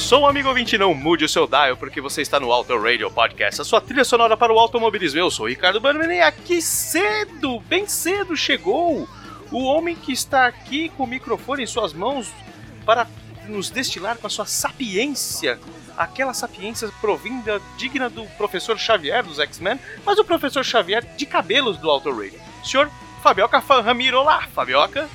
[0.00, 3.60] som, amigo ouvinte, não mude o seu dial, porque você está no Auto Radio Podcast,
[3.60, 5.20] a sua trilha sonora para o automobilismo.
[5.20, 9.06] Eu sou o Ricardo Bannerman e aqui cedo, bem cedo, chegou
[9.52, 12.32] o homem que está aqui com o microfone em suas mãos
[12.84, 13.06] para
[13.46, 15.60] nos destilar com a sua sapiência,
[15.96, 21.76] aquela sapiência provinda digna do professor Xavier dos X-Men, mas o professor Xavier de cabelos
[21.76, 22.40] do Auto Radio.
[22.64, 22.90] Senhor
[23.22, 25.08] Fabioca Ramiro, olá, Fabioca.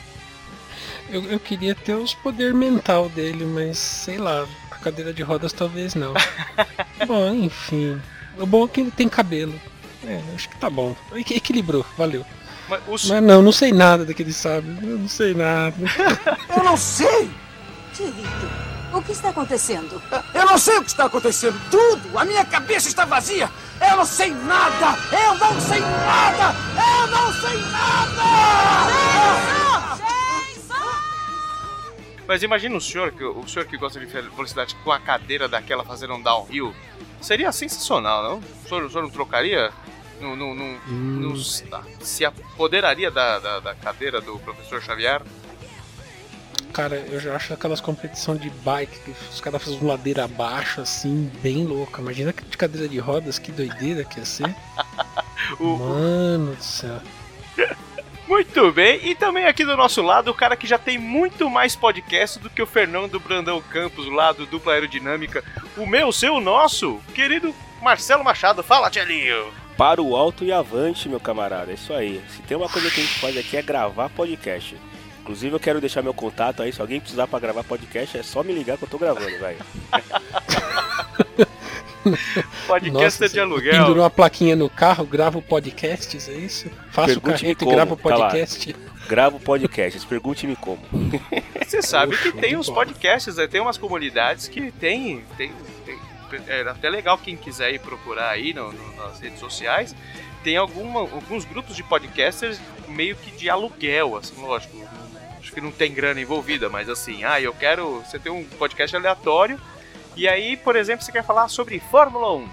[1.09, 4.47] Eu, eu queria ter os poder mental dele, mas sei lá,
[4.86, 6.14] cadeira de rodas talvez não.
[7.08, 8.00] bom, enfim.
[8.38, 9.59] O bom é que ele tem cabelo.
[10.05, 10.95] É, acho que tá bom.
[11.16, 12.23] Equi- Equilibrou, valeu.
[12.69, 14.67] Mas o Mas não, não sei nada daquele sabe.
[14.83, 15.75] Eu não sei nada.
[16.56, 17.30] Eu não sei!
[17.94, 18.50] Tirito,
[18.94, 20.01] o que está acontecendo?
[20.34, 21.59] Eu não sei o que está acontecendo!
[21.72, 22.18] Tudo!
[22.18, 23.50] A minha cabeça está vazia!
[23.81, 24.97] Eu não sei nada!
[25.12, 26.56] Eu não sei nada!
[26.75, 29.25] Eu não sei nada!
[32.28, 35.84] Mas imagina o senhor, que, o senhor que gosta de velocidade com a cadeira daquela
[35.86, 36.74] fazendo um downhill.
[37.22, 38.38] Seria sensacional, não?
[38.40, 39.72] O senhor, o senhor não trocaria?
[40.19, 41.63] Não, não, não, não s-
[42.00, 45.22] se apoderaria da, da, da cadeira do professor Xavier?
[46.74, 51.31] Cara, eu já acho aquelas competições de bike que os caras fazem ladeira abaixo, assim,
[51.42, 52.02] bem louca.
[52.02, 54.53] Imagina que de cadeira de rodas, que doideira que ia ser.
[55.59, 57.00] O- Mano do céu.
[58.28, 61.75] Muito bem, e também aqui do nosso lado, o cara que já tem muito mais
[61.75, 65.44] podcast do que o Fernando Brandão Campos, lá do Dupla Aerodinâmica.
[65.78, 68.63] O meu, seu, o nosso, querido Marcelo Machado.
[68.63, 69.53] Fala, Tchelinho!
[69.78, 71.72] Para o alto e avante, meu camarada.
[71.72, 72.24] É isso aí.
[72.30, 74.75] Se tem uma coisa que a gente faz aqui é gravar podcast.
[75.22, 78.44] Inclusive eu quero deixar meu contato aí, se alguém precisar pra gravar podcast, é só
[78.44, 79.59] me ligar que eu tô gravando, velho.
[82.67, 83.71] Podcaster de você aluguel.
[83.71, 86.69] Pendurou uma plaquinha no carro, grava o podcasts, é isso?
[86.91, 88.75] Faça o carreto e como, grava o tá podcast.
[89.07, 90.81] Gravo podcast, pergunte-me como.
[91.65, 92.75] Você sabe que tem uns bom.
[92.75, 93.47] podcasts, né?
[93.47, 95.51] tem umas comunidades que tem, tem,
[95.85, 95.99] tem-
[96.47, 99.95] é até legal quem quiser ir procurar aí no- no- nas redes sociais.
[100.44, 104.75] Tem alguma, alguns grupos de podcasters meio que de aluguel, assim, lógico.
[105.39, 108.01] Acho que não tem grana envolvida, mas assim, ah, eu quero.
[108.05, 109.59] Você tem um podcast aleatório,
[110.15, 112.49] e aí, por exemplo, você quer falar sobre Fórmula 1.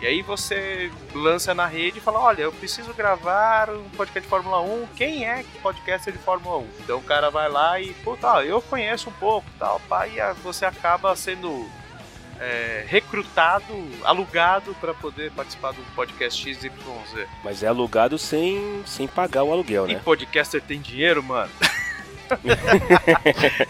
[0.00, 4.28] E aí você lança na rede e fala, olha, eu preciso gravar um podcast de
[4.28, 6.66] Fórmula 1, quem é que podcaster de Fórmula 1?
[6.80, 10.18] Então o cara vai lá e, pô, tá, eu conheço um pouco, tal, pá, e
[10.42, 11.68] você acaba sendo
[12.40, 16.72] é, recrutado, alugado para poder participar do podcast XYZ.
[17.44, 20.00] Mas é alugado sem, sem pagar o aluguel, E né?
[20.02, 21.50] podcaster tem dinheiro, mano?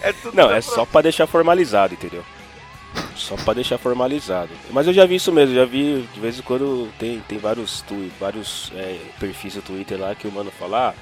[0.03, 2.25] é Não, é só pra deixar formalizado, entendeu?
[3.21, 4.51] Só pra deixar formalizado.
[4.71, 7.83] Mas eu já vi isso mesmo, já vi de vez em quando tem, tem vários,
[7.83, 10.95] twi vários é, perfis do Twitter lá que o mano fala, ah,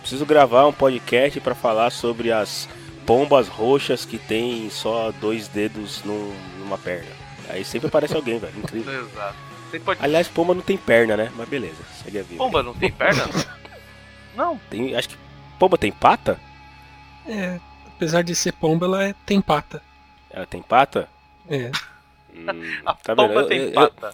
[0.00, 2.68] preciso gravar um podcast pra falar sobre as
[3.04, 7.10] pombas roxas que tem só dois dedos num- numa perna.
[7.48, 8.56] Aí sempre aparece alguém, velho.
[8.56, 8.92] Incrível.
[9.06, 9.36] Exato.
[9.70, 9.98] Tem pod...
[10.00, 11.32] Aliás, pomba não tem perna, né?
[11.34, 12.36] Mas beleza, segue a vida.
[12.38, 13.24] Pomba não tem perna?
[14.36, 14.58] não.
[14.70, 15.16] Tem, acho que
[15.58, 16.38] pomba tem pata?
[17.26, 17.58] É,
[17.88, 19.82] apesar de ser pomba, ela é, tem pata.
[20.30, 21.08] Ela tem pata?
[21.48, 21.70] É.
[22.34, 22.46] Hum,
[22.84, 23.40] A tá pomba vendo?
[23.40, 24.12] Eu- tem eu- pata.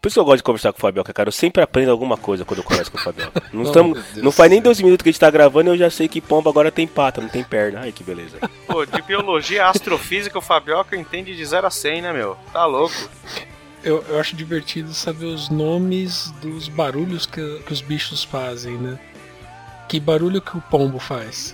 [0.00, 1.28] Por isso que eu gosto de conversar com o Fabioca, cara.
[1.28, 3.42] Eu sempre aprendo alguma coisa quando eu converso com o Fabioca.
[3.52, 5.76] Não, Oh, Deus não faz nem dois minutos que a gente tá gravando e eu
[5.78, 7.80] já sei que pomba agora tem pata, não tem perna.
[7.80, 8.38] Ai, que beleza.
[8.68, 12.36] Pô, de biologia, astrofísica, o Fabioca entende de 0 a 100, né, meu?
[12.52, 12.94] Tá louco.
[13.82, 18.98] Eu, eu acho divertido saber os nomes dos barulhos que, que os bichos fazem, né?
[19.88, 21.52] Que barulho que o pombo faz?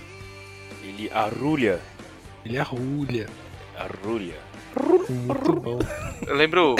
[0.83, 1.79] Ele arrulha.
[2.45, 3.27] Ele arrulha.
[3.75, 4.35] Arrulha.
[5.09, 5.79] Muito bom.
[6.25, 6.75] Eu lembro.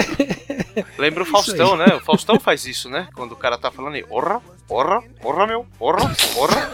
[0.98, 1.86] lembro o Faustão, né?
[1.96, 3.08] O Faustão faz isso, né?
[3.14, 6.70] Quando o cara tá falando aí, orra, Porra, porra, meu, porra, porra.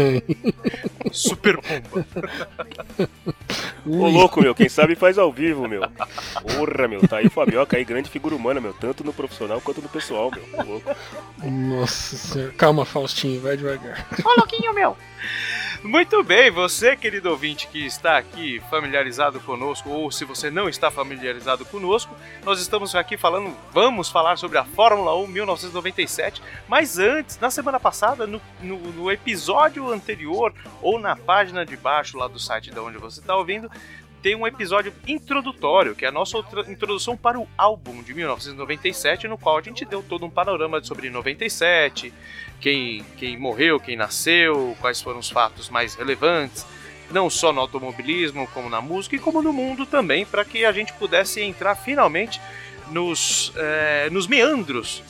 [1.10, 2.06] Super bomba.
[3.86, 5.80] Ô louco, meu, quem sabe faz ao vivo, meu.
[6.42, 9.80] Porra, meu, tá aí o Fabioca aí, grande figura humana, meu, tanto no profissional quanto
[9.80, 10.44] no pessoal, meu.
[10.60, 10.96] Ô, louco.
[11.42, 12.52] Nossa senhora.
[12.52, 14.06] Calma, Faustinho, vai devagar.
[14.22, 14.94] Ô, louquinho meu.
[15.86, 20.90] Muito bem, você, querido ouvinte que está aqui familiarizado conosco, ou se você não está
[20.90, 22.12] familiarizado conosco,
[22.44, 27.78] nós estamos aqui falando, vamos falar sobre a Fórmula 1 1997, mas antes, na semana
[27.78, 30.52] passada, no, no, no episódio anterior,
[30.82, 33.70] ou na página de baixo lá do site de onde você está ouvindo,
[34.26, 36.36] tem um episódio introdutório, que é a nossa
[36.66, 41.08] introdução para o álbum de 1997, no qual a gente deu todo um panorama sobre
[41.08, 42.12] 97,
[42.60, 46.66] quem, quem morreu, quem nasceu, quais foram os fatos mais relevantes,
[47.08, 50.72] não só no automobilismo, como na música e como no mundo também, para que a
[50.72, 52.40] gente pudesse entrar finalmente
[52.90, 55.04] nos, eh, nos meandros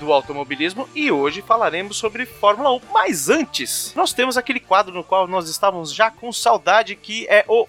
[0.00, 2.80] do automobilismo e hoje falaremos sobre Fórmula 1.
[2.94, 7.44] Mas antes, nós temos aquele quadro no qual nós estávamos já com saudade, que é
[7.46, 7.68] o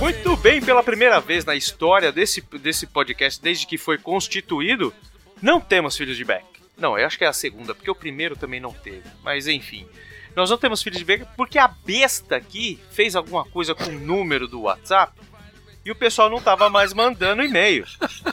[0.00, 4.94] Muito bem, pela primeira vez na história desse, desse podcast, desde que foi constituído,
[5.42, 6.44] não temos filhos de Beck.
[6.76, 9.02] Não, eu acho que é a segunda, porque o primeiro também não teve.
[9.22, 9.86] Mas enfim.
[10.34, 13.92] Nós não temos filhos de Beck porque a besta aqui fez alguma coisa com o
[14.00, 15.12] número do WhatsApp
[15.84, 17.84] e o pessoal não tava mais mandando e-mail,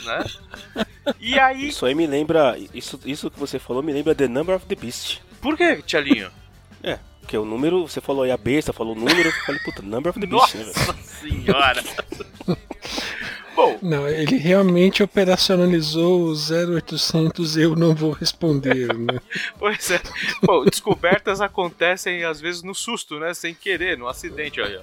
[0.06, 1.14] né?
[1.20, 2.58] E aí, Isso aí me lembra.
[2.74, 5.22] Isso, isso que você falou me lembra The Number of the Beast.
[5.42, 6.32] por que, Tchalinho?
[6.82, 9.82] É, porque o número, você falou aí a besta, falou o número, eu falei, puta,
[9.82, 10.88] Number of the Beast, né, velho?
[10.88, 11.84] Nossa senhora!
[13.54, 19.20] Bom, Não, ele realmente operacionalizou o 0800 eu não vou responder, né?
[19.60, 20.00] Pois é.
[20.42, 23.34] Bom, descobertas acontecem às vezes no susto, né?
[23.34, 24.62] Sem querer, no acidente.
[24.62, 24.82] Olha.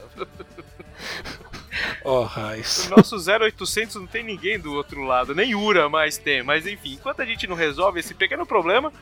[2.04, 2.88] Ó, oh, raiz.
[2.88, 6.42] O nosso 0800 não tem ninguém do outro lado, nem Ura mais tem.
[6.42, 8.92] Mas enfim, enquanto a gente não resolve esse pequeno problema,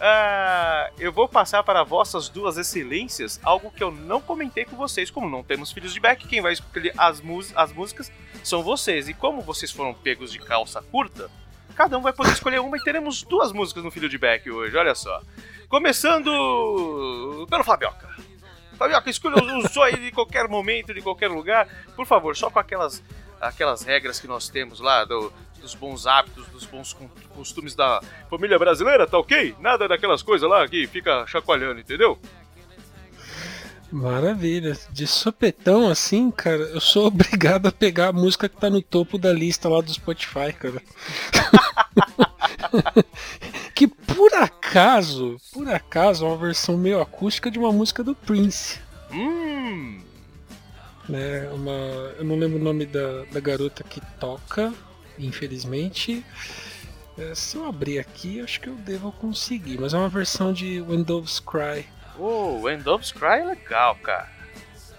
[0.00, 5.10] ah, eu vou passar para vossas duas excelências algo que eu não comentei com vocês.
[5.10, 7.22] Como não temos filhos de Beck, quem vai escolher as,
[7.54, 8.10] as músicas
[8.42, 9.08] são vocês.
[9.08, 11.30] E como vocês foram pegos de calça curta,
[11.76, 14.76] cada um vai poder escolher uma e teremos duas músicas no Filho de Beck hoje,
[14.76, 15.20] olha só.
[15.68, 18.08] Começando pelo Fabioca.
[18.78, 21.68] Fabioca, escolha um som aí de qualquer momento, de qualquer lugar.
[21.94, 23.02] Por favor, só com aquelas,
[23.40, 26.96] aquelas regras que nós temos lá, do- dos bons hábitos, dos bons
[27.34, 29.54] costumes da família brasileira, tá ok?
[29.60, 32.18] Nada daquelas coisas lá que fica chacoalhando, entendeu?
[33.92, 34.78] Maravilha.
[34.90, 39.18] De sopetão assim, cara, eu sou obrigado a pegar a música que tá no topo
[39.18, 40.80] da lista lá do Spotify, cara.
[43.74, 48.78] que por acaso, por acaso, é uma versão meio acústica de uma música do Prince.
[49.12, 50.00] Hum.
[51.08, 51.48] né?
[51.52, 51.72] Uma,
[52.16, 54.72] eu não lembro o nome da, da garota que toca,
[55.26, 56.24] infelizmente.
[57.18, 59.78] É, se eu abrir aqui, acho que eu devo conseguir.
[59.78, 61.84] Mas é uma versão de When Doves Cry.
[62.18, 62.60] Oh,
[62.94, 64.28] of Cry é legal, cara.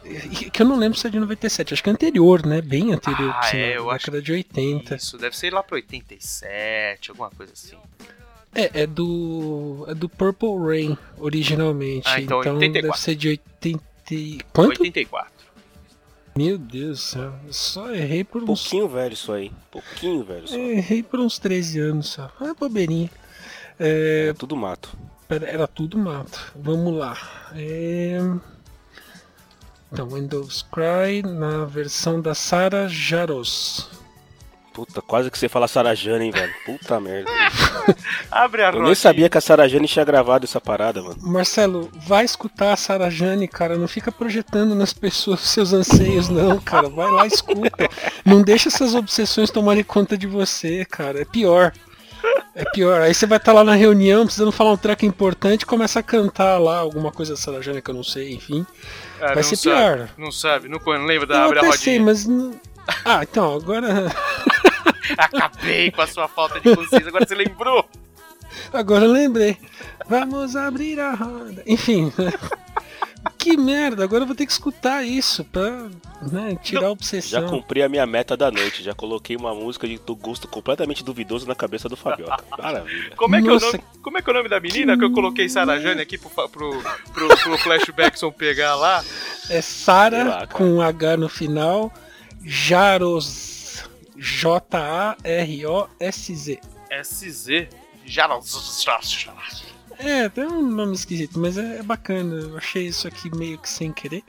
[0.04, 2.62] E- Que eu não lembro se é de 97, acho que é anterior, né?
[2.62, 4.96] Bem anterior, Ah, é, eu acho década de 80.
[4.96, 7.78] Isso, deve ser lá pro 87, alguma coisa assim.
[8.54, 9.86] É, é do.
[9.88, 12.08] É do Purple Rain, originalmente.
[12.10, 12.82] Ah, então 84.
[12.82, 13.84] deve ser de 80.
[14.12, 14.82] e- Quanto?
[14.82, 15.31] 84.
[16.36, 17.34] Meu Deus do céu.
[17.46, 19.52] Eu só errei por uns Pouquinho velho isso aí.
[19.70, 20.56] Pouquinho velho só.
[20.56, 22.32] É, Errei por uns 13 anos só.
[22.40, 23.10] Ah, bobeirinha.
[23.80, 24.98] É, É tudo mato.
[25.30, 26.54] era tudo mato.
[26.56, 27.18] Vamos lá.
[27.56, 28.18] É...
[29.92, 33.90] Então, Windows Cry na versão da Sarah Jaros.
[34.74, 36.54] Puta, quase que você fala Sarajane, hein, velho.
[36.66, 37.30] Puta merda.
[38.32, 38.96] Abre a Eu nem rodinha.
[38.96, 41.18] sabia que a Sarajane tinha gravado essa parada, mano.
[41.22, 43.76] Marcelo, vai escutar a Sarah Jane, cara.
[43.78, 46.88] Não fica projetando nas pessoas seus anseios, não, cara.
[46.88, 47.90] Vai lá, escuta.
[48.24, 51.22] Não deixa essas obsessões tomarem conta de você, cara.
[51.22, 51.74] É pior.
[52.56, 53.02] É pior.
[53.02, 56.58] Aí você vai estar lá na reunião, precisando falar um treco importante, começa a cantar
[56.60, 58.66] lá alguma coisa da Sarah Jane que eu não sei, enfim.
[59.20, 60.10] Ah, vai ser sabe, pior.
[60.18, 62.06] Não sabe, não, não lembra da eu Abre a até sei, Rodinha.
[62.06, 62.26] mas.
[62.26, 62.54] não-
[63.06, 63.88] Ah, então, agora.
[65.18, 67.88] Acabei com a sua falta de consciência, agora você lembrou.
[68.74, 69.58] Agora eu lembrei.
[70.08, 71.64] Vamos abrir a roda.
[71.66, 72.12] Enfim.
[73.38, 75.88] que merda, agora eu vou ter que escutar isso pra
[76.32, 77.48] né, tirar a Já obsessão.
[77.50, 81.48] cumpri a minha meta da noite, já coloquei uma música de do gosto completamente duvidoso
[81.48, 82.44] na cabeça do Fabioca.
[82.58, 83.16] Maravilha.
[83.16, 83.66] Como é, que é o Nossa.
[83.66, 86.18] nome, como é que é o nome da menina que eu coloquei Sarah Jane aqui
[86.18, 86.82] pro, pro,
[87.14, 89.04] pro, pro Flashbackson pegar lá?
[89.50, 91.92] É Sara com um H no final,
[92.44, 93.61] Jaros.
[94.22, 95.20] J-A-R-O-S-Z.
[97.04, 97.68] SZ.
[99.98, 102.36] É, tem um nome esquisito, mas é, é bacana.
[102.36, 104.24] Eu achei isso aqui meio que sem querer.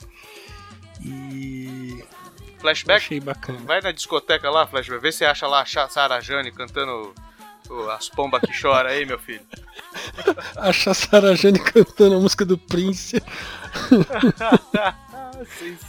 [1.05, 2.03] E.
[2.59, 3.05] Flashback?
[3.05, 3.59] Achei bacana.
[3.67, 5.03] Vai na discoteca lá, Flashback.
[5.03, 7.15] Vê se acha lá a Sarah Jane cantando
[7.95, 9.45] as pombas que chora aí, meu filho.
[10.57, 13.23] Acha a Sarah Jane cantando a música do Prince.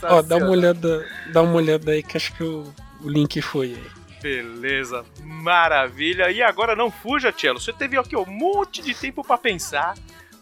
[0.02, 3.74] Ó, dá uma olhada, dá uma olhada aí que acho que o, o link foi
[3.74, 4.04] aí.
[4.22, 6.30] Beleza, maravilha.
[6.30, 7.60] E agora não fuja, Tchelo.
[7.60, 9.94] Você teve aqui um monte de tempo pra pensar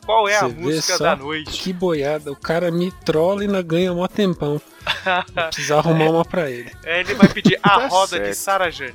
[0.06, 1.60] qual é a Você vê música da noite.
[1.60, 4.60] Que boiada, o cara me trola e ainda ganha mó tempão.
[4.60, 6.70] Vou precisar arrumar uma pra ele.
[6.84, 8.38] É, ele vai pedir a Tá roda de certo.
[8.38, 8.94] Sarah Jane.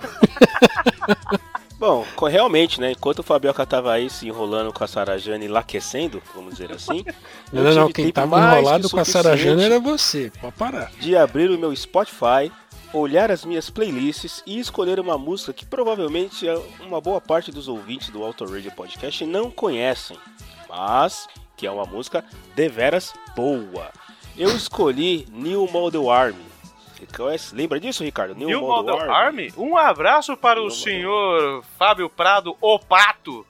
[1.80, 2.92] Bom, realmente, né?
[2.92, 7.02] Enquanto o Fabioca tava aí se enrolando com a Sarajane enlouquecendo, vamos dizer assim.
[7.50, 10.30] Não, não, não, quem tava enrolado com a Sarah suficiente Jane era você.
[10.40, 10.92] Pode parar.
[11.00, 12.52] De abrir o meu Spotify,
[12.92, 17.68] olhar as minhas playlists e escolher uma música que provavelmente é uma boa parte dos
[17.68, 20.16] ouvintes do Auto Radio Podcast não conhecem,
[20.68, 23.90] mas que é uma música deveras boa.
[24.36, 26.50] Eu escolhi New Model Army.
[27.52, 28.34] Lembra disso, Ricardo?
[28.34, 29.52] New Model Army.
[29.56, 33.46] Um abraço para o New Model senhor Fábio Prado, o Pato.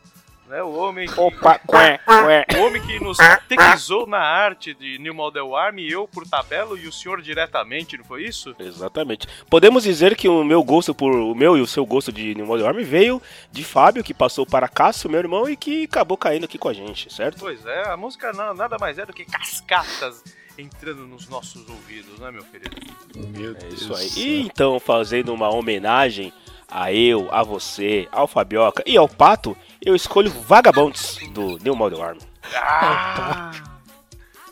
[0.51, 2.01] Né, o homem que, Opa, quê,
[2.49, 2.57] quê.
[2.59, 6.89] o homem que nos catequizou na arte de New Model Army, eu por tabela e
[6.89, 8.53] o senhor diretamente, não foi isso?
[8.59, 9.29] Exatamente.
[9.49, 12.47] Podemos dizer que o meu gosto por o meu e o seu gosto de New
[12.47, 16.47] Model Army veio de Fábio, que passou para Cássio, meu irmão, e que acabou caindo
[16.47, 17.39] aqui com a gente, certo?
[17.39, 20.25] Pois é, a música não, nada mais é do que cascatas
[20.59, 22.77] entrando nos nossos ouvidos, né, meu querido?
[23.15, 24.11] Meu É isso aí.
[24.17, 26.33] E então, fazendo uma homenagem
[26.69, 32.03] a eu, a você, ao Fabioca e ao Pato, eu escolho Vagabonds do New Model
[32.03, 32.21] Army.
[32.55, 33.51] Ah,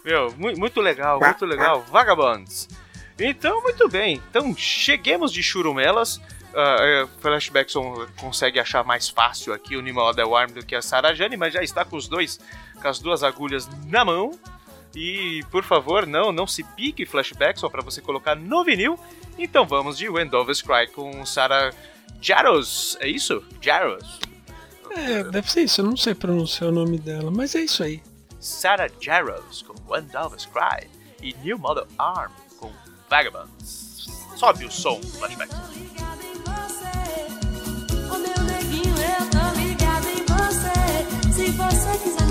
[0.04, 1.82] meu, mu- muito legal, muito legal.
[1.90, 2.68] Vagabonds.
[3.18, 4.22] Então, muito bem.
[4.30, 6.20] Então, cheguemos de churumelas.
[7.20, 11.36] Flashbackson consegue achar mais fácil aqui o Nima Model Arm do que a Sarah Jane,
[11.36, 12.40] mas já está com os dois,
[12.80, 14.38] com as duas agulhas na mão.
[14.94, 18.98] E, por favor, não, não se pique Flashbackson para você colocar no vinil.
[19.38, 21.72] Então vamos de When Doves Cry com Sarah
[22.20, 22.96] Jaros.
[23.00, 23.44] É isso?
[23.60, 24.18] Jaros.
[24.92, 28.02] É, deve ser isso, eu não sei pronunciar o nome dela, mas é isso aí.
[28.40, 30.88] Sarah Jaros com When Doves Cry
[31.22, 32.70] e New Model Arm com
[33.10, 34.06] Vagabonds.
[34.36, 35.52] Sobe o som, flashback.
[35.74, 36.94] ligada em você.
[38.12, 41.32] Ô meu neguinho, eu tô ligada em você.
[41.32, 42.27] Se você quiser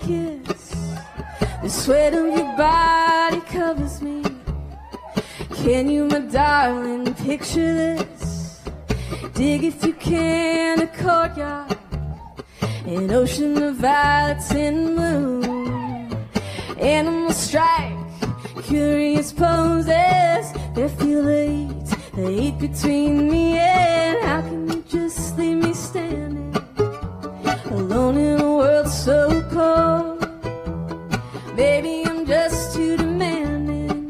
[0.00, 0.74] kiss.
[1.62, 4.22] The sweat of your body covers me.
[5.62, 8.60] Can you, my darling, picture this?
[9.34, 11.76] Dig, if you can, a courtyard,
[12.86, 16.16] an ocean of violets in bloom.
[16.78, 17.96] Animals strike,
[18.64, 20.52] curious poses.
[20.74, 24.59] They feel the heat, the heat between me and how can
[31.60, 34.08] Baby, I'm just too demanding.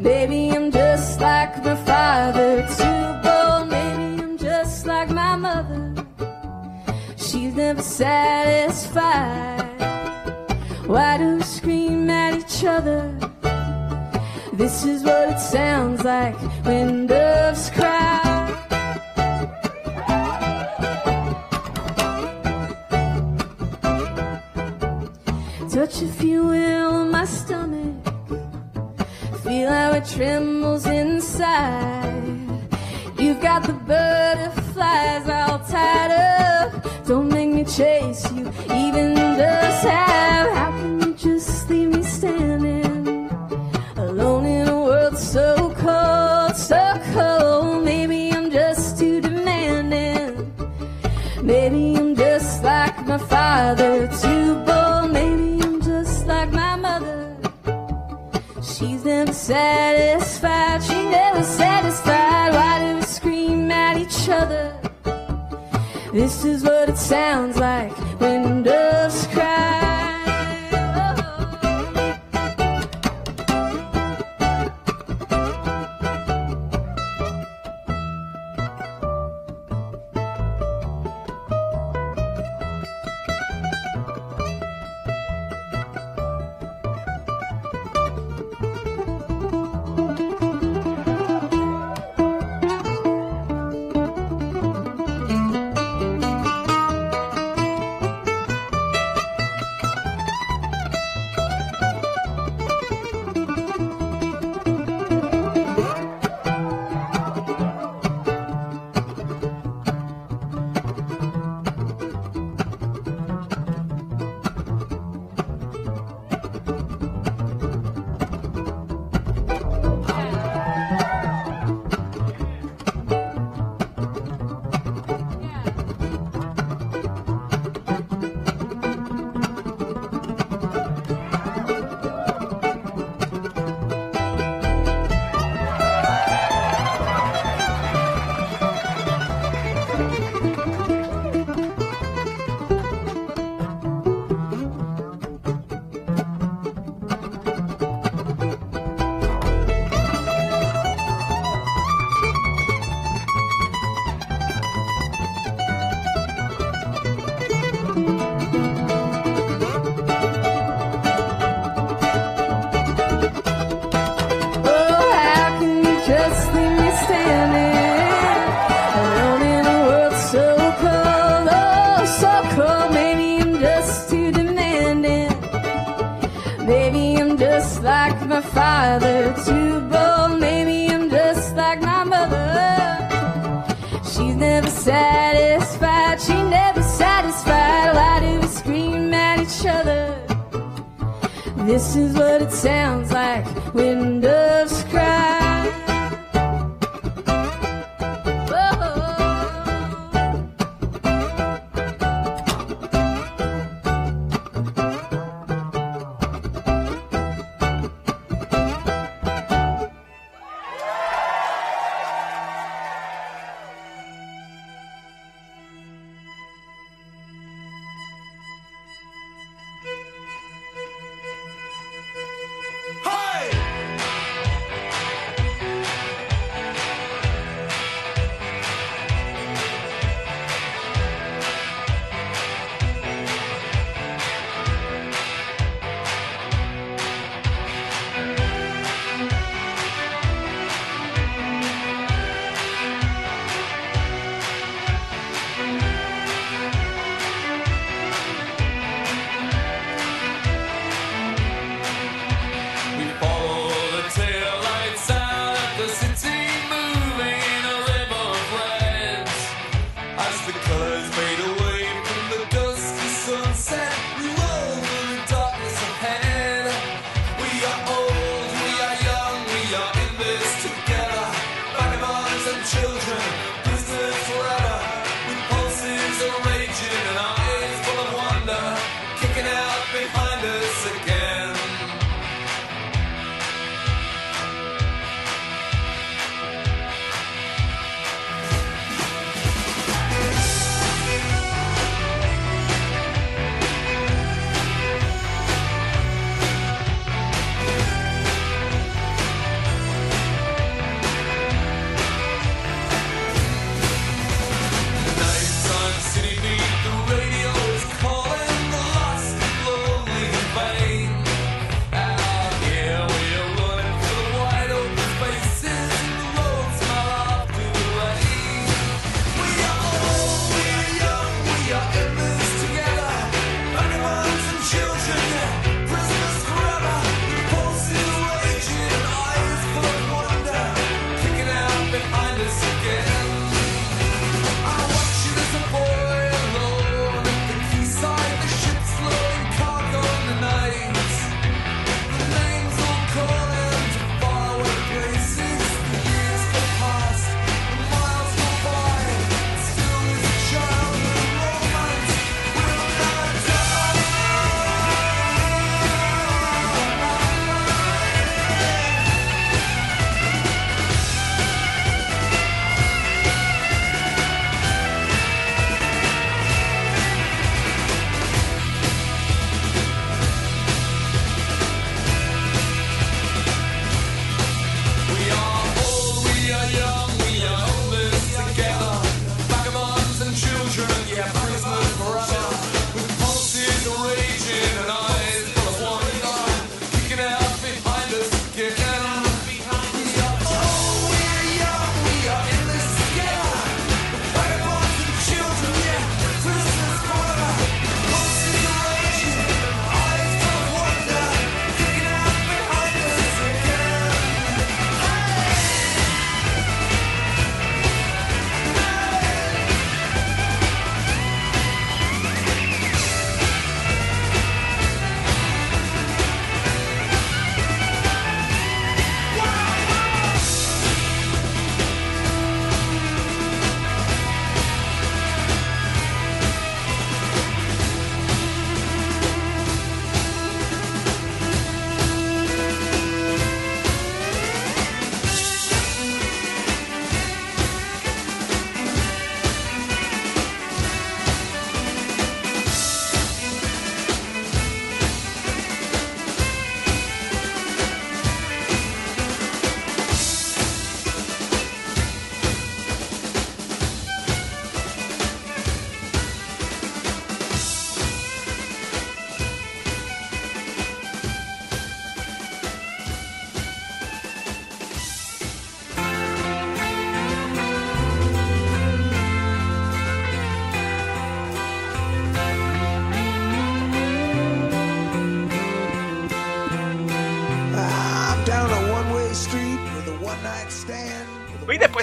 [0.00, 3.68] Baby, I'm just like my father, too bold.
[3.68, 6.06] Maybe I'm just like my mother.
[7.18, 9.68] She's never satisfied.
[10.86, 13.02] Why do we scream at each other?
[14.54, 16.99] This is what it sounds like when
[67.10, 67.59] sounds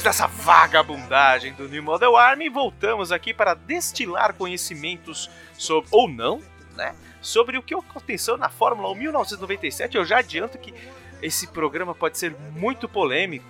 [0.07, 6.41] dessa vagabundagem do New Model Army, voltamos aqui para destilar conhecimentos sobre, ou não,
[6.77, 6.95] né?
[7.19, 9.97] Sobre o que aconteceu na Fórmula 1 1997.
[9.97, 10.73] Eu já adianto que
[11.21, 13.45] esse programa pode ser muito polêmico,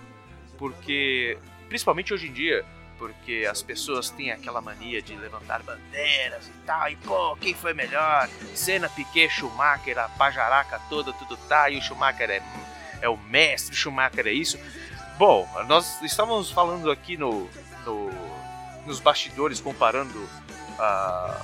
[0.57, 1.37] porque,
[1.69, 2.65] principalmente hoje em dia,
[2.97, 7.75] porque as pessoas têm aquela mania de levantar bandeiras e tal, e pô, quem foi
[7.75, 8.27] melhor?
[8.55, 12.41] Senna, Piquet, Schumacher, a pajaraca toda, tudo tá, e o Schumacher é,
[12.99, 14.57] é o mestre, o Schumacher é isso.
[15.17, 17.49] Bom, nós estávamos falando aqui no,
[17.85, 18.11] no-
[18.85, 20.29] nos bastidores, comparando
[20.79, 21.41] a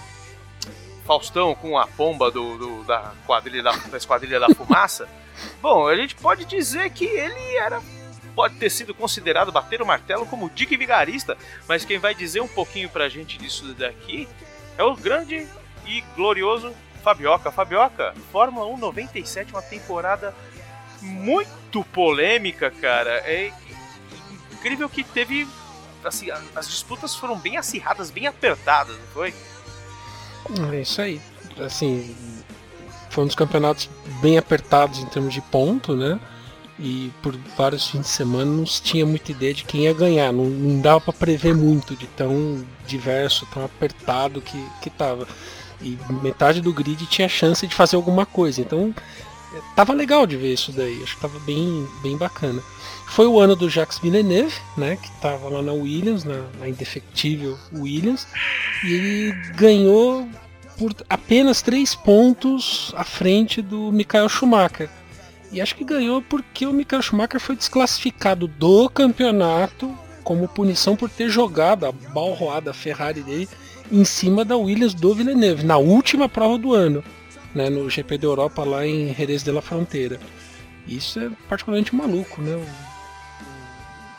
[1.06, 5.08] Faustão com a pomba do, do- da, quadrilha da, da Esquadrilha da Fumaça.
[5.62, 7.82] Bom, a gente pode dizer que ele era
[8.36, 12.48] pode ter sido considerado bater o martelo como Dick Vigarista, mas quem vai dizer um
[12.48, 14.28] pouquinho pra gente disso daqui
[14.76, 15.48] é o grande
[15.86, 17.52] e glorioso Fabioca.
[17.52, 20.34] Fabioca, Fórmula 1 97, uma temporada
[21.02, 23.12] muito polêmica, cara.
[23.26, 23.52] É
[24.64, 25.46] incrível que teve.
[26.04, 29.34] Assim, as disputas foram bem acirradas, bem apertadas, não foi?
[30.74, 31.22] É isso aí.
[31.60, 32.14] Assim,
[33.10, 33.90] foi um dos campeonatos
[34.22, 36.20] bem apertados em termos de ponto, né?
[36.78, 40.34] E por vários fins de semana não se tinha muita ideia de quem ia ganhar.
[40.34, 45.26] Não, não dava para prever muito de tão diverso, tão apertado que, que tava.
[45.82, 48.60] E metade do grid tinha chance de fazer alguma coisa.
[48.60, 48.94] Então
[49.54, 51.02] eh, tava legal de ver isso daí.
[51.02, 52.62] Acho que tava bem, bem bacana.
[53.14, 54.96] Foi o ano do Jacques Villeneuve, né?
[54.96, 58.28] Que tava lá na Williams, na, na indefectível Williams.
[58.84, 60.28] E ele ganhou
[60.80, 64.90] por apenas três pontos à frente do Michael Schumacher.
[65.52, 71.08] E acho que ganhou porque o Michael Schumacher foi desclassificado do campeonato como punição por
[71.08, 73.48] ter jogado a balroada Ferrari dele
[73.92, 77.04] em cima da Williams do Villeneuve, na última prova do ano,
[77.54, 80.20] né, no GP da Europa lá em Jerez de la Fronteira.
[80.88, 82.60] Isso é particularmente maluco, né?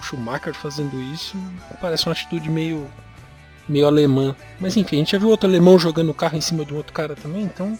[0.04, 1.36] Schumacher fazendo isso
[1.80, 2.86] parece uma atitude meio
[3.68, 4.36] meio alemã.
[4.60, 6.76] Mas enfim, a gente já viu outro alemão jogando o carro em cima de um
[6.76, 7.78] outro cara também, então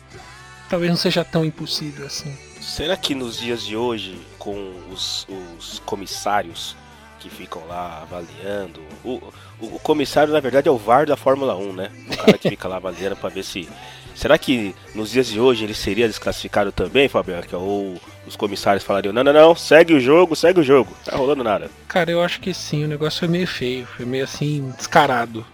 [0.69, 2.35] talvez não seja tão impossível assim.
[2.61, 5.27] Será que nos dias de hoje, com os,
[5.59, 6.75] os comissários
[7.21, 9.15] que ficam lá avaliando, o,
[9.61, 11.91] o, o comissário na verdade é o VAR da Fórmula 1, né?
[12.11, 13.69] O cara que fica lá avaliando pra ver se.
[14.15, 17.57] Será que nos dias de hoje ele seria desclassificado também, Fabioca?
[17.59, 21.43] Ou os comissários falariam: não, não, não, segue o jogo, segue o jogo, tá rolando
[21.45, 21.71] nada.
[21.89, 25.45] Cara, eu acho que sim, o negócio foi meio feio, foi meio assim, descarado.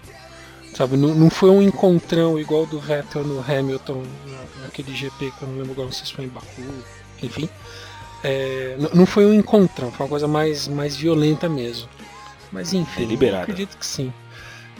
[0.74, 5.42] Sabe, não, não foi um encontrão igual do Vettel no Hamilton na- naquele GP que
[5.42, 6.62] eu não lembro agora, não sei se foi em Baku,
[7.22, 7.48] enfim.
[8.22, 11.88] É, não foi um encontrão, foi uma coisa mais, mais violenta mesmo.
[12.52, 13.42] Mas enfim, eu Deliberada.
[13.42, 14.12] acredito que sim.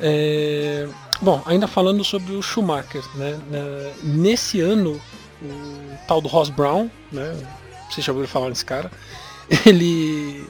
[0.00, 0.88] É,
[1.20, 3.38] bom, ainda falando sobre o Schumacher, né?
[4.03, 5.00] nesse ano,
[5.42, 7.37] o tal do Ross Brown, né?
[7.90, 8.90] Vocês já ouviram falar nesse cara?
[9.66, 10.46] Ele,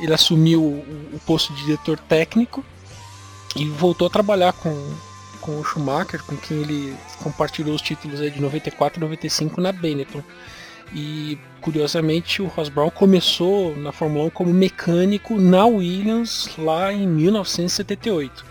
[0.00, 2.62] ele assumiu o, posto de diretor técnico
[3.56, 4.94] e voltou a trabalhar com,
[5.40, 9.72] com o Schumacher, com quem ele compartilhou os títulos aí de 94 e 95 na
[9.72, 10.22] Benetton.
[10.94, 17.06] E curiosamente o Ross Brown começou na Fórmula 1 como mecânico na Williams lá em
[17.06, 18.44] 1978.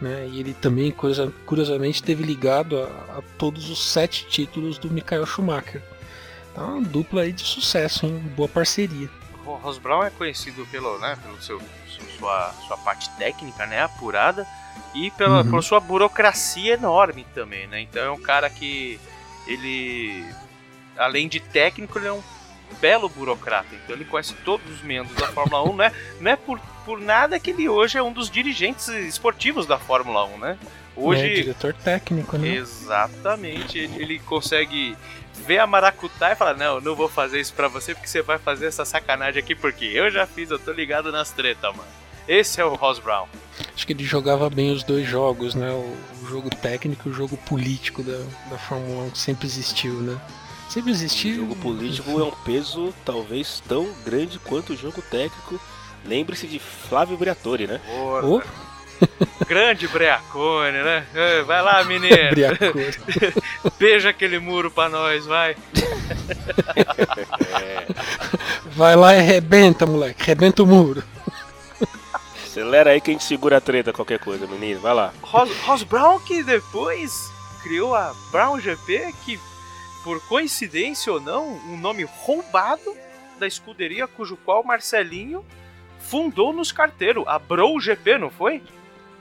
[0.00, 0.28] né?
[0.32, 5.26] E ele também, curiosa- curiosamente, esteve ligado a, a todos os sete títulos do Michael
[5.26, 5.82] Schumacher.
[6.56, 8.18] Então, uma dupla aí de sucesso, hein?
[8.34, 9.10] Boa parceria.
[9.44, 13.82] O Ross Brown é conhecido pelo, né, pelo seu, su- sua, sua parte técnica, né,
[13.82, 14.46] apurada,
[14.94, 15.50] e pela, Uhum.
[15.50, 17.80] por sua burocracia enorme também, né?
[17.82, 18.98] Então é um cara que
[19.46, 20.24] ele,
[20.96, 22.22] além de técnico, ele é um
[22.80, 23.68] belo burocrata.
[23.74, 25.92] Então ele conhece todos os membros da Fórmula 1, né?
[26.20, 30.24] Não é por, por nada que ele hoje é um dos dirigentes esportivos da Fórmula
[30.24, 30.48] 1, né?
[30.48, 30.58] né?
[30.96, 32.48] Hoje, Diretor técnico, né?
[32.48, 33.78] Exatamente.
[33.78, 34.96] Ele, ele consegue
[35.46, 38.38] ver a maracutá e falar: Não, não vou fazer isso pra você porque você vai
[38.38, 41.88] fazer essa sacanagem aqui porque eu já fiz, eu tô ligado nas tretas, mano.
[42.28, 43.26] Esse é o Ross Brown.
[43.74, 45.70] Acho que ele jogava bem os dois jogos, né?
[45.70, 48.18] O, o jogo técnico e o jogo político da,
[48.50, 50.20] da Fórmula 1 que sempre existiu, né?
[50.68, 51.36] Sempre O existiu.
[51.36, 55.60] jogo político é um peso talvez tão grande quanto o jogo técnico.
[56.04, 57.80] Lembre-se de Flávio Briatore, né?
[57.86, 58.26] Porra.
[58.26, 58.42] Ô,
[59.46, 61.06] Grande Breacone, né?
[61.46, 62.16] Vai lá, menino.
[62.30, 62.72] Briacor.
[63.78, 65.56] Beija aquele muro pra nós, vai.
[68.72, 70.22] Vai lá e arrebenta, moleque.
[70.22, 71.02] Arrebenta o muro.
[72.44, 74.80] Acelera aí que a gente segura a treta, qualquer coisa, menino.
[74.80, 75.12] Vai lá.
[75.22, 77.30] Ross, Ross Brown que depois
[77.62, 79.38] criou a Brown GP, que
[80.02, 82.96] por coincidência ou não, um nome roubado
[83.38, 85.44] da escuderia cujo qual Marcelinho
[85.98, 88.62] fundou nos carteiros, a Brown GP, não foi?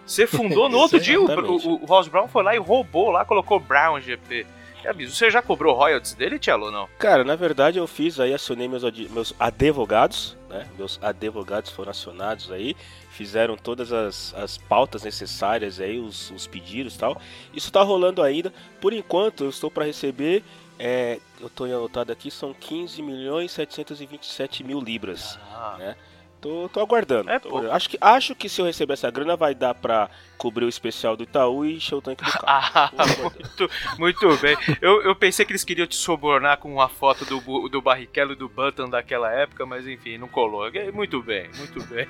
[0.05, 3.25] Você fundou no outro dia, o, o, o Ross Brown foi lá e roubou lá,
[3.25, 4.45] colocou Brown GP.
[4.85, 5.15] É absurdo.
[5.15, 6.87] Você já cobrou royalties dele, Tchelo, ou não?
[6.99, 10.67] Cara, na verdade eu fiz aí, acionei meus, meus advogados, né?
[10.77, 12.75] Meus advogados foram acionados aí,
[13.09, 17.19] fizeram todas as, as pautas necessárias aí, os, os pedidos e tal.
[17.51, 18.53] Isso tá rolando ainda.
[18.79, 20.43] Por enquanto eu estou para receber,
[20.77, 25.39] é, eu tô anotado aqui, são 15 milhões 727 mil libras.
[25.51, 25.95] Ah, né?
[26.45, 27.31] Tô, tô aguardando.
[27.31, 27.73] É Tô aguardando.
[27.73, 31.17] acho, que, acho que se eu receber essa grana vai dar pra cobrir o especial
[31.17, 32.45] do Itaú e encher o tanque do carro.
[32.75, 34.55] Ah, muito, muito bem.
[34.79, 38.35] Eu, eu pensei que eles queriam te subornar com uma foto do, do Barrichello e
[38.35, 40.67] do Button daquela época, mas enfim, não colou.
[40.67, 42.07] É, Muito bem, muito bem.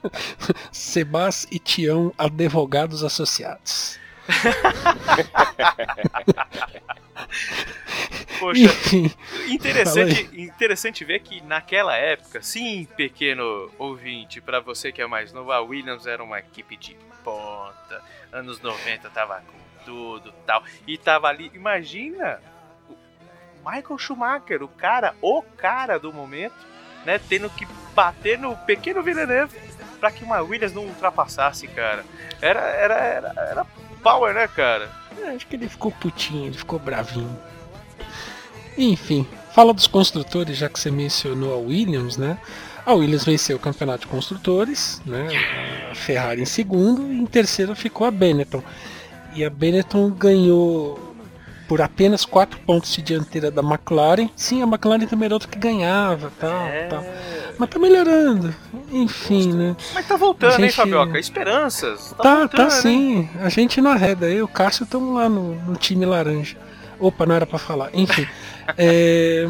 [0.70, 3.98] Sebas e Tião, advogados associados.
[8.38, 8.68] Poxa,
[9.48, 15.52] interessante, interessante ver que naquela época, sim, pequeno ouvinte, pra você que é mais novo,
[15.52, 18.02] a Williams era uma equipe de ponta.
[18.32, 20.62] Anos 90 tava com tudo tal.
[20.86, 22.40] E tava ali, imagina
[22.88, 26.56] o Michael Schumacher, o cara, o cara do momento,
[27.04, 29.58] né, tendo que bater no pequeno Villeneuve
[29.98, 32.04] pra que uma Williams não ultrapassasse, cara.
[32.40, 33.66] Era, era, era, era
[34.02, 34.90] power, né, cara?
[35.20, 37.38] É, acho que ele ficou putinho, ele ficou bravinho.
[38.76, 42.38] Enfim, fala dos construtores, já que você mencionou a Williams, né?
[42.84, 45.28] A Williams venceu o campeonato de construtores, né?
[45.90, 48.62] A Ferrari em segundo e em terceiro ficou a Benetton.
[49.34, 51.05] E a Benetton ganhou
[51.68, 54.28] por apenas 4 pontos de dianteira da McLaren.
[54.36, 56.86] Sim, a McLaren também era outra que ganhava, tal, É.
[56.86, 57.04] tal.
[57.58, 58.54] Mas tá melhorando.
[58.92, 59.76] Enfim, né?
[59.94, 61.18] Mas tá voltando, A hein, gente- Fabioca?
[61.18, 62.10] Esperanças.
[62.16, 62.70] Tá, Tá, voltando, tá hein?
[62.70, 63.28] sim.
[63.40, 64.26] A gente não arreda.
[64.28, 66.56] Eu e o Cássio estamos lá no, no time laranja.
[67.00, 67.90] Opa, não era pra falar.
[67.94, 68.26] Enfim.
[68.78, 69.48] é,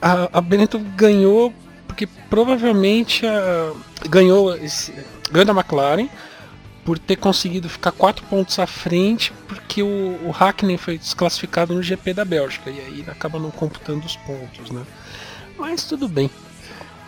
[0.00, 1.52] a, a Benetton ganhou
[1.86, 3.72] porque provavelmente a-
[4.08, 4.92] ganhou, esse,
[5.30, 6.08] ganhou da McLaren
[6.86, 11.82] por ter conseguido ficar quatro pontos à frente porque o, o Hackney foi desclassificado no
[11.82, 14.86] GP da Bélgica e aí acaba não computando os pontos, né?
[15.58, 16.30] Mas tudo bem.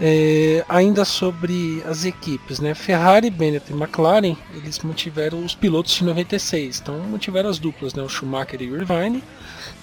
[0.00, 2.74] É, ainda sobre as equipes, né?
[2.74, 8.02] Ferrari, Benetton e McLaren, eles mantiveram os pilotos de 96, então mantiveram as duplas, né?
[8.02, 9.22] O Schumacher e o Irvine,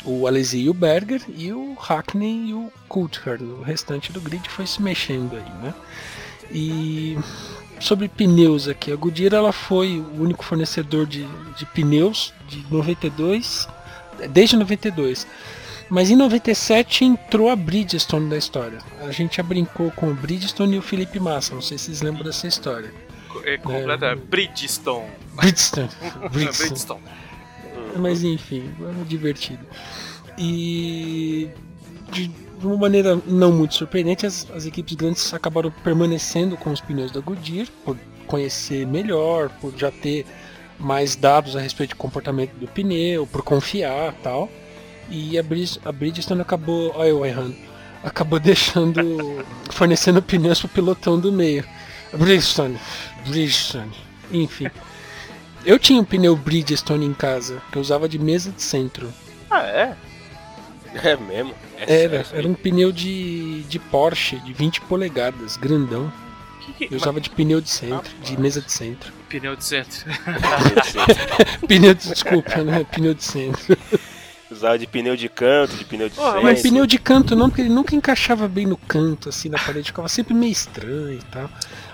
[0.04, 3.44] o Alesi e o Berger e o Hackney e o Coulthard.
[3.44, 5.74] O restante do grid foi se mexendo aí, né?
[6.52, 7.18] E
[7.80, 13.68] sobre pneus aqui, a Goodyear ela foi o único fornecedor de, de pneus de 92,
[14.30, 15.28] desde 92.
[15.90, 18.80] Mas em 97 entrou a Bridgestone da história.
[19.02, 22.02] A gente já brincou com o Bridgestone e o Felipe Massa, não sei se vocês
[22.02, 22.92] lembram dessa história.
[23.44, 24.16] É completa.
[24.16, 25.12] Bridgestone.
[25.34, 25.90] Bridgestone.
[26.32, 26.70] Bridgestone.
[26.70, 27.02] Bridgestone.
[27.98, 29.66] Mas enfim, é divertido.
[30.38, 31.50] E
[32.12, 32.32] de,
[32.66, 37.12] de uma maneira não muito surpreendente, as, as equipes grandes acabaram permanecendo com os pneus
[37.12, 40.26] da Goodyear, por conhecer melhor, por já ter
[40.80, 44.50] mais dados a respeito do comportamento do pneu, por confiar tal.
[45.10, 46.92] E a, Bridge, a Bridgestone acabou.
[46.96, 47.56] Olha eu errando.
[48.04, 49.46] Acabou deixando.
[49.70, 51.64] fornecendo pneus pro pilotão do meio.
[52.14, 52.80] Bridgestone.
[53.28, 53.92] Bridgestone.
[54.32, 54.68] Enfim.
[55.64, 59.14] Eu tinha um pneu Bridgestone em casa, que eu usava de mesa de centro.
[59.52, 59.96] Ah, é?
[61.04, 61.54] É mesmo?
[61.78, 66.12] É Era, sério, era um pneu de, de Porsche, de 20 polegadas, grandão.
[66.62, 69.12] Que que- Eu usava de pneu de centro, de mesa de centro.
[69.30, 70.06] Pneu de centro.
[71.68, 72.84] Pneu de, desculpa, né?
[72.92, 73.78] Pneu de centro.
[74.50, 76.44] Usava de pneu de canto, de pneu de Porra, centro.
[76.44, 79.88] Mas pneu de canto não, porque ele nunca encaixava bem no canto, assim, na parede,
[79.88, 81.50] ficava sempre meio estranho e tal.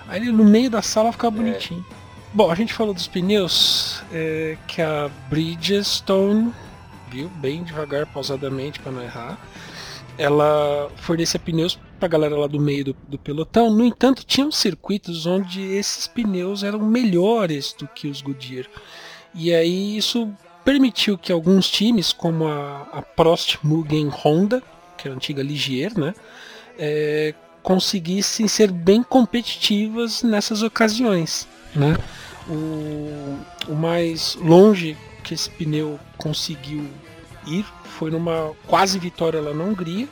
[0.08, 1.84] Aí ele no meio da sala ficava bonitinho.
[2.34, 6.52] Bom, a gente falou dos pneus, é, que a Bridgestone,
[7.10, 9.38] viu, bem devagar, pausadamente, para não errar,
[10.22, 13.72] ela fornecia pneus pra galera lá do meio do, do pelotão.
[13.72, 18.66] No entanto, tinham circuitos onde esses pneus eram melhores do que os Goodyear.
[19.34, 20.32] E aí isso
[20.64, 24.62] permitiu que alguns times, como a, a Prost Mugen Honda,
[24.96, 26.14] que é a antiga Ligier, né,
[26.78, 31.48] é, conseguissem ser bem competitivas nessas ocasiões.
[31.74, 31.96] Né?
[32.48, 36.88] O, o mais longe que esse pneu conseguiu
[37.46, 37.64] ir
[38.02, 40.08] foi numa quase vitória lá na Hungria,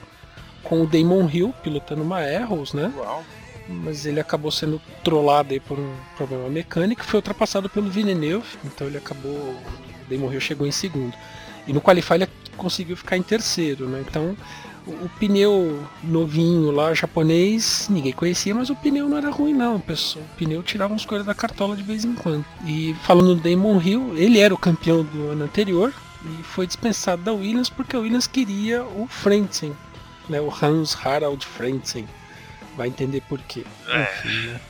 [0.62, 2.92] com o Damon Hill pilotando uma Arrows, né?
[2.96, 3.24] Uau.
[3.68, 8.86] mas ele acabou sendo trollado aí por um problema mecânico, foi ultrapassado pelo Villeneuve, então
[8.86, 9.56] ele acabou, o
[10.08, 11.12] Damon Hill chegou em segundo.
[11.66, 14.04] E no Qualify ele conseguiu ficar em terceiro, né?
[14.08, 14.36] Então
[14.86, 20.24] o, pneu novinho lá, japonês, ninguém conhecia, mas o pneu não era ruim não, pessoal.
[20.32, 22.44] O pneu tirava uns coisas da cartola de vez em quando.
[22.64, 25.92] E falando do Damon Hill, ele era o campeão do ano anterior
[26.24, 29.76] e foi dispensado da Williams porque a Williams queria o Frentzen,
[30.28, 30.40] né?
[30.40, 32.08] O Hans Harald Frentzen.
[32.76, 33.64] Vai entender por quê.
[33.88, 34.60] Enfim, né?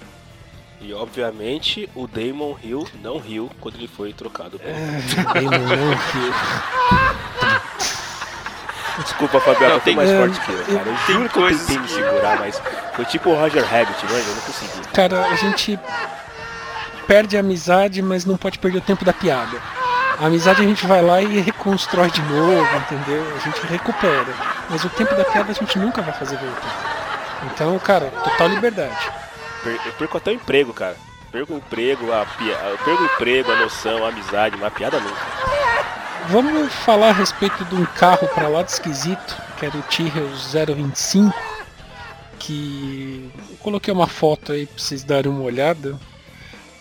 [0.81, 4.59] E obviamente o Damon Hill não riu quando ele foi trocado.
[4.59, 5.03] pelo- É,
[5.35, 6.33] Damon não Hill.
[9.03, 10.91] Desculpa, Fabiano, Não, eu tô tem- mais é, forte que eu, cara.
[10.91, 12.63] Eu tem juro que eu tentei me segurar, mas
[12.95, 14.89] foi tipo o Roger Rabbit, mano, eu não consegui.
[14.93, 15.79] Cara, a gente
[17.07, 19.59] perde a amizade, mas não pode perder o tempo da piada.
[20.21, 23.25] A amizade a gente vai lá e reconstrói de novo, entendeu?
[23.35, 24.27] A gente recupera.
[24.69, 27.41] Mas o tempo da piada a gente nunca vai fazer voltar.
[27.47, 29.11] Então, cara, total liberdade.
[29.65, 30.95] Eu perco até o emprego, cara.
[31.33, 32.53] Perco o emprego, a pia...
[32.53, 35.27] eu perco o emprego, a noção, a amizade, mas a piada nunca.
[36.29, 40.29] Vamos falar a respeito de um carro pra lá de esquisito, que era o Tyrrell
[40.77, 41.35] 025,
[42.39, 45.99] que eu coloquei uma foto aí pra vocês darem uma olhada,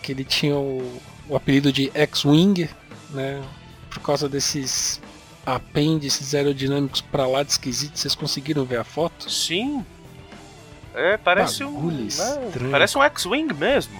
[0.02, 2.68] que ele tinha o, o apelido de X-Wing,
[3.12, 3.42] né,
[3.90, 5.00] por causa desses
[5.44, 9.30] apêndices aerodinâmicos pra lá de esquisito, vocês conseguiram ver a foto?
[9.30, 9.84] Sim.
[10.94, 11.72] É, parece um.
[11.74, 12.70] Bagulho né, estranho.
[12.70, 13.98] Parece um X-Wing mesmo.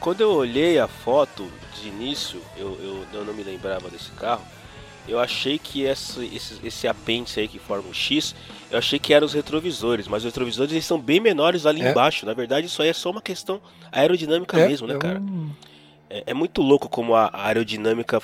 [0.00, 4.42] Quando eu olhei a foto de início, eu, eu, eu não me lembrava desse carro.
[5.06, 8.34] Eu achei que esse, esse, esse apêndice aí que forma o X,
[8.70, 11.90] eu achei que eram os retrovisores, mas os retrovisores eles são bem menores ali É.
[11.90, 12.24] embaixo.
[12.24, 15.18] Na verdade, isso aí é só uma questão aerodinâmica mesmo, né, é cara?
[15.18, 15.50] um-
[16.10, 18.20] É, é muito louco como a aerodinâmica.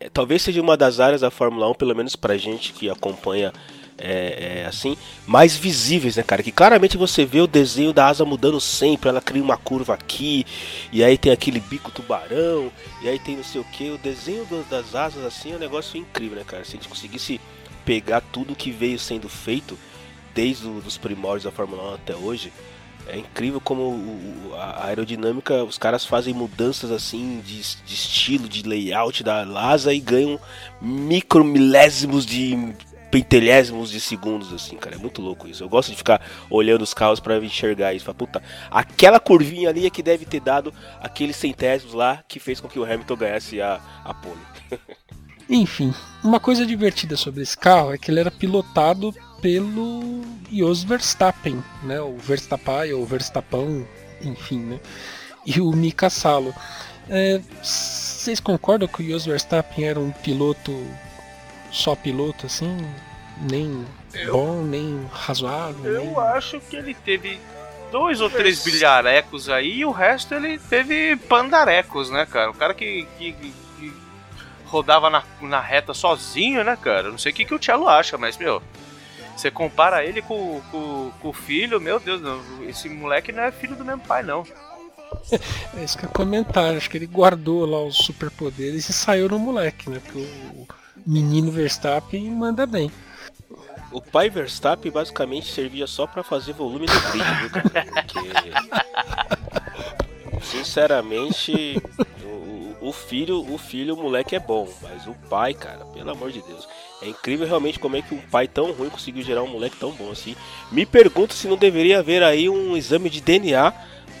[0.00, 3.52] é, talvez seja uma das áreas da Fórmula 1, pelo menos pra gente que acompanha
[3.98, 6.42] é, é, assim, mais visíveis, né, cara?
[6.42, 10.44] Que claramente você vê o desenho da asa mudando sempre, ela cria uma curva aqui,
[10.92, 12.70] e aí tem aquele bico tubarão,
[13.02, 13.90] e aí tem não sei o que.
[13.90, 16.64] O desenho das asas, assim, é um negócio incrível, né, cara?
[16.64, 17.40] Se a gente conseguisse
[17.84, 19.78] pegar tudo que veio sendo feito
[20.34, 22.52] desde os primórdios da Fórmula 1 até hoje.
[23.08, 29.22] É incrível como a aerodinâmica, os caras fazem mudanças assim de, de estilo, de layout
[29.22, 30.40] da asa e ganham
[30.80, 32.74] micro milésimos de
[33.10, 34.96] pentelésimos de segundos, assim, cara.
[34.96, 35.62] É muito louco isso.
[35.62, 38.04] Eu gosto de ficar olhando os carros pra enxergar isso.
[38.04, 42.60] Falar, puta, aquela curvinha ali é que deve ter dado aqueles centésimos lá que fez
[42.60, 44.40] com que o Hamilton ganhasse a, a pole.
[45.48, 49.14] Enfim, uma coisa divertida sobre esse carro é que ele era pilotado
[49.50, 52.00] pelo Jos Verstappen, né?
[52.00, 53.86] O Verstappen ou Verstappen,
[54.20, 54.80] enfim, né?
[55.46, 56.52] E o Mika Salo.
[57.08, 60.76] É, Vocês concordam que o Jos Verstappen era um piloto
[61.70, 62.76] só piloto assim,
[63.48, 63.86] nem
[64.32, 65.92] bom, nem razoável?
[65.92, 66.08] nem...
[66.12, 67.38] Eu acho que ele teve
[67.92, 72.50] dois ou três bilharecos aí e o resto ele teve pandarecos, né, cara?
[72.50, 73.92] O cara que, que- que- que
[74.64, 77.12] rodava na, na reta sozinho, né, cara?
[77.12, 78.60] Não sei o que, que o Cello acha, mas, meu,
[79.36, 83.52] você compara ele com, com, com o filho, meu Deus, não, esse moleque não é
[83.52, 84.44] filho do mesmo pai, não.
[85.76, 86.76] É isso que é comentário.
[86.76, 90.00] Acho que ele guardou lá os superpoderes e saiu no moleque, né?
[90.04, 90.66] Porque o
[91.06, 92.90] menino Verstappen manda bem.
[93.92, 97.84] O pai Verstappen basicamente servia só pra fazer volume no vídeo, viu, cara?
[97.92, 98.18] Porque,
[100.42, 101.80] sinceramente,
[102.24, 106.10] o, o- o filho, o filho, o moleque é bom, mas o pai, cara, pelo
[106.10, 106.68] amor de Deus,
[107.02, 109.92] é incrível realmente como é que um pai tão ruim conseguiu gerar um moleque tão
[109.92, 110.34] bom assim.
[110.72, 113.72] Me pergunto se não deveria haver aí um exame de DNA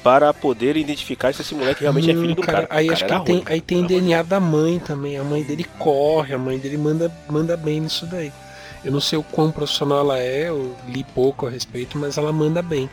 [0.02, 2.66] para poder identificar se esse moleque realmente é Hum, filho do cara.
[2.70, 5.18] Aí O acho que cara tem, ruim, aí tem DNA da mãe também.
[5.18, 8.30] A mãe dele corre, a mãe dele manda, manda bem nisso daí.
[8.84, 12.32] Eu não sei o quão profissional ela é, eu li pouco a respeito, mas ela
[12.32, 12.88] manda bem.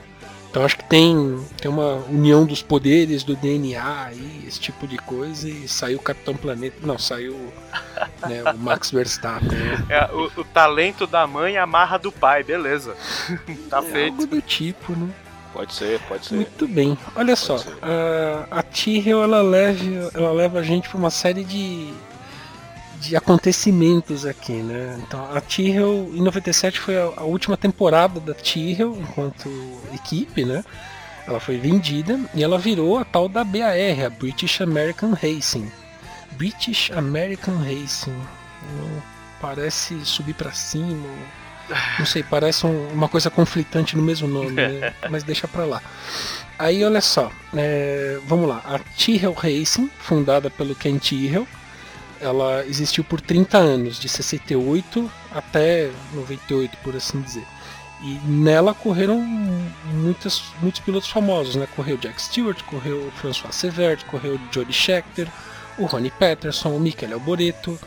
[0.53, 4.99] Então acho que tem, tem uma união dos poderes do DNA aí, esse tipo de
[4.99, 6.77] coisa, e saiu o Capitão Planeta.
[6.85, 7.51] Não, saiu
[8.21, 9.49] né, o Max Verstappen.
[9.49, 9.83] né?
[9.89, 12.95] É, o, o talento da mãe amarra do pai, beleza.
[13.67, 14.11] tá É feito.
[14.11, 15.09] algo do tipo, né?
[15.53, 16.35] Pode ser, pode ser.
[16.35, 16.95] Muito bem.
[17.15, 17.73] Olha só, ser.
[17.81, 21.91] a, a Tyrrell ela leva, ela leva a gente para uma série de,
[23.09, 24.99] de acontecimentos aqui, né?
[25.05, 29.49] Então, a Tyrrell em 97 foi a, a última temporada da Tyrrell enquanto
[29.93, 30.63] equipe, né?
[31.27, 33.73] Ela foi vendida e ela virou a tal da BAR,
[34.05, 35.71] a British American Racing.
[36.33, 38.11] British American Racing.
[38.11, 38.99] Hum,
[39.41, 41.05] Parece subir para cima.
[41.99, 44.93] Não sei, parece um- uma coisa conflitante no mesmo nome, né?
[45.11, 45.81] mas deixa pra lá.
[46.57, 48.61] Aí olha só, é, vamos lá.
[48.65, 51.45] A Tyrrell Racing, fundada pelo Ken Tyrrell,
[52.23, 57.45] ela existiu por 30 anos, de 68 até 98, por assim dizer.
[58.01, 59.19] E nela correram
[59.93, 61.67] muitas, muitos pilotos famosos, né?
[61.75, 65.27] Correu Jack Stewart, correu François Severt, correu Jody Scheckter,
[65.77, 67.79] o Ronnie Peterson, o Michael Alboreto.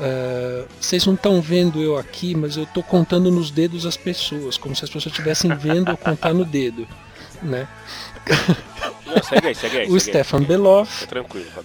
[0.00, 4.56] É, vocês não estão vendo eu aqui, mas eu estou contando nos dedos as pessoas,
[4.56, 6.88] como se as pessoas estivessem vendo eu contar no dedo,
[7.42, 7.68] né?
[9.06, 9.90] Não, segue aí, segue aí.
[9.90, 10.00] O.
[10.00, 11.06] Stefan Beloff,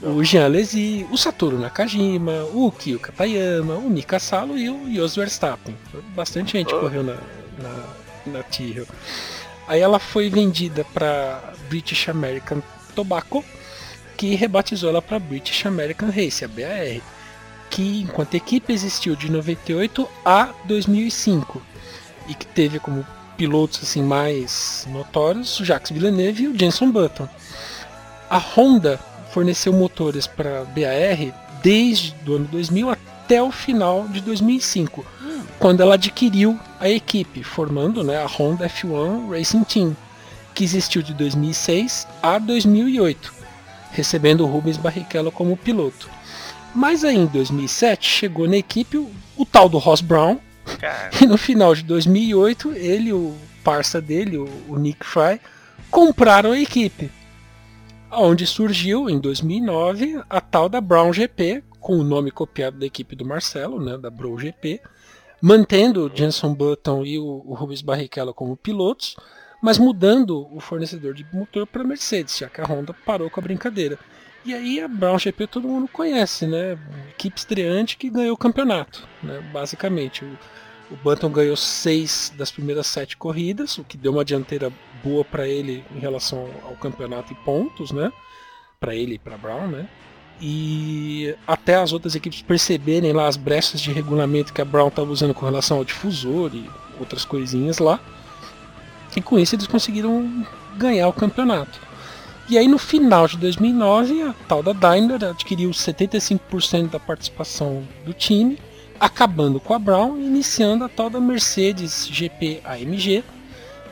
[0.03, 5.15] o Jean Alesi, o Satoru Nakajima, o Kyo Katayama, o Mika Salo e o Jos
[5.15, 5.75] Verstappen.
[6.15, 6.79] Bastante gente Oh.
[6.79, 7.17] correu na,
[7.57, 7.83] na,
[8.25, 8.87] na Tyrrell.
[9.67, 12.61] Aí ela foi vendida para British American
[12.95, 13.43] Tobacco,
[14.15, 17.01] que rebatizou ela para British American Race, a BAR,
[17.69, 21.61] que enquanto equipe existiu de 98 a 2005
[22.27, 23.05] e que teve como
[23.37, 27.29] pilotos assim mais notórios o Jacques Villeneuve e o Jenson Button.
[28.29, 28.99] A Honda
[29.31, 35.05] forneceu motores para BAR desde o ano 2000 até o final de 2005,
[35.59, 39.97] quando ela adquiriu a equipe, formando né, a Honda F1 Racing Team,
[40.53, 43.33] que existiu de 2006 a 2008,
[43.91, 46.09] recebendo o Rubens Barrichello como piloto.
[46.73, 50.39] Mas aí em 2007 chegou na equipe o, o tal do Ross Brown,
[50.79, 55.41] Cara, e no final de 2008, ele o parça dele, o, o Nick Fry,
[55.91, 57.11] compraram a equipe.
[58.09, 63.15] Onde surgiu, em 2009, a tal da Brown GP, com o nome copiado da equipe
[63.15, 64.79] do Marcelo, né, da Brown GP,
[65.41, 69.17] mantendo o Jenson Button e o, o Rubens Barrichello como pilotos,
[69.61, 73.43] mas mudando o fornecedor de motor para Mercedes, já que a Honda parou com a
[73.43, 73.99] brincadeira.
[74.45, 76.77] E aí a Brown GP todo mundo conhece, né?
[77.09, 79.41] Equipe estreante que ganhou o campeonato, né?
[79.51, 80.23] Basicamente.
[80.23, 80.37] O,
[80.89, 84.71] o ganhou seis das primeiras sete corridas, o que deu uma dianteira
[85.03, 88.11] boa para ele em relação ao campeonato e pontos, né?
[88.79, 89.89] Para ele e para Brown, né?
[90.39, 95.11] E até as outras equipes perceberem lá as brechas de regulamento que a Brown estava
[95.11, 96.69] usando com relação ao difusor e
[96.99, 97.99] outras coisinhas lá.
[99.15, 100.45] E com isso eles conseguiram
[100.77, 101.86] ganhar o campeonato.
[102.49, 108.13] E aí no final de 2009, a tal da Daimler adquiriu 75% da participação do
[108.13, 108.57] time,
[108.97, 113.23] acabando com a Brown e iniciando a tal da Mercedes GP AMG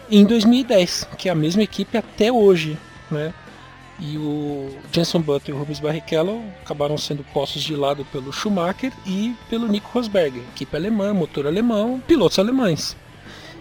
[0.10, 2.78] em 2010, que é a mesma equipe até hoje,
[3.12, 3.34] né?
[3.99, 8.91] E o Jenson Button e o Rubens Barrichello acabaram sendo postos de lado pelo Schumacher
[9.06, 12.95] e pelo Nico Rosberg, equipe alemã, motor alemão, pilotos alemães.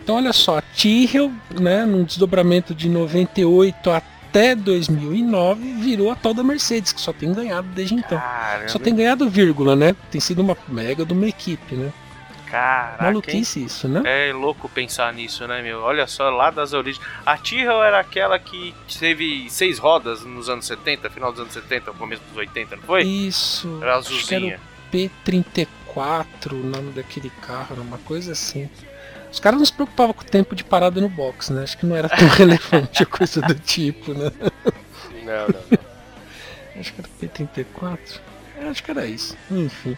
[0.02, 3.90] Então olha só, a Tyrrell, né, num desdobramento de 98
[4.34, 8.18] até 2009, virou a tal da Mercedes, que só tem ganhado desde então.
[8.18, 9.94] caramba, Só tem ganhado vírgula, né?
[10.10, 11.92] Tem sido uma mega de uma equipe, né?
[12.50, 13.12] caraca, hein?
[13.12, 14.02] Maluquice isso, né?
[14.04, 15.80] É louco pensar nisso, né, meu?
[15.80, 17.04] Olha só, lá das origens.
[17.24, 21.92] A Tyrrell era aquela que teve seis rodas nos anos 70, final dos anos 70,
[21.92, 23.02] começo dos 80, não foi?
[23.02, 23.78] Isso.
[23.82, 24.60] Era acho que era azulzinha.
[24.92, 28.68] o P34, o nome daquele carro, era uma coisa assim.
[29.34, 31.64] Os caras não se preocupavam com o tempo de parada no box, né?
[31.64, 34.30] Acho que não era tão relevante a coisa do tipo, né?
[35.24, 36.80] Não, não, não.
[36.80, 38.20] Acho que era P34.
[38.56, 39.36] É, Acho que era isso.
[39.50, 39.96] Enfim.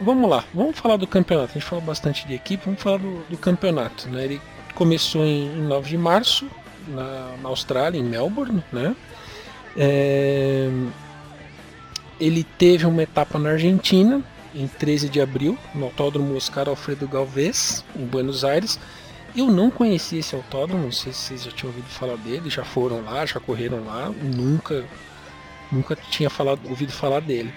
[0.00, 1.50] Vamos lá, vamos falar do campeonato.
[1.50, 4.08] A gente falou bastante de equipe, vamos falar do, do campeonato.
[4.08, 4.26] Né?
[4.26, 4.40] Ele
[4.76, 6.48] começou em, em 9 de março,
[6.86, 8.62] na, na Austrália, em Melbourne.
[8.72, 8.94] Né?
[9.76, 10.70] É,
[12.20, 14.22] Ele teve uma etapa na Argentina,
[14.54, 18.78] em 13 de abril, no Autódromo Oscar Alfredo Galvez, em Buenos Aires.
[19.34, 22.64] Eu não conhecia esse autódromo, não sei se vocês já tinham ouvido falar dele, já
[22.64, 24.84] foram lá, já correram lá, nunca,
[25.70, 27.52] nunca tinha falado, ouvido falar dele.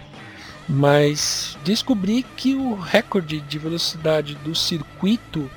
[0.67, 5.49] Mas descobri que o recorde de velocidade do circuito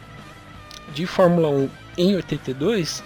[0.93, 3.03] de Fórmula 1 em 82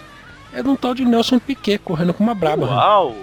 [0.51, 2.65] é de um tal de Nelson Piquet correndo com uma braba.
[2.65, 3.15] Uau!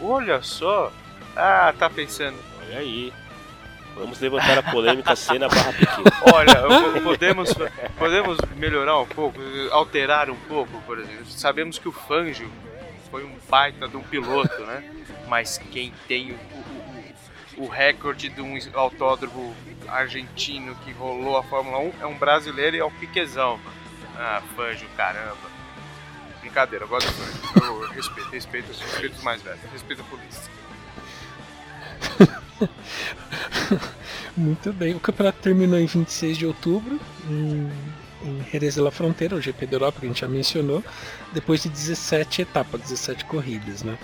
[0.00, 0.92] Olha só!
[1.36, 2.36] Ah, tá pensando.
[2.60, 3.12] Olha aí.
[3.98, 6.04] Vamos levantar a polêmica cena barra pequeno.
[6.32, 7.52] Olha, podemos,
[7.98, 9.40] podemos melhorar um pouco,
[9.72, 11.26] alterar um pouco, por exemplo.
[11.26, 12.50] Sabemos que o Fangio
[13.10, 14.84] foi um baita de um piloto, né?
[15.26, 16.34] Mas quem tem o,
[17.60, 19.54] o, o- recorde de um autódromo
[19.88, 23.58] argentino que rolou a Fórmula 1 é um brasileiro e é o Piquezão.
[24.16, 25.36] Ah, Fangio, caramba.
[26.40, 27.64] Brincadeira, eu gosto do Fangio.
[27.64, 30.50] Eu respeito, respeito, respeito os mais velhos, respeito a polícia.
[34.36, 34.94] Muito bem.
[34.94, 37.68] O campeonato terminou em 26 de outubro, em,
[38.24, 40.82] em Jerez de la Fronteira, o GP da Europa, que a gente já mencionou,
[41.32, 43.82] depois de 17 etapas, 17 corridas.
[43.82, 43.98] Né?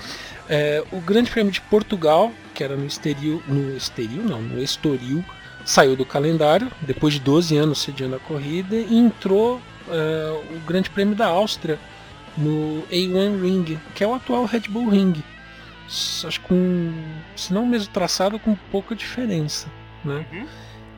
[0.49, 5.25] É, o Grande Prêmio de Portugal, que era no Estoril, no Estoril não, no Estoril,
[5.65, 10.91] saiu do calendário, depois de 12 anos sediando a corrida, e entrou é, o Grande
[10.91, 11.79] Prêmio da Áustria
[12.37, 15.23] no A1 Ring, que é o atual Red Bull Ring.
[15.87, 16.93] Acho que com,
[17.37, 19.69] se não o mesmo traçado, com pouca diferença.
[20.05, 20.27] Né?
[20.33, 20.47] Uhum.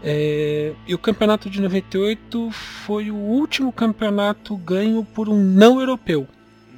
[0.03, 6.29] É, e o campeonato de 98 foi o último campeonato ganho por um não europeu.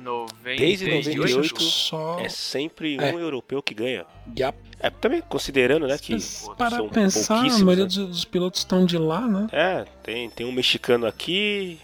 [0.03, 0.59] 98.
[0.59, 2.19] Desde 98, Só.
[2.21, 3.15] É sempre É.
[3.15, 4.07] um europeu que ganha.
[4.39, 4.57] Yap.
[4.81, 7.89] É, também considerando, né, que Mas para são pensar, a pouquíssimos, maioria né?
[7.89, 9.49] dos, dos pilotos estão de lá, né?
[9.53, 11.79] É, tem, tem um mexicano aqui.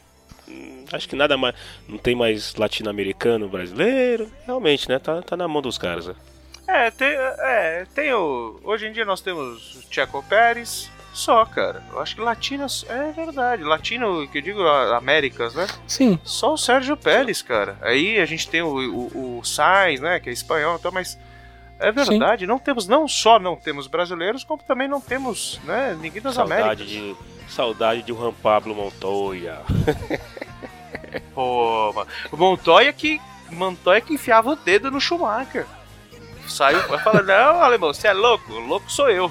[0.92, 1.54] Acho que nada mais.
[1.88, 4.30] Não tem mais latino-americano, brasileiro.
[4.46, 4.98] Realmente, né?
[4.98, 6.06] Tá, tá na mão dos caras.
[6.06, 6.14] Né?
[6.66, 8.60] É, tem, é, tem o.
[8.64, 10.90] Hoje em dia nós temos o Checo Pérez.
[11.12, 11.80] Só, cara.
[11.92, 12.84] Eu acho que latinos.
[12.88, 13.62] É verdade.
[13.62, 15.66] Latino, que eu digo, Américas, né?
[15.86, 17.78] Sim, Só o Sérgio Pérez, cara.
[17.80, 20.18] Aí a gente tem o, o, o Sainz, né?
[20.18, 21.16] Que é espanhol, então, mas.
[21.88, 26.20] É verdade, não temos, não só não temos brasileiros, como também não temos, né, ninguém
[26.22, 26.88] das Saudade Américas.
[26.88, 27.16] de.
[27.48, 29.60] Saudade de Juan Pablo Montoya.
[31.34, 32.08] Pô, mano.
[32.32, 33.20] O Montoya que.
[33.50, 35.66] Montoya que enfiava o dedo no Schumacher.
[36.48, 38.52] Saiu vai falar, não, alemão, você é louco?
[38.52, 39.30] Louco sou eu.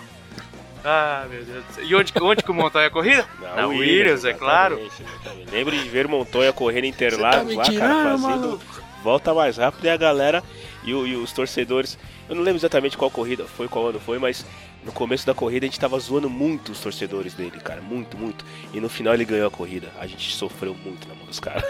[0.86, 1.84] Ah, meu Deus do céu.
[1.86, 3.26] E onde, onde que o Montoya corria?
[3.56, 4.80] Na Williams, é claro.
[4.80, 5.50] exatamente.
[5.52, 8.64] Lembro de ver Montoya correndo em Interlagos tá lá, cara, tirando, fazendo maluco.
[9.04, 10.44] volta mais rápido e a galera
[10.84, 11.98] e, o- e os torcedores.
[12.28, 14.46] Eu não lembro exatamente qual corrida foi, qual ano foi, mas
[14.84, 17.82] no começo da corrida a gente tava zoando muito os torcedores dele, cara.
[17.82, 18.46] Muito, muito.
[18.74, 19.92] E no final ele ganhou a corrida.
[20.00, 21.64] A gente sofreu muito na mão dos caras.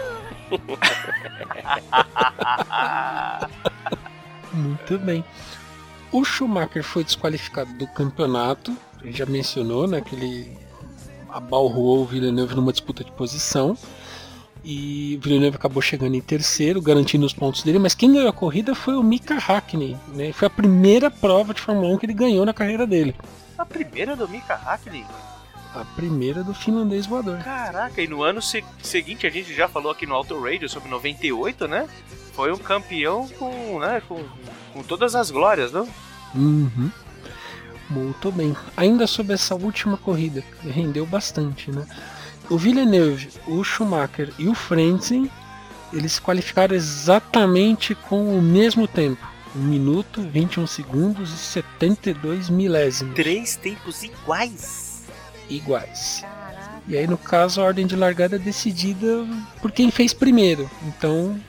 [4.52, 5.24] muito bem.
[6.12, 8.76] O Schumacher foi desqualificado do campeonato.
[9.02, 10.00] Gente já mencionou, né?
[10.00, 10.56] Que ele
[11.28, 13.76] abalroou o Villeneuve numa disputa de posição.
[14.64, 18.32] E o Villeneuve acabou chegando em terceiro, garantindo os pontos dele, mas quem ganhou a
[18.32, 20.32] corrida foi o Mika Hakkinen, né?
[20.32, 23.14] Foi a primeira prova de Fórmula 1 que ele ganhou na carreira dele.
[23.58, 25.04] A primeira do Mika Hakkinen.
[25.74, 27.38] A primeira do finlandês voador.
[27.40, 30.88] Caraca, e no ano se- seguinte, a gente já falou aqui no Auto Radio sobre
[30.88, 31.86] 98, né?
[32.32, 34.22] Foi um campeão com, né, com,
[34.72, 35.86] com todas as glórias, não?
[36.34, 36.90] Uhum.
[37.90, 38.56] Muito bem.
[38.76, 41.86] Ainda sobre essa última corrida, rendeu bastante, né?
[42.50, 45.30] O Villeneuve, o Schumacher e o Frentzen,
[45.92, 49.26] eles se qualificaram exatamente com o mesmo tempo.
[49.56, 53.14] 1 minuto, 21 segundos e 72 milésimos.
[53.14, 55.04] Três tempos iguais.
[55.48, 56.24] iguais.
[56.86, 59.24] E aí, no caso, a ordem de largada é decidida
[59.62, 60.68] por quem fez primeiro.
[60.82, 61.40] Então,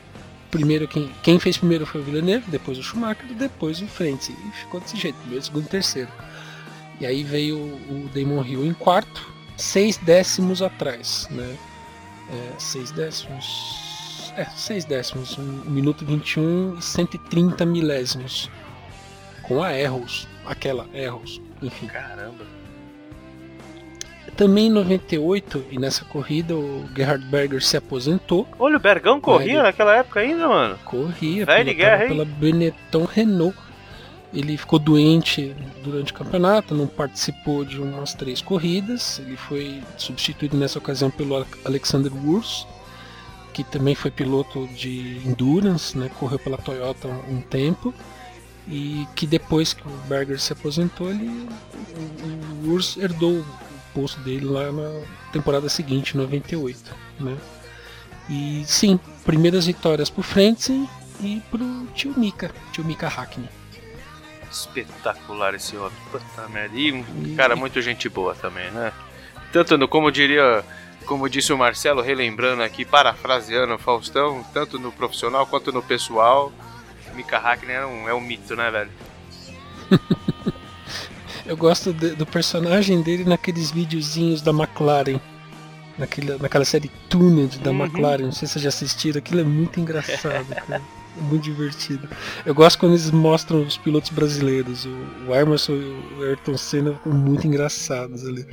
[0.50, 4.36] primeiro quem, quem fez primeiro foi o Villeneuve, depois o Schumacher, depois o Frentzen.
[4.48, 6.10] E ficou desse jeito, primeiro, segundo, terceiro.
[7.02, 11.58] E aí veio o Damon Hill em quarto, seis décimos atrás, né?
[12.32, 13.84] É, seis décimos.
[14.36, 18.50] É, seis décimos, 1 minuto 21 e 130 milésimos.
[19.44, 21.88] Com a Erros, aquela Erros, enfim.
[21.88, 22.44] Caramba.
[24.36, 28.46] Também em 98, e nessa corrida, o Gerhard Berger se aposentou.
[28.60, 29.64] Olha, o Bergão corria Velho.
[29.64, 30.78] naquela época ainda, mano.
[30.84, 33.56] Corria Velho guerra, pela Benetton Renault.
[34.36, 39.20] Ele ficou doente durante o campeonato, não participou de umas três corridas.
[39.20, 42.68] Ele foi substituído nessa ocasião pelo Alexander Wurz,
[43.54, 46.12] que também foi piloto de endurance, né?
[46.20, 47.94] correu pela Toyota um tempo.
[48.68, 53.46] E que depois que o Berger se aposentou, ele, o, o Wurz herdou o
[53.94, 56.94] posto dele lá na temporada seguinte, 98.
[57.22, 57.38] Né?
[58.30, 60.90] E sim, primeiras vitórias pro Frentzen
[61.22, 63.48] e pro tio Mika, tio Mika Hackney.
[64.56, 65.92] Espetacular esse homem.
[66.12, 66.76] Puta merda.
[66.78, 68.92] E um cara muito gente boa também, né?
[69.52, 70.64] Tanto no, como diria,
[71.06, 76.52] como disse o Marcelo, relembrando aqui, parafraseando o Faustão, tanto no profissional quanto no pessoal,
[77.14, 78.92] Mika Hakkinen é um, é um mito, né, velho?
[81.46, 85.20] Eu gosto de- do personagem dele naqueles videozinhos da McLaren.
[85.98, 87.86] Naquele, naquela série Tuned da Uhum.
[87.86, 90.82] McLaren, não sei se vocês já assistiram, aquilo é muito engraçado, cara.
[91.22, 92.10] Muito divertido.
[92.46, 94.86] Eu gosto quando eles mostram os pilotos brasileiros.
[94.86, 98.46] O, o Emerson e o Ayrton Senna ficam muito engraçados ali.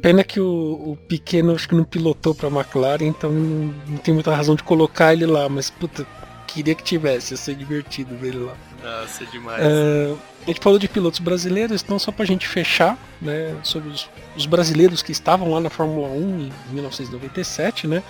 [0.00, 4.14] Pena que o, o pequeno acho que não pilotou pra McLaren, então não, não tem
[4.14, 6.06] muita razão de colocar ele lá, mas puta,
[6.46, 8.56] queria que tivesse, ia ser divertido ver ele lá.
[8.82, 9.62] Nossa, é demais.
[9.62, 14.08] É, a gente falou de pilotos brasileiros, então só pra gente fechar, né, sobre os,
[14.36, 18.02] os brasileiros que estavam lá na Fórmula 1 em 1997, né,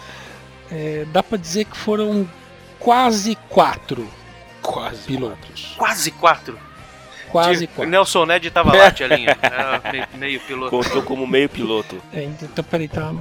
[0.70, 2.28] é, dá pra dizer que foram
[2.87, 4.09] quase quatro
[4.62, 5.03] Quase.
[5.09, 5.74] pilotos.
[5.76, 6.57] Quase quatro.
[7.32, 7.91] Quase Tipo, quatro.
[7.91, 9.37] Nelson Ned tava lá, tia Linha.
[9.43, 10.70] Era meio, meio piloto.
[10.70, 12.01] Contou como meio piloto.
[12.12, 13.12] É, então peraí, tá.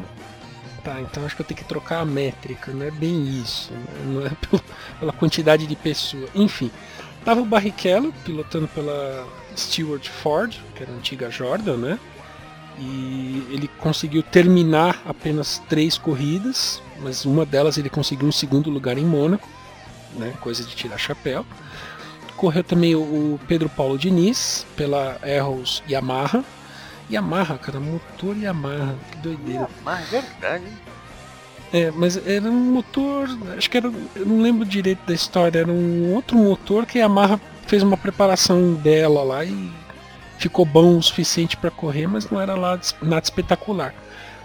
[0.84, 3.86] Tá, então acho que eu tenho que trocar a métrica, não é bem isso, né?
[4.06, 4.64] não é pelo-
[5.00, 6.30] pela quantidade de pessoas.
[6.36, 6.70] Enfim,
[7.26, 12.00] tava o Barrichello pilotando pela Stewart Ford, que era a antiga Jordan, né?
[12.78, 18.96] E ele conseguiu terminar apenas três corridas, mas uma delas ele conseguiu um segundo lugar
[18.98, 19.48] em Mônaco,
[20.16, 20.34] né?
[20.42, 21.46] Coisa de tirar chapéu.
[22.36, 26.44] Correu também o Pedro Paulo Diniz pela Arrows Yamaha.
[27.10, 29.70] Yamaha, cara, motor Yamaha, que doideira.
[29.84, 30.66] Mas é verdade.
[31.72, 35.72] É, mas era um motor, acho que era, eu não lembro direito da história, era
[35.72, 39.72] um outro motor que a Yamaha fez uma preparação dela lá e
[40.38, 43.94] ficou bom o suficiente para correr, mas não era lá nada espetacular.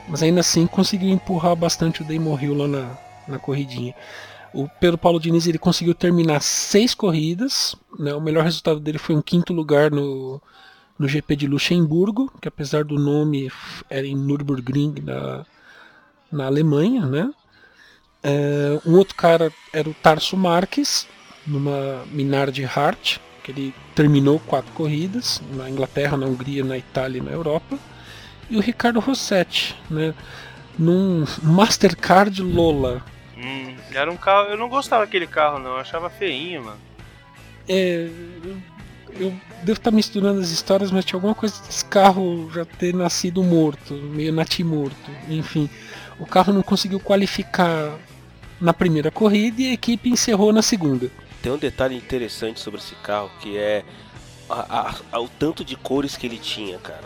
[0.08, 2.90] Mas ainda assim conseguiu empurrar bastante o Damon Hill lá na,
[3.28, 3.94] na corridinha.
[4.52, 8.12] O Pedro Paulo Diniz ele conseguiu terminar seis corridas, né?
[8.14, 10.42] o melhor resultado dele foi um quinto lugar no,
[10.98, 13.50] no GP de Luxemburgo, que apesar do nome
[13.88, 15.46] era em Nürburgring, na,
[16.30, 17.32] na Alemanha, né?
[18.22, 21.06] É, um outro cara era o Tarso Marques,
[21.46, 27.22] numa Minardi Hart, que ele terminou quatro corridas, na Inglaterra, na Hungria, na Itália e
[27.22, 27.78] na Europa.
[28.50, 30.14] E o Ricardo Rossetti, né?
[30.78, 33.02] Num Mastercard Lola.
[33.42, 34.50] Hum, era um carro.
[34.50, 35.70] Eu não gostava daquele carro, não.
[35.70, 36.78] Eu achava feinho, mano.
[37.68, 38.08] É,
[38.44, 38.56] eu,
[39.18, 43.42] eu devo estar misturando as histórias, mas tinha alguma coisa desse carro já ter nascido
[43.42, 45.10] morto, meio natimorto.
[45.28, 45.68] Enfim,
[46.18, 47.96] o carro não conseguiu qualificar
[48.60, 51.10] na primeira corrida e a equipe encerrou na segunda.
[51.42, 53.82] Tem um detalhe interessante sobre esse carro que é
[54.50, 57.04] a- a- a- o tanto de cores que ele tinha, cara.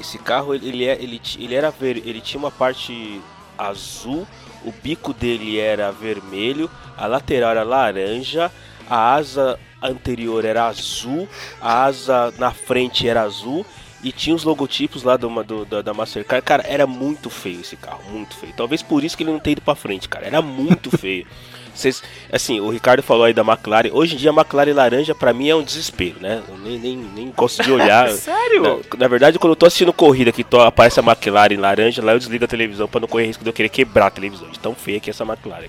[0.00, 3.20] Esse carro ele, ele, é- ele, ele era ver, ele tinha uma parte
[3.58, 4.26] azul,
[4.64, 8.50] o bico dele era vermelho, a lateral era laranja,
[8.88, 11.28] a asa anterior era azul,
[11.60, 13.64] a asa na frente era azul
[14.02, 16.44] e tinha os logotipos lá do, do- da, da Mastercard.
[16.44, 18.52] Cara, era muito feio esse carro, muito feio.
[18.54, 20.26] Talvez por isso que ele não tenha ido pra frente, cara.
[20.26, 21.26] Era muito feio.
[21.74, 22.02] Vocês,
[22.32, 23.90] assim, o Ricardo falou aí da McLaren.
[23.92, 26.42] Hoje em dia a McLaren laranja pra mim é um desespero, né?
[26.48, 28.08] Eu nem, nem, nem gosto de olhar.
[28.14, 28.62] Sério?
[28.62, 32.12] Na, na verdade, quando eu tô assistindo corrida que to- aparece a McLaren laranja, lá
[32.12, 34.48] eu desligo a televisão pra não correr risco de eu querer quebrar a televisão.
[34.48, 35.68] De tão feia que é essa McLaren.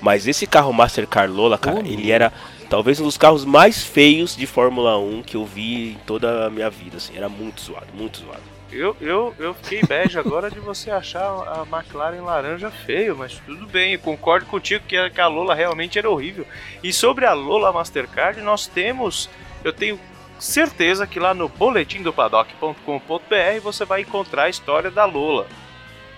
[0.00, 2.32] Mas esse carro Mastercard Lola, cara, ele era
[2.68, 6.50] talvez um dos carros mais feios de Fórmula 1 que eu vi em toda a
[6.50, 7.16] minha vida, assim.
[7.16, 8.53] Era muito zoado, muito zoado.
[8.74, 13.68] Eu, eu, eu fiquei bege agora de você achar a McLaren laranja feio, mas tudo
[13.68, 16.44] bem, concordo contigo que a, Lola realmente era horrível.
[16.82, 19.30] E sobre a Lola Mastercard, nós temos,
[19.62, 20.00] eu tenho
[20.40, 25.46] certeza que lá no boletimdopaddock.com.br você vai encontrar a história da Lola.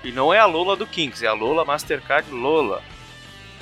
[0.02, 2.82] E não é a Lola do Kings, é a Lola Mastercard Lola.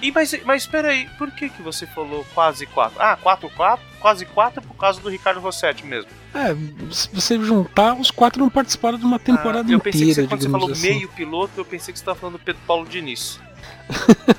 [0.01, 2.95] E mas, mas espera aí, por que, que você falou quase 4?
[3.01, 6.23] Ah, 4, 4, quase 4 por causa do Ricardo Rossetti mesmo.
[6.35, 6.55] É,
[6.91, 10.23] se você juntar, os quatro não participaram de uma temporada Ah, eu pensei que inteira,
[10.23, 10.89] você, quando você falou assim.
[10.89, 13.39] meio piloto, eu pensei que você estava falando do Pedro Paulo Diniz.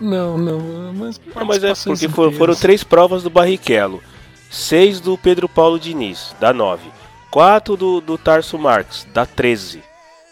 [0.00, 2.60] Não, não, mas Não, mas é porque for- foram inteiras.
[2.60, 4.02] três provas do Barrichello,
[4.50, 6.90] seis do Pedro Paulo Diniz, dá 9.
[7.30, 9.82] Quatro do, do Tarso Marques, dá 13.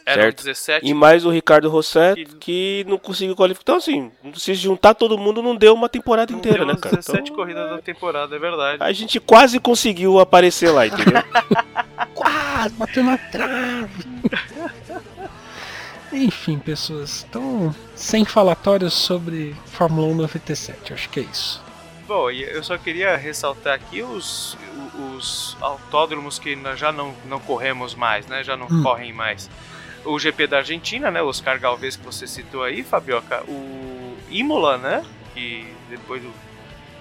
[0.08, 0.44] Eram Certo.
[0.44, 0.86] 17.
[0.88, 3.62] E mais o Ricardo Rossetti, que não conseguiu qualificar.
[3.62, 6.96] Então, assim, se juntar todo mundo, não deu uma temporada não inteira, deu né, cara?
[6.96, 8.82] 17 Então, corridas da temporada, é verdade.
[8.82, 11.22] a gente quase conseguiu aparecer lá, entendeu?
[12.14, 14.04] Quase, bateu na trave.
[16.12, 21.62] Enfim, pessoas, então, sem falatórios sobre Fórmula 1 97, acho que é isso.
[22.06, 24.56] Bom, eu só queria ressaltar aqui os,
[25.14, 28.42] os autódromos que nós já não, não corremos mais, né?
[28.42, 28.82] Já não Hum.
[28.82, 29.50] correm mais.
[30.04, 31.20] O GP da Argentina, né?
[31.22, 33.42] O Oscar Galvez que você citou aí, Fabioca.
[33.48, 35.04] O Imola, né?
[35.34, 36.32] Que depois do-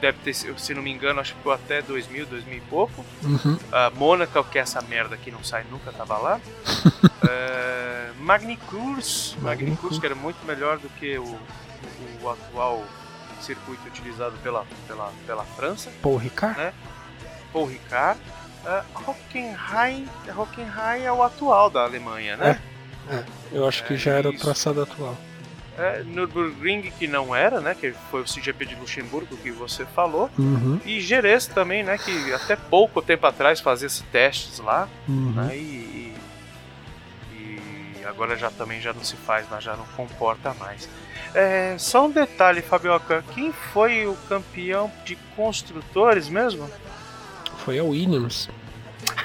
[0.01, 3.03] deve ter, se não me engano, acho que ficou até 2000, 2000 e pouco.
[3.23, 3.57] Uhum.
[3.71, 6.39] a Mônaco, que é essa merda que não sai nunca, tava lá.
[7.29, 9.41] É, Magny-Cours, Magny-Cours.
[9.41, 11.39] Magny-Cours, que era muito melhor do que o, o,
[12.23, 12.83] o atual
[13.41, 15.91] circuito utilizado pela, pela, pela França.
[16.01, 16.57] Paul Ricard?
[16.57, 16.73] Né?
[17.51, 18.19] Paul Ricard.
[18.65, 22.61] Uh, Hockenheim, Hockenheim é o atual da Alemanha, né?
[23.51, 24.43] Eu acho que É, já era o isso.
[24.43, 25.15] traçado atual.
[25.77, 27.75] É, Nürburgring que não era, né?
[27.79, 30.29] Que foi o CGP de Luxemburgo que você falou.
[30.37, 31.97] Uhum, E Jerez também, né?
[31.99, 34.87] Que até pouco tempo atrás fazia esses testes lá.
[35.07, 35.31] uhum.
[35.33, 36.15] né, e,
[37.31, 40.89] e agora já também já não se faz, mas já não comporta mais.
[41.35, 46.67] É, só um detalhe, Fabioca, quem foi o campeão de construtores mesmo?
[47.57, 48.49] Foi a Williams.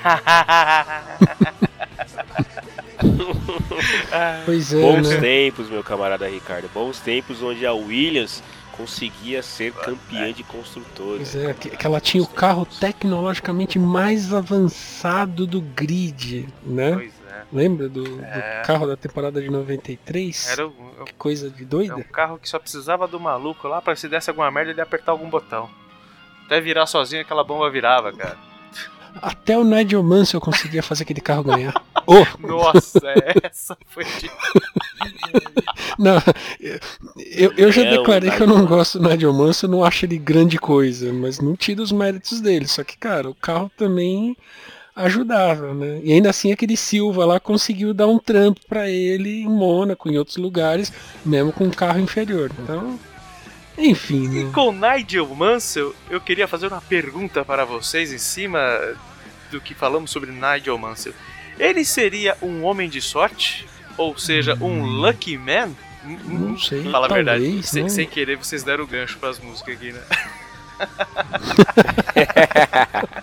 [4.44, 5.20] Pois é, Bons né?
[5.20, 6.68] tempos, meu camarada Ricardo.
[6.72, 8.42] Bons tempos onde a Williams
[8.72, 11.30] conseguia ser campeã de construtores.
[11.32, 16.92] Pois é, que, que ela tinha o carro tecnologicamente mais avançado do grid, né?
[16.94, 17.42] Pois é.
[17.52, 18.62] Lembra do, do É.
[18.64, 20.48] carro da temporada de 93?
[20.52, 20.72] Era um,
[21.04, 21.96] Que coisa de é doida.
[21.96, 25.12] um carro que só precisava do maluco lá pra se desse alguma merda ele apertar
[25.12, 25.68] algum botão.
[26.46, 28.36] Até virar sozinho aquela bomba virava, cara.
[29.20, 31.74] Até o Nigel Mansell conseguia fazer aquele carro ganhar.
[32.06, 33.00] Oh, Nossa,
[33.42, 34.30] essa foi de...
[35.98, 36.16] não,
[37.16, 40.18] eu, eu já Não, declarei que eu não gosto do Nigel Mansell, não acho ele
[40.18, 42.66] grande coisa, mas não tira os méritos dele.
[42.66, 44.36] Só que, cara, o carro também
[44.94, 46.00] ajudava, né?
[46.02, 50.18] E ainda assim aquele Silva lá conseguiu dar um trampo pra ele em Mônaco, em
[50.18, 50.92] outros lugares,
[51.24, 52.50] mesmo com um carro inferior.
[52.58, 52.98] Então,
[53.76, 54.50] enfim, E né?
[54.52, 58.58] com Nigel Mansell, eu queria fazer uma pergunta para vocês em cima
[59.50, 61.14] do que falamos sobre Nigel Mansell.
[61.58, 63.66] Ele seria um homem de sorte?
[63.96, 65.70] Ou seja, um lucky man?
[66.04, 67.44] Não sei, Fala a verdade.
[67.44, 67.88] talvez, Sem, né?
[67.88, 70.00] sem querer, vocês deram o gancho para as músicas aqui, né?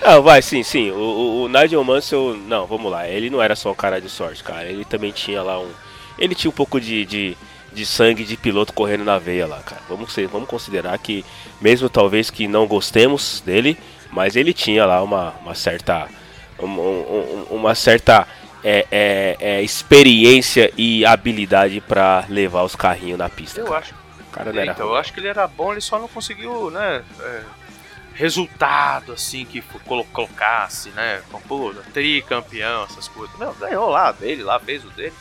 [0.00, 0.90] Ah, vai, sim, sim.
[0.90, 3.08] O, o, o Nigel Mansell, não, vamos lá.
[3.08, 4.64] Ele não era só um cara de sorte, cara.
[4.66, 5.70] Ele também tinha lá um.
[6.18, 7.36] Ele tinha um pouco de, de,
[7.72, 9.82] de sangue de piloto correndo na veia lá, cara.
[9.88, 11.24] Vamos, ser, vamos considerar que,
[11.60, 13.76] mesmo talvez que não gostemos dele,
[14.10, 16.08] mas ele tinha lá uma, uma certa.
[16.58, 18.26] Um- um- um- uma certa
[18.64, 23.60] é, é, é, experiência e habilidade pra levar os carrinhos na pista.
[23.60, 23.78] Eu cara.
[23.78, 23.94] acho.
[24.32, 27.02] Cara não era Então, eu acho que ele era bom, ele só não conseguiu, né?
[27.20, 27.42] é,
[28.14, 29.62] resultado assim que
[30.12, 31.22] colocasse, né?
[31.46, 33.38] Pô, tricampeão, essas coisas.
[33.38, 35.14] Não, ganhou lá dele, lá fez o dele.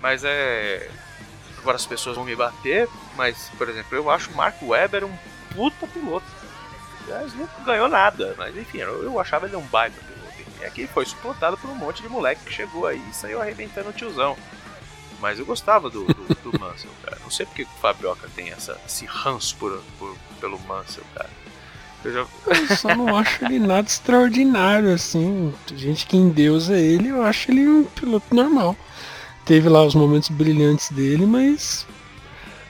[0.00, 0.88] Mas é.
[1.58, 5.16] Agora as pessoas vão me bater, mas, por exemplo, eu acho o Mark Webber um
[5.54, 6.26] puta piloto.
[7.04, 10.13] Aliás, não ganhou nada, mas enfim, eu, eu achava ele um baita piloto.
[10.64, 13.90] E aqui foi suplantado por um monte de moleque que chegou aí e saiu arrebentando
[13.90, 14.34] o tiozão.
[15.20, 17.18] Mas eu gostava do, do, do Mansell, cara.
[17.22, 21.28] Não sei porque o Fabioca tem essa, esse ranço por, por- pelo Mansell, cara.
[22.02, 25.52] Eu já, Eu só não acho ele nada extraordinário, assim.
[25.74, 28.74] Gente que endeusa ele, eu acho ele um piloto normal.
[29.44, 31.86] Teve lá os momentos brilhantes dele, mas.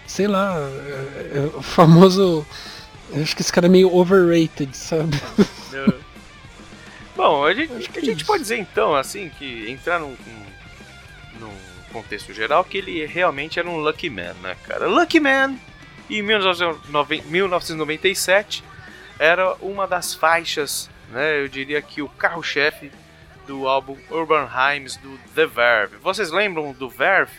[0.07, 2.45] Sei lá, é, é o famoso.
[3.13, 5.17] Eu acho que esse cara é meio overrated, sabe?
[7.17, 10.17] Bom, a gente, Acho que a é gente pode dizer então, assim, que entrar num,
[11.39, 11.55] num,
[11.93, 14.89] contexto geral, que ele realmente era um Lucky Man, né, cara?
[14.89, 15.57] Lucky Man,
[16.11, 18.65] em 1990 1997,
[19.17, 22.91] era uma das faixas, né, eu diria que o carro-chefe
[23.47, 25.97] do álbum Urban Rhymes do The Verve.
[26.03, 27.33] Vocês lembram do Verve?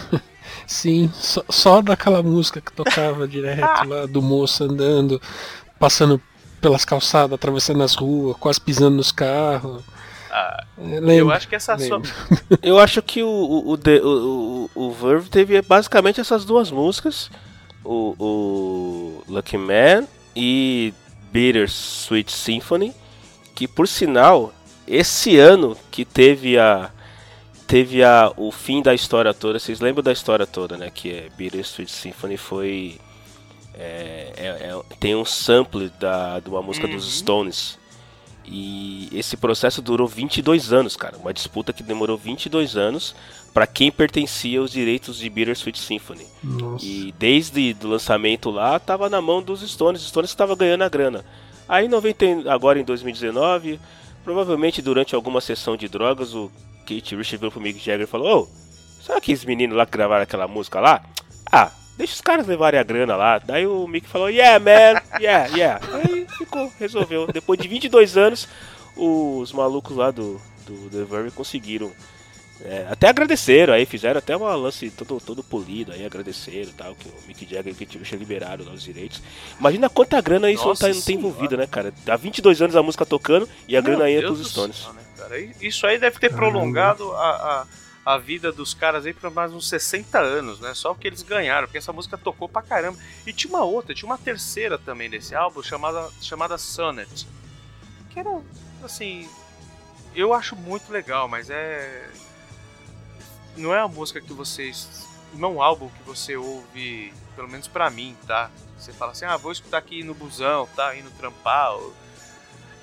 [0.66, 5.20] Sim, só, só daquela música que tocava direto lá, do moço andando,
[5.78, 6.20] passando
[6.62, 9.82] pelas calçadas, atravessando as ruas, quase pisando nos carros.
[10.30, 12.00] Ah, É, eu acho que essa sua...
[12.62, 17.30] Eu acho que o, o, o, o, o Verve teve basicamente essas duas músicas.
[17.84, 20.94] O, o Lucky Man e
[21.30, 22.94] Bitter Sweet Symphony.
[23.54, 24.54] Que por sinal,
[24.86, 26.90] esse ano que teve a.
[27.66, 29.58] Teve a, o fim da história toda.
[29.58, 30.90] Vocês lembram da história toda, né?
[30.90, 32.98] Que é Bitter Sweet Symphony foi.
[33.74, 37.10] É- é- é- tem um sample da, de uma música dos Uhum.
[37.10, 37.78] Stones.
[38.44, 41.16] E esse processo durou 22 anos, cara.
[41.16, 43.14] Uma disputa que demorou 22 anos
[43.54, 46.26] para quem pertencia aos direitos de Bittersweet Symphony.
[46.42, 46.84] Nossa.
[46.84, 50.02] E desde o lançamento lá, tava na mão dos Stones.
[50.02, 51.24] Os Stones estavam ganhando a grana.
[51.68, 53.78] Aí, em 90, agora em 2019,
[54.24, 56.50] provavelmente durante alguma sessão de drogas, o
[56.80, 58.48] Kate Richards virou pro Mick Jagger e falou: Ô,
[59.02, 61.00] sabe aqueles meninos lá que gravaram aquela música lá?
[61.50, 63.38] Ah, deixa os caras levarem a grana lá.
[63.38, 65.86] Daí o Mick falou: Yeah, man, yeah, yeah.
[65.92, 67.26] Aí ficou, resolveu.
[67.26, 68.48] Depois de 22 anos,
[68.96, 71.92] os malucos lá do, do The Verve conseguiram.
[72.64, 76.94] é, até agradeceram, aí fizeram até uma lance todo, todo polido, aí agradeceram e tal,
[76.94, 79.20] que o Mick Jagger e o Kate Richards liberaram lá os direitos.
[79.58, 81.92] Imagina quanta grana isso não Nossa tá, não tem envolvida, né, cara?
[82.06, 84.76] Há 22 anos a música tocando e a Meu grana ia Deus pros Stones.
[84.76, 85.40] céu, né, cara?
[85.60, 86.50] Isso aí deve ter Caramba.
[86.52, 87.66] prolongado a, a,
[88.04, 90.74] a vida dos caras aí por mais uns 60 anos, né?
[90.74, 92.98] Só porque eles ganharam, porque essa música tocou pra caramba.
[93.26, 97.26] E tinha uma outra, tinha uma terceira também desse álbum chamada, chamada Sonnet.
[98.10, 98.40] Que era,
[98.82, 99.28] assim.
[100.14, 102.10] Eu acho muito legal, mas é.
[103.56, 107.68] Não é a música que vocês não é um álbum que você ouve, pelo menos
[107.68, 108.50] pra mim, tá?
[108.76, 110.94] Você fala assim, ah, vou escutar aqui no busão, tá?
[110.96, 111.74] Indo trampar.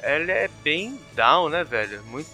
[0.01, 2.01] Ele é bem down, né, velho?
[2.05, 2.29] Muito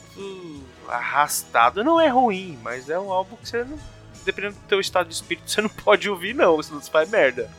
[0.89, 1.83] arrastado.
[1.83, 3.77] Não é ruim, mas é um álbum que você não.
[4.23, 7.49] Dependendo do teu estado de espírito, você não pode ouvir, não, senão você faz merda.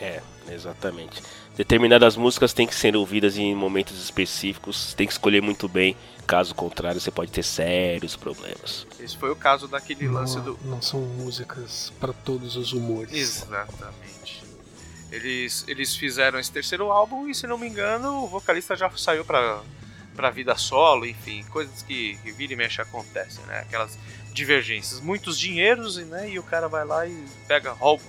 [0.00, 1.22] É, exatamente.
[1.56, 5.96] Determinadas músicas têm que ser ouvidas em momentos específicos, tem que escolher muito bem,
[6.26, 8.86] caso contrário você pode ter sérios problemas.
[9.00, 10.58] Esse foi o caso daquele lance Não, do.
[10.64, 13.14] não são músicas para todos os humores.
[13.14, 14.44] Exatamente.
[15.10, 19.24] Eles, eles fizeram esse terceiro álbum e, se não me engano, o vocalista já saiu
[20.16, 23.60] pra vida solo, enfim, coisas que, que vira e mexe acontecem, né?
[23.60, 23.96] Aquelas
[24.32, 25.00] divergências.
[25.00, 26.30] Muitos dinheiros, né?
[26.30, 28.02] E o cara vai lá e pega, rouba,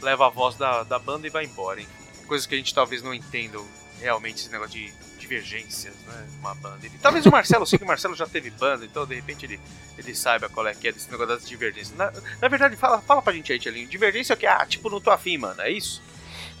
[0.00, 1.90] leva a voz da, da banda e vai embora, enfim.
[2.26, 3.58] Coisas que a gente talvez não entenda
[4.00, 6.26] realmente esse negócio de divergências, né?
[6.40, 6.78] Uma banda.
[6.86, 9.60] Ele- talvez o Marcelo, sim, que o Marcelo já teve banda, então de repente ele,
[9.98, 11.96] ele saiba qual é que é desse negócio das divergências.
[11.96, 13.88] Na, na verdade, fala, fala pra gente aí, Tchelinho.
[13.88, 14.46] Divergência é o que?
[14.46, 16.02] Ah, tipo, não tô afim, mano, é isso?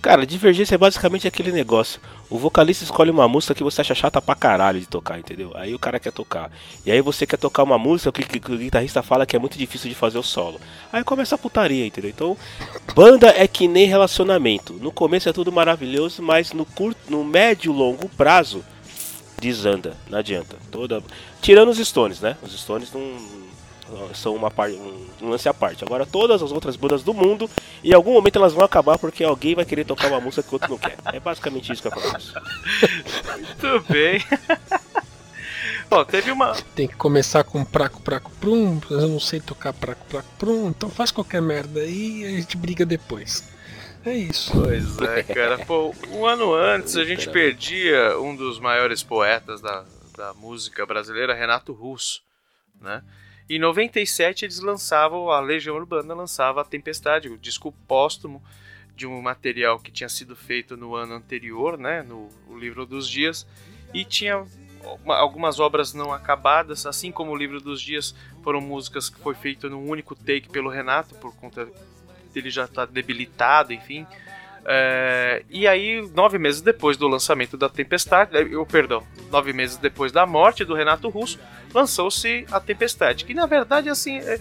[0.00, 2.00] Cara, divergência é basicamente aquele negócio.
[2.30, 5.50] O vocalista escolhe uma música que você acha chata pra caralho de tocar, entendeu?
[5.56, 6.52] Aí o cara quer tocar.
[6.86, 9.38] E aí você quer tocar uma música que, que- que o guitarrista fala que é
[9.40, 10.60] muito difícil de fazer o solo.
[10.92, 12.10] Aí começa a putaria, entendeu?
[12.10, 12.36] Então,
[12.94, 14.72] banda é que nem relacionamento.
[14.74, 18.64] No começo é tudo maravilhoso, mas no curto, no médio longo prazo
[19.40, 20.56] desanda, não adianta.
[20.70, 21.02] Toda
[21.42, 22.36] tirando os Stones, né?
[22.42, 23.00] Os Stones não
[24.14, 25.84] são uma parte, um, lance à parte.
[25.84, 27.48] Agora todas as outras bandas do mundo,
[27.82, 30.54] em algum momento elas vão acabar porque alguém vai querer tocar uma música que o
[30.54, 30.96] outro não quer.
[31.12, 32.32] É basicamente isso que acontece.
[33.60, 34.22] Tudo bem.
[35.90, 36.54] Ó, teve uma.
[36.74, 38.78] Tem que começar com praco, praco, prum.
[38.90, 40.68] Eu não sei tocar praco, praco, prum.
[40.68, 43.50] Então faz qualquer merda aí e a gente briga depois.
[44.04, 44.52] É isso.
[44.52, 45.58] Pois é, cara.
[45.64, 49.84] Pô, um ano antes a gente perdia um dos maiores poetas da,
[50.16, 52.22] da música brasileira, Renato Russo,
[52.80, 53.02] né?
[53.48, 58.42] Em 97 eles lançavam, a Legião Urbana lançava a Tempestade, o disco póstumo
[58.94, 62.02] de um material que tinha sido feito no ano anterior, né?
[62.02, 62.28] No
[62.58, 63.46] Livro dos Dias.
[63.94, 64.44] E tinha
[65.04, 69.34] uma- algumas obras não acabadas, assim como o Livro dos Dias foram músicas que foi
[69.34, 71.68] feito num único take pelo Renato, por conta
[72.34, 74.06] dele já estar debilitado, enfim.
[74.64, 79.78] É, e aí, nove meses depois do lançamento da Tempestade, eh, eu, perdão, nove meses
[79.78, 81.38] depois da morte do Renato Russo,
[81.72, 83.24] lançou-se a Tempestade.
[83.24, 84.40] Que na verdade, assim, é-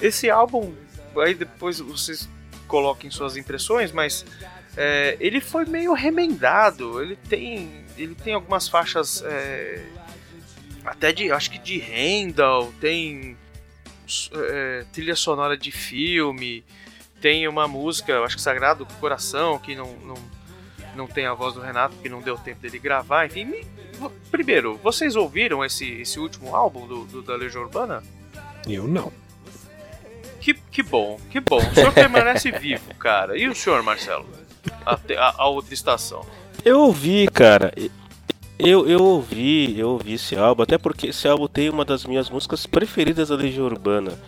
[0.00, 0.72] esse álbum,
[1.16, 2.28] aí depois vocês
[2.66, 4.24] coloquem suas impressões, mas
[4.76, 7.02] é, ele foi meio remendado.
[7.02, 9.84] Ele tem, ele tem algumas faixas é,
[10.84, 13.36] até de, acho que de Handel, tem
[14.32, 16.64] é, trilha sonora de filme,
[17.20, 20.14] tem uma música, acho que Sagrado Coração, que não, não,
[20.96, 23.44] não tem a voz do Renato, que não deu tempo dele gravar, enfim.
[23.44, 23.66] me-
[24.30, 28.02] primeiro, vocês ouviram esse, esse último álbum do, do- da Legião Urbana?
[28.66, 29.12] Eu não.
[30.40, 31.58] Que, que bom, que bom.
[31.58, 33.36] O senhor permanece vivo, cara.
[33.36, 34.26] E o senhor, Marcelo?
[34.86, 36.24] A, a- a outra estação.
[36.64, 37.72] Eu ouvi, cara.
[38.58, 42.28] Eu, eu ouvi, eu ouvi esse álbum, até porque esse álbum tem uma das minhas
[42.28, 44.18] músicas preferidas da Legião Urbana,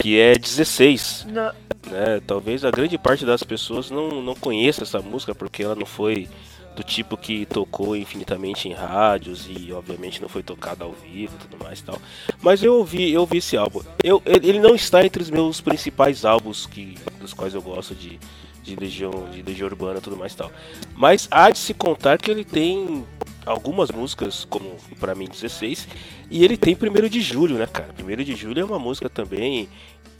[0.00, 1.26] que é 16.
[1.28, 1.54] Na-
[1.90, 2.20] né?
[2.26, 6.28] Talvez a grande parte das pessoas não, não conheça essa música porque ela não foi
[6.74, 11.46] do tipo que tocou infinitamente em rádios e obviamente não foi tocada ao vivo e
[11.46, 12.00] tudo mais e tal.
[12.40, 13.82] Mas eu ouvi, eu ouvi esse álbum.
[14.02, 18.18] Eu, ele não está entre os meus principais álbuns que, dos quais eu gosto de,
[18.62, 20.50] de Legião, de Legião Urbana e tudo mais e tal.
[20.94, 23.04] Mas há de se contar que ele tem
[23.46, 25.88] algumas músicas, como pra mim 16,
[26.30, 27.92] e ele tem primeiro de julho, né, cara?
[27.92, 29.68] Primeiro de julho é uma música também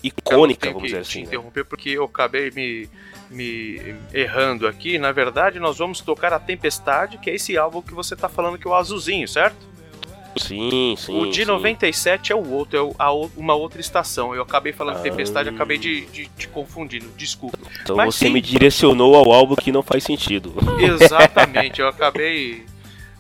[0.03, 1.19] icônica, vamos dizer te assim.
[1.21, 1.25] né?
[1.27, 2.89] interromper porque eu acabei me,
[3.31, 4.99] me errando aqui.
[4.99, 8.57] Na verdade, nós vamos tocar a Tempestade, que é esse álbum que você tá falando
[8.59, 9.69] que é o azulzinho, certo?
[10.37, 11.21] Sim, sim.
[11.21, 11.45] o de sim.
[11.45, 14.33] 97 é o outro, é o- a o- uma outra estação.
[14.33, 15.01] Eu acabei falando Ah.
[15.01, 17.59] Tempestade, acabei de, de, te confundindo, desculpa.
[17.83, 18.33] Então Mas você sim.
[18.33, 20.55] me direcionou ao álbum que não faz sentido.
[20.79, 22.65] Exatamente, eu acabei.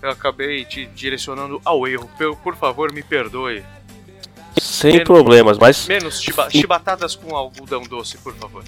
[0.02, 2.08] Eu acabei te direcionando ao erro.
[2.16, 3.62] Por, por favor, me perdoe.
[4.60, 5.86] Sem Menos- problemas, mas.
[5.86, 8.64] Menos chiba- chibatadas com algodão doce, por favor.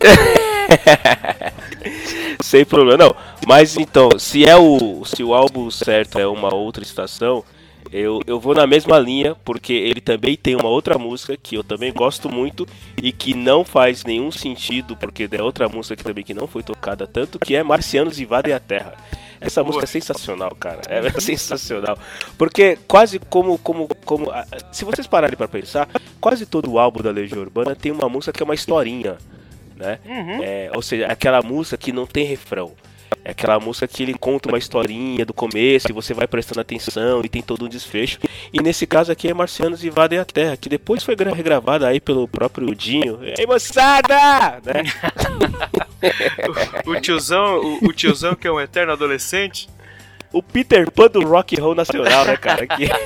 [2.42, 3.04] Sem problema.
[3.04, 5.04] Não, mas então, se é o.
[5.04, 7.44] Se o álbum certo é uma outra estação,
[7.92, 11.64] eu, eu vou na mesma linha, porque ele também tem uma outra música que eu
[11.64, 12.66] também gosto muito
[13.02, 16.62] e que não faz nenhum sentido, porque é outra música que também que não foi
[16.62, 18.94] tocada tanto, que é Marcianos Invadem a Terra.
[19.40, 20.80] Essa música é sensacional, cara.
[20.88, 21.98] É sensacional.
[22.38, 23.58] Porque quase como.
[23.58, 24.32] como, como
[24.72, 25.88] se vocês pararem pra pensar,
[26.20, 29.16] quase todo o álbum da Legião Urbana tem uma música que é uma historinha.
[29.76, 29.98] Né?
[30.42, 32.72] É, ou seja, aquela música que não tem refrão.
[33.24, 37.22] É aquela música que ele conta uma historinha do começo e você vai prestando atenção
[37.24, 38.18] e tem todo um desfecho.
[38.52, 41.98] E nesse caso aqui é Marcianos Invadem a Terra, que depois foi gra- regravada aí
[42.00, 43.18] pelo próprio Dinho.
[43.36, 44.60] Ei, moçada!
[44.64, 44.84] Né?
[46.86, 49.68] O tiozão, o, o tiozão que é um eterno adolescente.
[50.32, 52.64] O Peter Pan do rock and roll nacional, né, cara?
[52.66, 52.88] Que-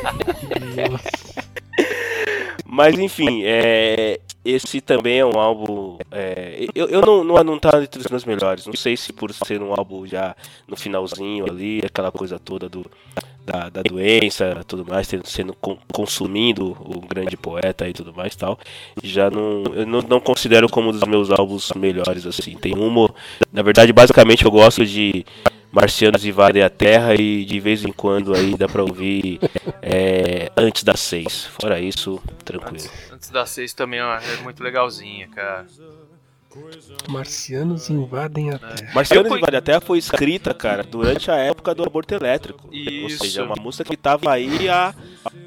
[2.72, 5.98] Mas enfim, é, esse também é um álbum.
[6.12, 8.66] é, eu eu não, não, não tá entre os meus melhores.
[8.66, 10.36] Não sei se por ser um álbum já
[10.68, 12.86] no finalzinho ali, aquela coisa toda do,
[13.44, 18.56] da, da doença tudo mais, sendo con- consumindo o grande poeta e tudo mais tal.
[19.02, 19.64] Já não.
[19.74, 22.56] Eu não, não considero como um dos meus álbuns melhores, assim.
[22.56, 23.12] Tem uma.
[23.52, 25.24] Na verdade, basicamente eu gosto de.
[25.72, 29.38] Marcianos invadem a Terra e de vez em quando aí dá pra ouvir
[29.80, 31.46] é, antes das seis.
[31.46, 32.90] Fora isso, tranquilo.
[33.12, 35.66] Antes das seis também ó, é muito legalzinha, cara.
[37.08, 38.92] Marcianos invadem a Terra.
[38.94, 42.66] Marcianos invadem a Terra foi escrita, cara, durante a época do aborto elétrico.
[42.66, 43.24] Ou Isso.
[43.24, 44.94] seja, é uma música que tava aí há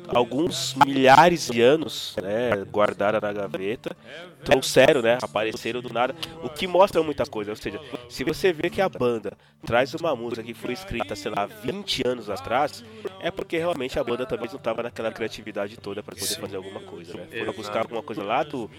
[0.07, 3.95] alguns milhares de anos, né, guardada na gaveta.
[4.43, 7.51] Trouxeram, né, apareceram do nada, o que mostra muita coisa.
[7.51, 7.79] Ou seja,
[8.09, 12.05] se você vê que a banda traz uma música que foi escrita, sei lá, 20
[12.05, 12.83] anos atrás,
[13.21, 16.81] é porque realmente a banda também não tava naquela criatividade toda pra poder fazer alguma
[16.81, 17.25] coisa, né?
[17.39, 18.69] Foram buscar alguma coisa lá do,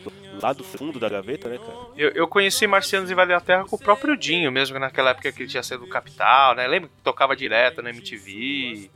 [0.43, 1.79] lá do fundo da gaveta, né, cara?
[1.97, 5.43] Eu, eu conheci Marcianos Invadem a Terra com o próprio Dinho, mesmo naquela época que
[5.43, 6.67] ele tinha sido Capital, né?
[6.67, 8.91] Lembra que tocava direto na MTV?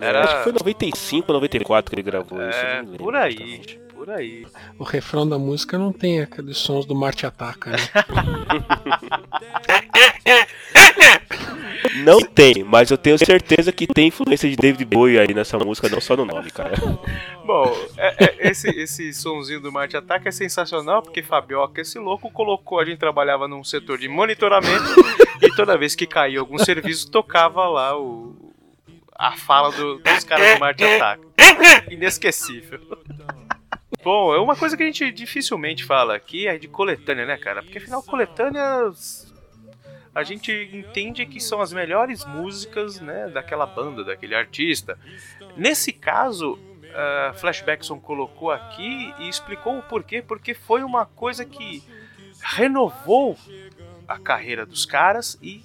[0.00, 2.58] Era- Acho que foi 95, 94 que ele gravou isso.
[2.58, 3.83] É, lembro por aí, exatamente.
[4.04, 4.46] Por aí.
[4.78, 7.76] O refrão da música não tem aqueles sons do Marte Ataca, né?
[12.02, 15.88] Não tem, mas eu tenho certeza que tem influência de David Bowie aí nessa música,
[15.88, 16.74] não só no nome, cara.
[17.46, 22.30] Bom, é- é- esse, esse sonzinho do Marte Ataque é sensacional, porque Fabioca, esse louco,
[22.30, 24.84] colocou, a gente trabalhava num setor de monitoramento,
[25.42, 28.34] e toda vez que caía algum serviço, tocava lá o,
[29.14, 31.22] a fala do- dos caras do Marte Ataque.
[31.90, 32.80] Inesquecível.
[34.04, 37.62] Bom, é uma coisa que a gente dificilmente fala aqui é de coletânea, né, cara?
[37.62, 39.32] Porque afinal, coletâneas
[40.14, 44.98] a gente entende que são as melhores músicas, né, daquela banda, daquele artista.
[45.56, 51.82] Nesse caso, uh, Flashbackson colocou aqui e explicou o porquê, porque foi uma coisa que
[52.42, 53.38] renovou
[54.06, 55.64] a carreira dos caras e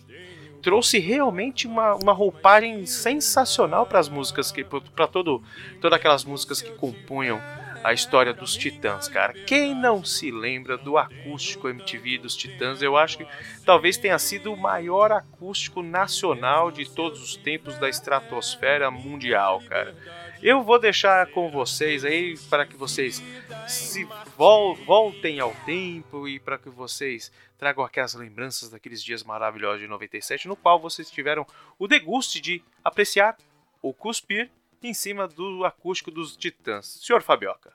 [0.61, 5.43] trouxe realmente uma, uma roupagem sensacional para as músicas que para todo
[5.81, 7.41] todas aquelas músicas que compunham
[7.83, 9.33] a história dos Titãs, cara.
[9.45, 12.81] Quem não se lembra do acústico MTV dos Titãs?
[12.81, 13.27] Eu acho que
[13.65, 19.95] talvez tenha sido o maior acústico nacional de todos os tempos da estratosfera mundial, cara.
[20.41, 23.21] Eu vou deixar com vocês aí para que vocês
[23.67, 24.07] se
[24.37, 29.87] vol- voltem ao tempo e para que vocês tragam aquelas lembranças daqueles dias maravilhosos de
[29.87, 31.45] 97, no qual vocês tiveram
[31.77, 33.37] o deguste de apreciar
[33.81, 34.49] ou cuspir
[34.87, 36.99] em cima do acústico dos Titãs.
[37.01, 37.71] Senhor Fabioca.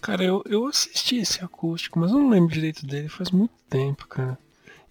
[0.00, 4.06] Cara, eu, eu assisti esse acústico, mas eu não lembro direito dele faz muito tempo,
[4.06, 4.38] cara.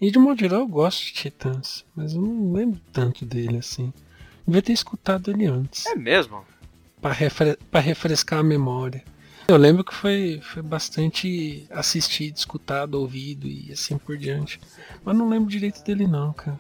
[0.02, 3.94] E de modo geral eu gosto de Titãs, mas eu não lembro tanto dele assim.
[4.46, 6.44] Devia ter escutado ele antes, É mesmo?
[7.02, 9.04] pra, refre refrescar a memória.
[9.48, 14.60] Eu lembro que foi, foi bastante assistido, escutado, ouvido e assim por diante.
[15.04, 16.60] Mas não lembro direito dele não, cara.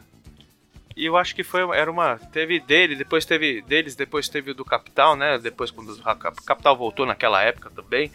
[0.95, 4.53] E eu acho que foi era uma teve dele, depois teve deles, depois teve o
[4.53, 5.37] do Capital, né?
[5.39, 8.11] Depois quando o Cap- Capital voltou naquela época também.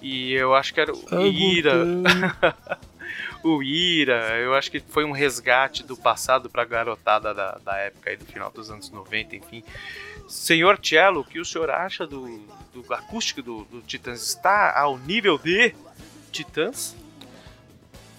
[0.00, 1.74] E eu acho que era o Tá Ira,
[3.44, 8.10] o Ira, eu acho que foi um resgate do passado pra garotada da, da época
[8.10, 9.62] aí do final dos anos 90, enfim.
[10.28, 12.26] Senhor Cello, o que o senhor acha do,
[12.72, 14.22] do acústico do, do Titãs?
[14.22, 15.74] Está ao nível de
[16.32, 16.96] Titãs?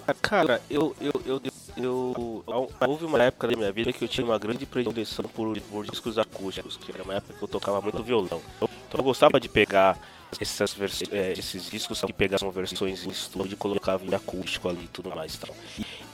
[0.08, 2.44] Ah, Cara, eu, eu, eu, eu, eu-
[2.88, 6.18] Houve uma época da minha vida que eu tinha uma grande predileção por, por discos
[6.18, 8.42] acústicos, que era uma época que eu tocava muito violão.
[8.58, 9.98] Então eu gostava de pegar
[10.40, 14.86] essas vers eh, esses discos que pegavam versões em estúdio e colocavam em acústico ali
[14.86, 15.54] e tudo mais tal.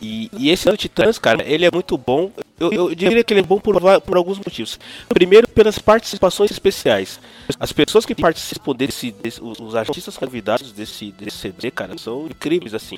[0.02, 2.32] E, e esse do Titãs, cara, ele é muito bom.
[2.60, 4.80] Eu, eu diria que ele é bom por, por alguns motivos.
[5.10, 7.20] Primeiro, pelas participações especiais.
[7.60, 12.26] As pessoas que participam desse, desse- os, os artistas convidados desse, desse CD, cara, são
[12.28, 12.98] incríveis, assim.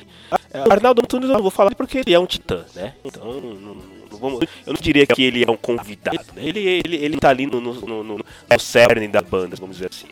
[0.51, 2.95] É, Arnaldo Antunes eu não vou falar porque ele é um titã, né?
[3.03, 3.77] Então, não, não-
[4.19, 6.41] vamos, eu não diria que ele é um convidado, né?
[6.43, 8.25] Ele, ele, ele tá ali no, no, no, no-
[8.59, 10.07] cerne da banda, vamos dizer assim.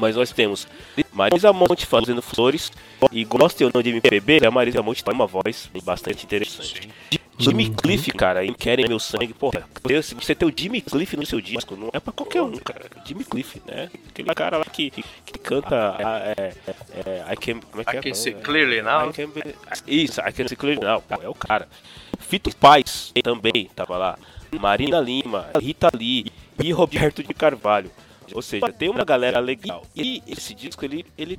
[0.00, 0.66] Mas nós temos
[1.12, 2.72] Marisa Monte fazendo flores.
[3.12, 6.88] E goste ou não de MPB, a Marisa Monte tem uma voz bastante interessante.
[7.38, 11.26] Jimmy Cliff, cara, em Querem Meu Sangue, porra, Deus, você ter o Jimmy Cliff no
[11.26, 12.86] seu disco não é pra qualquer um, cara.
[13.04, 13.90] Jimmy Cliff, né?
[14.08, 16.54] Aquele cara lá que, que canta ah, é,
[16.94, 18.02] é, I Can, como é que I é?
[18.02, 19.10] can see É, clearly now.
[19.10, 19.54] I can be-
[19.86, 21.68] Isso, I Can See Clearly Now, pô, é o cara.
[22.20, 24.18] Fito Paz também tava lá.
[24.60, 26.26] Marina Lima, Rita Lee
[26.62, 27.90] e Roberto de Carvalho.
[28.32, 29.84] Ou seja, tem uma galera legal.
[29.94, 31.04] E esse disco, ele.
[31.18, 31.38] ele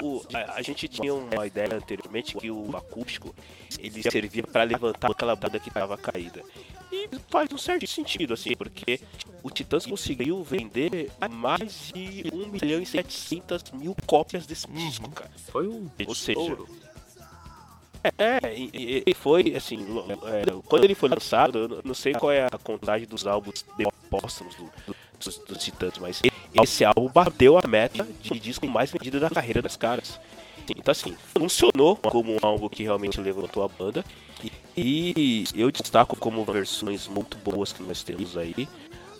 [0.00, 3.34] o, o- a, a gente tinha uma ideia anteriormente que o acústico
[3.78, 6.42] ele servia para levantar aquela banda que estava caída.
[6.90, 9.00] E faz um certo sentido, assim, porque
[9.42, 15.30] o Titãs conseguiu vender mais de 1 milhão e 700 mil cópias desse disco, cara.
[15.50, 16.56] Foi um Ou seja,
[18.18, 19.78] é, e, e- foi assim,
[20.26, 23.64] é, quando ele foi lançado, eu não- não sei qual é a contagem dos álbuns
[23.78, 26.20] de póstumos do, do, dos, dos Titãs, mas
[26.62, 30.20] esse álbum bateu a meta de disco mais vendido da carreira dos caras.
[30.70, 34.04] Então assim, funcionou como um álbum que realmente levantou a banda.
[34.76, 38.68] E eu destaco como versões muito boas que nós temos aí.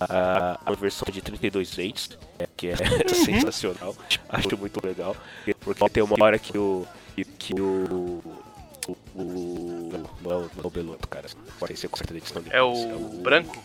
[0.01, 2.75] A, a versão de 32 Eights, é, que é
[3.15, 3.95] sensacional,
[4.29, 5.17] acho muito legal.
[5.61, 6.85] Porque tem uma hora que o.
[7.39, 8.21] que o.
[8.89, 8.97] O.
[9.15, 11.29] o não, é não é o Beloto, cara.
[11.61, 13.63] Pode ser com certa edição É o branco?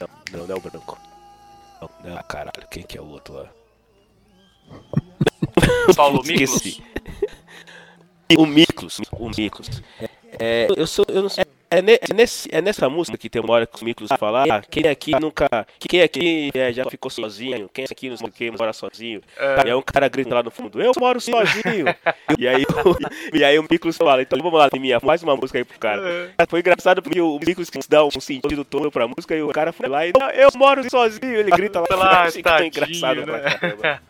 [0.00, 0.98] Não, não, não é o branco.
[1.80, 3.48] Não, não, ah, caralho, quem que é o outro lá?
[5.94, 6.22] Paulo.
[6.24, 6.80] Miklos?
[8.38, 9.82] O Miklos, o Miklos.
[10.38, 11.44] É, eu sou, eu não sei.
[11.72, 14.42] É, ne- é nesse, é nessa música que tem uma hora que o Miklos fala,
[14.42, 15.46] ah, quem aqui nunca.
[15.78, 17.70] Quem aqui é, já ficou sozinho?
[17.72, 19.20] Quem aqui não sei o que mora sozinho?
[19.38, 21.86] E aí um cara grita lá no fundo, eu moro sozinho!
[22.36, 25.58] e, aí, o, e aí o Miklos fala, então vamos lá, minha, faz uma música
[25.58, 26.02] aí pro cara.
[26.48, 29.88] Foi engraçado porque o quis dar um sentido todo pra música e o cara foi
[29.88, 31.36] lá e "Não, eu moro sozinho!
[31.36, 33.50] Ele grita lá, Ah, achei que tadinho, engraçado pra né?
[33.50, 34.02] caramba.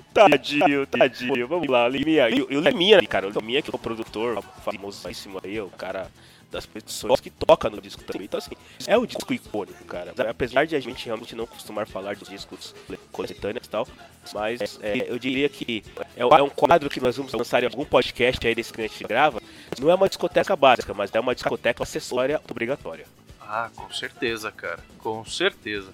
[0.14, 1.48] Tadinho, tadinho.
[1.48, 2.28] Vamos lá, Liminha.
[2.30, 6.06] E o Liminha, cara, o Liminha que é o produtor famosíssimo aí, o cara
[6.50, 8.24] das pessoas que toca no disco também.
[8.24, 8.50] Então, assim,
[8.86, 10.12] é um disco icônico, cara.
[10.28, 12.74] Apesar de a gente realmente não costumar falar de discos
[13.12, 13.86] coletâneos e tal,
[14.34, 15.84] mas é, eu diria que
[16.16, 18.86] é, é um quadro que nós vamos lançar em algum podcast aí desse que a
[18.88, 19.40] gente grava.
[19.80, 23.06] Não é uma discoteca básica, mas é uma discoteca acessória obrigatória.
[23.40, 24.80] Ah, com certeza, cara.
[24.98, 25.92] Com certeza.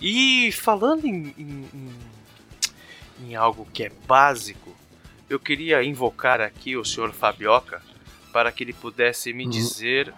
[0.00, 1.96] E falando em, em, em-
[3.28, 4.74] em algo que é básico,
[5.28, 7.82] eu queria invocar aqui o senhor Fabioca
[8.36, 10.12] para que ele pudesse me dizer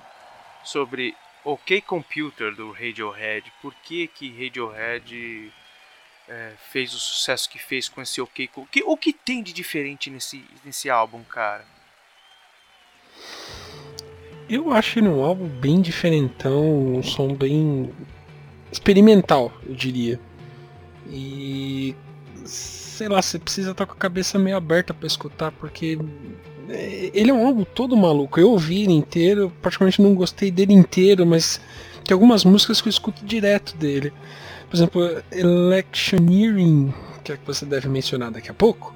[0.64, 1.14] sobre
[1.45, 3.45] OK Computer do Radiohead.
[3.62, 5.53] Por que que Radiohead
[6.29, 10.11] é, fez o sucesso que fez com esse OK Co- o que tem de diferente
[10.11, 11.64] nesse, nesse álbum, cara?
[14.51, 17.95] Eu acho ele um álbum bem diferentão, um som bem
[18.73, 20.19] experimental, eu diria.
[21.07, 21.95] E
[22.45, 25.97] sei lá, você precisa estar com a cabeça meio aberta pra escutar, porque
[26.69, 28.39] ele é um álbum todo maluco.
[28.39, 31.61] Eu ouvi ele inteiro, praticamente não gostei dele inteiro, mas
[32.05, 34.12] tem algumas músicas que eu escuto direto dele.
[34.69, 36.93] Por exemplo, Electioneering,
[37.25, 38.95] que é a que você deve mencionar daqui a pouco.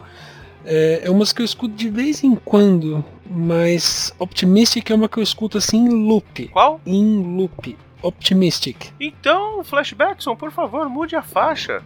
[0.64, 5.08] É, é uma música que eu escuto de vez em quando, mas Optimistic é uma
[5.08, 6.48] que eu escuto assim em loop.
[6.48, 6.80] Qual?
[6.86, 7.76] Em loop.
[8.02, 8.88] Optimistic.
[9.00, 11.82] Então, Flashbackson, por favor, mude a faixa.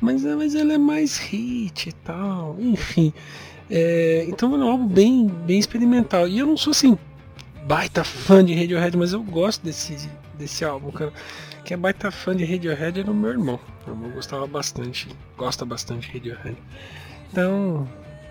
[0.00, 3.12] Mas, é- mas ela é mais hit e tal, enfim.
[3.70, 6.28] É, então é um álbum bem, bem experimental.
[6.28, 6.96] E eu não sou assim,
[7.64, 11.12] baita fã de Radiohead, mas eu gosto desse, desse álbum, cara.
[11.64, 13.58] Quem é baita fã de Radiohead era o meu irmão.
[13.86, 16.56] Meu irmão gostava bastante, gosta bastante de Radiohead.
[17.30, 17.88] Então,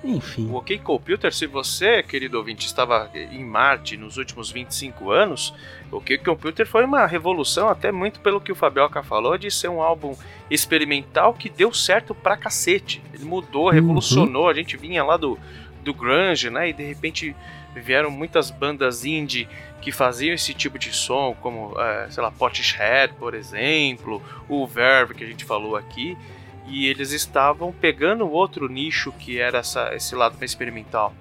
[0.07, 0.49] enfim.
[0.49, 5.53] O OK Computer, se você, querido ouvinte, estava em Marte nos últimos 25 anos,
[5.91, 9.69] o OK Computer foi uma revolução, até muito pelo que o Fabioca falou, de ser
[9.69, 10.15] um álbum
[10.49, 13.01] experimental que deu certo pra cacete.
[13.13, 14.47] Ele mudou, revolucionou.
[14.49, 15.37] A gente vinha lá do,
[15.83, 16.69] do Grunge, né?
[16.69, 17.35] E de repente
[17.75, 19.47] vieram muitas bandas indie
[19.81, 25.13] que faziam esse tipo de som, como, eh, sei lá, Potshhead, por exemplo, o Verve,
[25.13, 26.17] que a gente falou aqui
[26.67, 31.13] e eles estavam pegando outro nicho que era essa, esse lado mais experimental.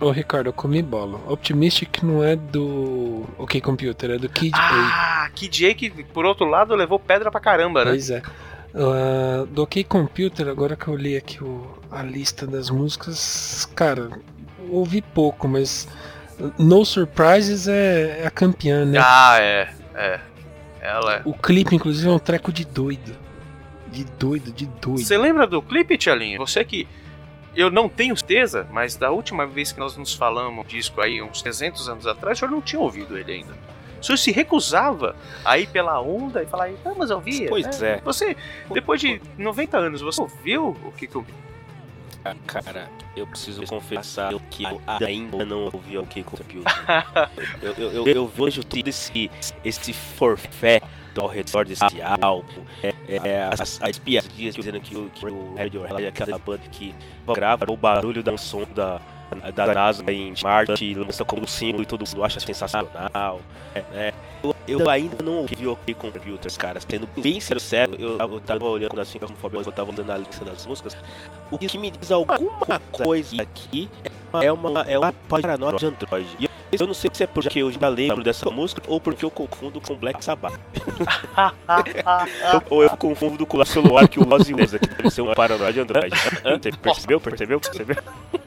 [0.00, 1.20] Ô Ricardo, eu comi bola.
[1.28, 5.24] Optimistic não é do OK Computer, é do Kid A.
[5.24, 7.90] Ah, Kid A que por outro lado levou pedra pra caramba, né?
[7.92, 8.22] Pois é.
[8.74, 14.08] Ah, do OK Computer, agora que eu li aqui o- a lista das músicas, cara,
[14.70, 15.86] ouvi pouco, mas
[16.58, 18.98] No Surprises é, é a campeã, né?
[19.00, 20.20] Ah, é, é.
[20.80, 21.22] Ela é.
[21.24, 23.14] O clipe, inclusive, é um treco de doido.
[23.92, 25.04] De doido, de doido.
[25.04, 26.38] Você lembra do clipe, Tchalinho?
[26.38, 26.88] Você que
[27.54, 31.42] eu não tenho certeza, mas da última vez que nós nos falamos disco aí, uns
[31.42, 33.52] 300 anos atrás, o senhor não tinha ouvido ele ainda.
[34.00, 35.14] O senhor se recusava
[35.44, 37.48] a ir pela onda e falar, ah, mas eu via.
[37.48, 37.90] Pois né?
[37.90, 38.00] é.
[38.00, 38.36] Você,
[38.72, 41.24] depois de 90 anos, você ouviu o que, que eu
[42.24, 46.72] Ah, Cara, eu preciso confessar que eu ainda não ouvi o que Computer.
[47.62, 49.30] eu, eu, eu, eu vejo todo esse,
[49.62, 50.80] esse forfé
[51.20, 51.82] ao redor desse
[52.20, 52.62] álbum.
[52.82, 56.94] É, é, as, as piadinhas dizendo que o, que o Radiohead é aquela banda que
[57.26, 59.00] grava o barulho da som da,
[59.54, 63.40] da NASA em Marte, lança como símbolo e todo mundo acha sensacional.
[63.74, 64.12] É, né?
[64.42, 66.80] eu, eu ainda não ouvi OK Computers, cara.
[66.80, 70.66] Sendo bem sincero, eu, eu tava olhando assim conforme eu tava dando a lista das
[70.66, 70.96] músicas.
[71.50, 73.88] O que me diz alguma coisa aqui
[74.42, 76.28] é uma, é uma paranoia de Android.
[76.38, 79.30] E eu, não sei se é porque eu já lembro dessa música ou porque eu
[79.30, 80.58] confundo com Black Sabbath.
[82.70, 85.72] ou eu confundo com o celular que o Ozzy usa, que deve ser uma paranoia
[85.72, 86.10] de Android.
[86.80, 87.20] Percebeu?
[87.20, 87.60] Percebeu?
[87.60, 87.96] Percebeu?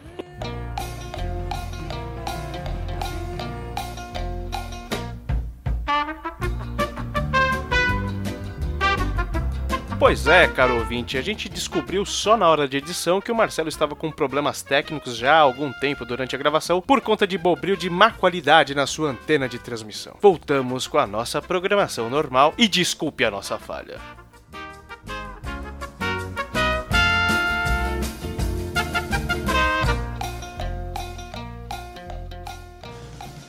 [9.97, 13.69] Pois é, caro ouvinte, a gente descobriu só na hora de edição que o Marcelo
[13.69, 17.77] estava com problemas técnicos já há algum tempo durante a gravação por conta de bobril
[17.77, 20.17] de má qualidade na sua antena de transmissão.
[20.21, 23.97] Voltamos com a nossa programação normal e desculpe a nossa falha.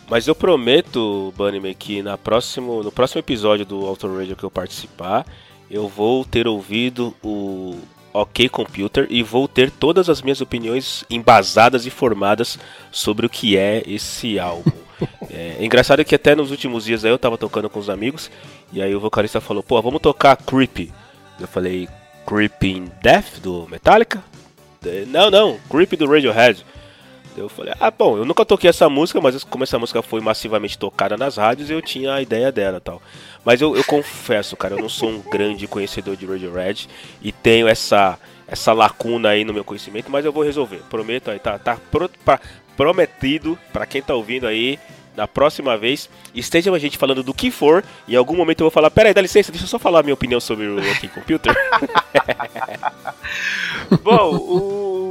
[0.09, 4.51] Mas eu prometo, Bunnyman, que na próximo, no próximo episódio do Auto Radio que eu
[4.51, 5.27] participar,
[5.71, 7.79] eu vou ter ouvido o
[8.13, 12.59] OK Computer e vou ter todas as minhas opiniões embasadas e formadas
[12.91, 14.73] sobre o que é esse álbum.
[15.31, 18.31] é, engraçado que até nos últimos dias aí eu tava tocando com os amigos
[18.73, 20.93] e aí o vocalista falou: "Pô, vamos tocar Creepy".
[21.39, 21.89] Eu falei:
[22.27, 24.23] "Creeping Death do Metallica?"
[25.09, 26.65] Não, não, Creepy do Radiohead.
[27.37, 30.79] Eu falei, ah, bom, eu nunca toquei essa música, mas como essa música foi massivamente
[30.79, 33.03] tocada nas rádios, eu tinha a ideia dela tal.
[33.45, 36.89] Mas eu, eu confesso, cara, eu não sou um grande conhecedor de Radiohead
[37.23, 40.83] e tenho essa, essa lacuna aí no meu conhecimento, mas eu vou resolver.
[40.89, 42.41] Prometo aí, tá, tá pro, pra,
[42.77, 44.79] prometido para quem tá ouvindo aí.
[45.17, 48.71] Na próxima vez, esteja a gente falando do que for, em algum momento eu vou
[48.71, 51.57] falar: Peraí, dá licença, deixa eu só falar a minha opinião sobre o OK Computer.
[54.05, 55.06] Bom, o...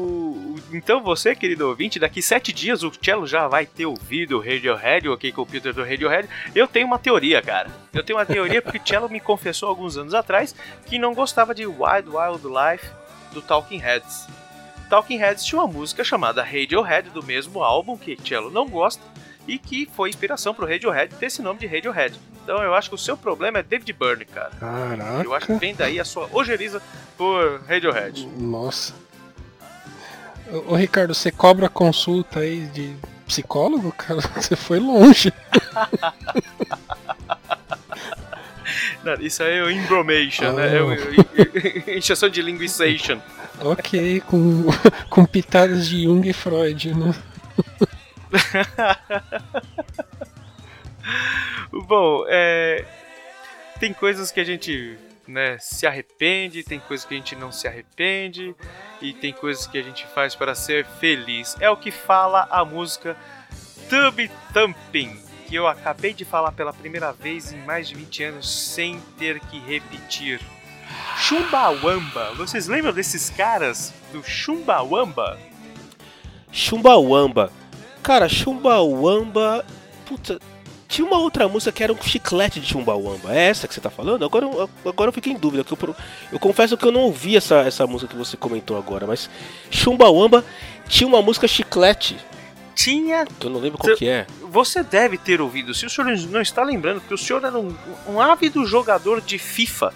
[0.75, 5.07] então você, querido ouvinte, daqui sete dias o Cello já vai ter ouvido o Radiohead,
[5.07, 6.27] o OK Computer do Radiohead.
[6.53, 7.69] Eu tenho uma teoria, cara.
[7.93, 10.53] Eu tenho uma teoria porque o Cello me confessou alguns anos atrás
[10.85, 12.85] que não gostava de Wild Wild Life
[13.31, 14.27] do Talking Heads.
[14.89, 19.01] Talking Heads tinha uma música chamada Radiohead do mesmo álbum que Cello não gosta
[19.47, 22.19] e que foi inspiração pro Radiohead ter esse nome de Radiohead.
[22.43, 24.51] Então eu acho que o seu problema é David Byrne, cara.
[24.59, 25.23] Caraca.
[25.23, 26.81] Eu acho que vem daí a sua ojeriza
[27.17, 28.27] por Radiohead.
[28.37, 29.04] Nossa.
[30.67, 32.95] Ô, Ricardo, você cobra consulta aí de
[33.25, 34.21] psicólogo, cara?
[34.35, 35.33] Você foi longe.
[39.03, 40.77] Não, isso aí é o embromation, né?
[40.77, 40.93] É o,
[41.97, 43.19] injeção de linguization.
[43.59, 44.65] ok, com,
[45.09, 47.13] com pitadas de Jung e Freud, né?
[51.87, 52.85] Bom, é,
[53.79, 57.67] tem coisas que a gente né, se arrepende, tem coisas que a gente não se
[57.67, 58.55] arrepende
[59.01, 61.55] e tem coisas que a gente faz para ser feliz.
[61.59, 63.17] É o que fala a música
[63.89, 68.49] Tub Thumping, que eu acabei de falar pela primeira vez em mais de 20 anos
[68.49, 70.39] sem ter que repetir.
[71.17, 75.39] Chumbawamba, vocês lembram desses caras do Chumbawamba?
[76.51, 77.51] Chumbawamba.
[78.01, 79.65] Cara, Chumbawamba.
[80.05, 80.39] Puta.
[80.95, 83.35] Tinha uma outra música que era um chiclete de Chumbawamba.
[83.35, 84.23] É essa que você tá falando?
[84.23, 85.61] Agora, eu- agora eu fiquei em dúvida.
[85.61, 85.95] que Eu,
[86.31, 89.29] eu confesso que eu não ouvi essa, essa música que você comentou agora, mas
[89.69, 90.45] Chumbawamba
[90.87, 92.15] tinha uma música chiclete.
[92.73, 94.25] Tinha Que eu não lembro qual que é.
[94.49, 97.75] Você deve ter ouvido, se o senhor não está lembrando, porque o senhor era um,
[98.07, 99.93] um ávido jogador de FIFA.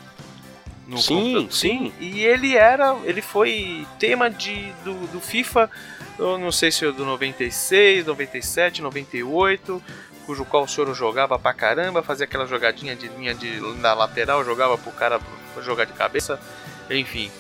[0.98, 1.54] Sim, computador.
[1.54, 1.94] sim.
[2.00, 2.98] E ele era.
[3.06, 5.70] Ele foi tema de, do, do FIFA,
[6.18, 9.82] eu não sei se é do 96, 97, 98,
[10.30, 14.46] cujo qual o senhor jogava pra caramba, fazia aquela jogadinha de linha de, na lateral,
[14.46, 15.20] jogava pro cara
[15.64, 16.40] jogar de cabeça,
[16.88, 17.32] enfim.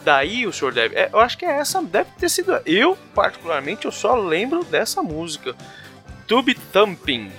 [0.00, 0.96] Daí o senhor deve.
[0.96, 2.60] é, eu acho que é essa, deve ter sido.
[2.66, 5.54] Eu, particularmente, eu só lembro dessa música.
[6.26, 7.30] Tube Thumping.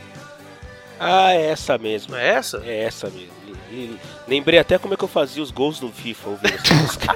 [0.97, 2.15] Ah, é essa mesmo.
[2.15, 2.63] É essa?
[2.65, 3.33] É essa mesmo.
[4.27, 7.07] Lembrei até como é que eu fazia os gols no FIFA ouvindo essa música.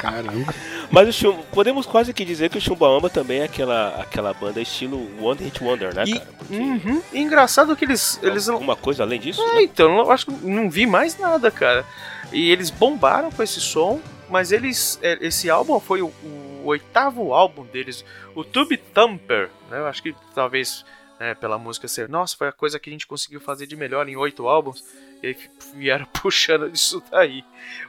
[0.00, 0.54] Caramba.
[0.90, 4.60] Mas o Chum, podemos quase que dizer que o Chumbawamba também é aquela, aquela banda
[4.60, 6.30] estilo One Hit Wonder, né, E, cara?
[6.38, 8.18] Porque uhum, e engraçado que eles.
[8.22, 9.40] eles não- Alguma coisa além disso?
[9.42, 9.62] É, né?
[9.62, 11.84] então, eu acho que não vi mais nada, cara.
[12.32, 14.98] E eles bombaram com esse som, mas eles.
[15.02, 18.04] é, Esse álbum foi o, o oitavo álbum deles,
[18.34, 19.78] o Tube Thumper, né?
[19.78, 20.84] Eu acho que talvez
[21.18, 24.08] né, pela música ser, nossa, foi a coisa que a gente conseguiu fazer de melhor
[24.08, 24.84] em oito álbuns.
[25.22, 25.36] E aí
[25.74, 27.44] vieram puxando disso daí.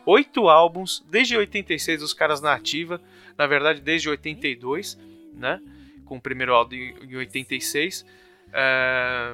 [0.06, 3.02] Oito álbuns, desde 86 os caras na ativa,
[3.38, 4.98] na verdade desde 82,
[5.34, 5.60] né?
[6.06, 8.06] Com o primeiro álbum em em 86.
[8.54, 9.34] É...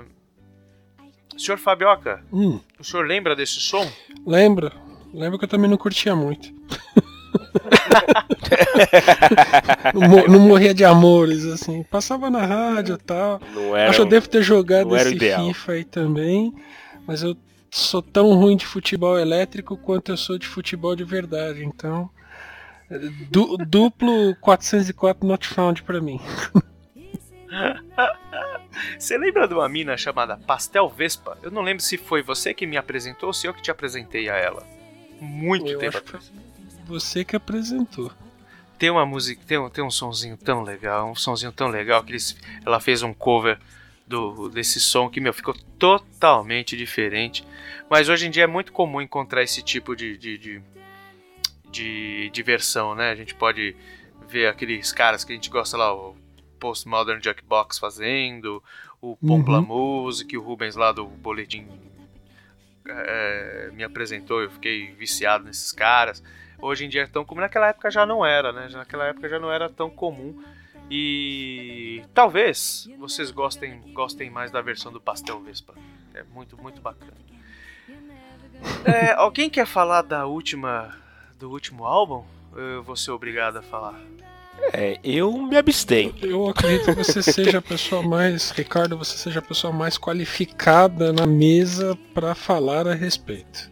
[1.38, 3.88] Senhor Fabioca, Hum, o senhor lembra desse som?
[4.26, 4.72] lembro.
[5.14, 6.54] Lembro que eu também não curtia muito.
[9.94, 11.84] não, não morria de amores, assim.
[11.84, 13.42] Passava na rádio e tal.
[13.54, 15.18] Não era, Acho que eu devo ter jogado esse.
[15.18, 16.54] FIFA aí também,
[17.06, 17.36] mas eu
[17.72, 22.10] sou tão ruim de futebol elétrico quanto eu sou de futebol de verdade, então.
[23.30, 26.20] du- duplo 404 not found pra mim.
[28.98, 31.38] Você lembra de uma mina chamada Pastel Vespa?
[31.42, 34.30] Eu não lembro se foi você que me apresentou ou se eu que te apresentei
[34.30, 34.64] a ela.
[35.20, 36.30] Muito Eu tempo atrás.
[36.30, 38.12] foi você que apresentou.
[38.78, 42.12] Tem uma música, tem um, tem um sonzinho tão legal, um sonzinho tão legal que
[42.12, 43.58] eles, ela fez um cover
[44.08, 47.46] do, desse som que, meu, ficou totalmente diferente.
[47.90, 50.62] Mas hoje em dia é muito comum encontrar esse tipo de, de, de,
[51.70, 53.12] de diversão, né?
[53.12, 53.76] A gente pode
[54.28, 56.16] ver aqueles caras que a gente gosta lá, o
[56.60, 58.64] Postmodern Jukebox fazendo,
[59.02, 61.68] o Pompla Music, o Rubens lá do Boletim
[62.88, 66.24] é, me apresentou, eu fiquei viciado nesses caras.
[66.60, 68.68] Hoje em dia é tão comum, naquela época já não era, né?
[68.72, 70.42] Naquela época já não era tão comum.
[70.90, 75.74] E talvez vocês gostem, gostem mais da versão do Pastel Vespa.
[76.14, 77.14] É muito, muito bacana.
[78.86, 80.96] É, alguém quer falar da última
[81.38, 82.24] do último álbum?
[82.56, 84.00] Eu vou ser obrigado a falar.
[84.74, 86.16] É, eu me abstenho.
[86.22, 88.50] Eu acredito que você seja a pessoa mais.
[88.50, 93.70] Ricardo, você seja a pessoa mais qualificada na mesa pra falar a respeito.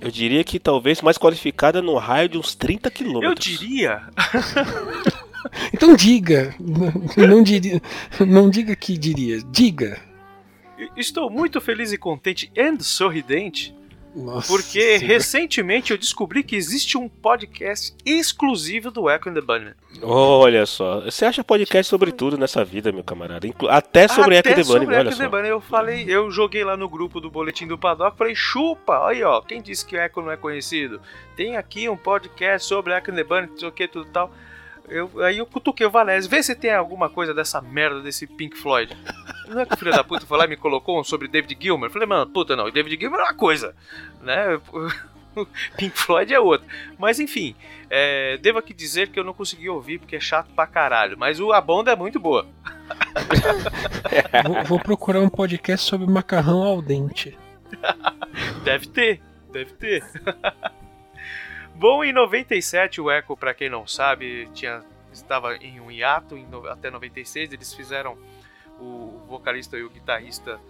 [0.00, 3.44] Eu diria que talvez mais qualificada no raio de uns 30 Eu quilômetros.
[3.58, 4.02] diria,
[5.72, 6.54] Então diga.
[7.16, 7.80] Não, diria,
[8.26, 9.40] não diga que diria.
[9.50, 10.00] Diga.
[10.96, 13.74] estou muito feliz e contente e sorridente
[14.14, 15.06] Nossa, Porque senhora.
[15.06, 19.74] recentemente eu descobri que existe um podcast exclusivo do Echo and the Bunnymen.
[20.02, 23.46] Olha só, você acha podcast sobre tudo nessa vida, meu camarada.
[23.46, 25.30] Inclu- Até sobre Até Echo the sobre Bunny, olha Echo and the só.
[25.30, 25.48] Bunny.
[25.48, 29.40] Eu falei, eu joguei lá no grupo do Boletim do Paddock, falei, chupa, aí ó,
[29.42, 31.00] quem disse que o Echo não é conhecido?
[31.36, 34.32] Tem aqui um podcast sobre Echo and the Bunny, não sei o que, tudo tal.
[34.88, 38.56] Eu, aí eu cutuquei o Valese, vê se tem alguma coisa dessa merda desse Pink
[38.56, 38.96] Floyd.
[39.46, 41.56] Não é que o filho da puta foi lá e me colocou um sobre David
[41.60, 41.88] Gilmer?
[41.88, 43.74] Eu falei, mano, puta não, David Gilmer é uma coisa,
[44.22, 44.60] né?
[45.76, 46.66] Pink Floyd é outra.
[46.98, 47.54] Mas enfim,
[47.90, 51.16] é, devo aqui dizer que eu não consegui ouvir porque é chato pra caralho.
[51.18, 52.46] Mas o, a banda é muito boa.
[54.44, 57.38] Vou, vou procurar um podcast sobre macarrão al dente.
[58.64, 59.20] Deve ter,
[59.52, 60.02] deve ter.
[61.78, 66.46] Bom, em 97 o Echo, pra quem não sabe, tinha, estava em um hiato em
[66.68, 67.52] até 96.
[67.52, 68.18] Eles fizeram
[68.80, 70.60] o vocalista e o guitarrista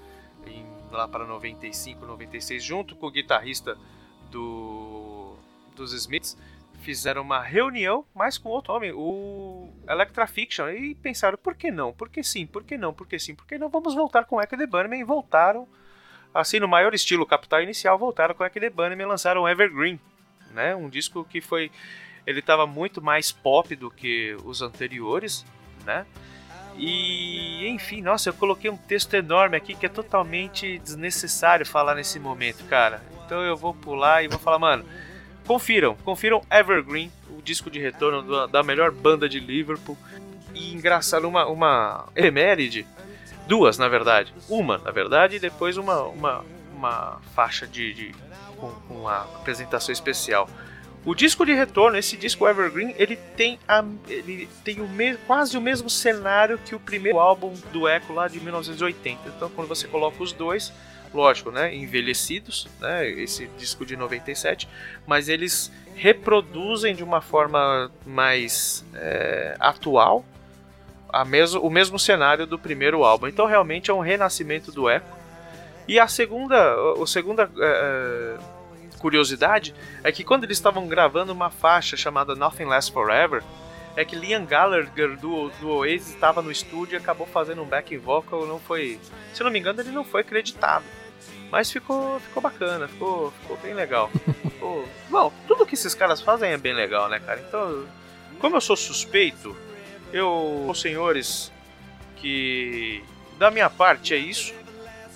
[0.46, 3.76] em- lá para 95, 96, junto com o guitarrista
[4.30, 5.34] do,
[5.74, 6.36] dos Smiths,
[6.80, 11.92] fizeram uma reunião, mas com outro nome, o Electra Fiction, e pensaram, por que não?
[11.92, 12.46] Por que sim?
[12.46, 12.92] Por que não?
[12.92, 13.34] Por que sim?
[13.34, 13.68] Por que não?
[13.70, 15.66] Vamos voltar com Echo the Bunnymen e voltaram
[16.34, 19.98] assim no maior estilo capital inicial, voltaram com Echo the Bunnymen e lançaram Evergreen,
[20.52, 20.74] né?
[20.74, 21.70] Um disco que foi
[22.26, 25.46] ele estava muito mais pop do que os anteriores,
[25.86, 26.04] né?
[26.76, 32.20] E enfim, nossa, eu coloquei um texto enorme aqui que é totalmente desnecessário falar nesse
[32.20, 33.02] momento, cara.
[33.24, 34.84] Então eu vou pular e vou falar, mano,
[35.46, 39.96] confiram, confiram Evergreen, o disco de retorno da, melhor banda de Liverpool.
[40.54, 42.86] E engraçado, uma, uma efeméride,
[43.46, 44.34] duas na verdade.
[44.48, 46.44] Uma, na verdade, e depois uma, uma,
[46.76, 48.14] uma faixa de, de
[48.60, 50.48] com, com uma apresentação especial.
[51.04, 55.56] O disco de retorno, esse disco Evergreen, ele tem, a, ele tem o me, quase
[55.56, 59.28] o mesmo cenário que o primeiro álbum do Echo lá de 1980.
[59.28, 60.72] Então, quando você coloca os dois,
[61.14, 64.68] lógico, né, envelhecidos, né, esse disco de 97,
[65.06, 70.24] mas eles reproduzem de uma forma mais é, atual
[71.08, 73.26] a mesmo, o mesmo cenário do primeiro álbum.
[73.28, 75.17] Então, realmente é um renascimento do Echo.
[75.88, 78.36] E a segunda, a segunda é,
[78.98, 79.74] curiosidade
[80.04, 83.42] é que quando eles estavam gravando uma faixa chamada Nothing Lasts Forever,
[83.96, 87.98] é que Liam Gallagher do, do Oasis estava no estúdio e acabou fazendo um backing
[87.98, 89.00] vocal, não foi,
[89.32, 90.84] se não me engano, ele não foi acreditado.
[91.50, 94.10] Mas ficou, ficou bacana, ficou, ficou bem legal.
[94.42, 94.86] Ficou...
[95.08, 97.42] Bom, tudo que esses caras fazem é bem legal, né, cara?
[97.46, 97.86] Então,
[98.38, 99.56] como eu sou suspeito,
[100.12, 101.50] eu, os senhores,
[102.16, 103.02] que
[103.38, 104.52] da minha parte é isso.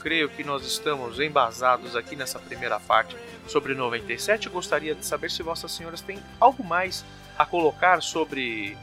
[0.02, 3.16] Creio que nós estamos embasados aqui nessa primeira parte
[3.46, 4.48] sobre 97.
[4.48, 7.04] Eu gostaria de saber se vossas senhoras têm algo mais
[7.38, 8.76] a colocar sobre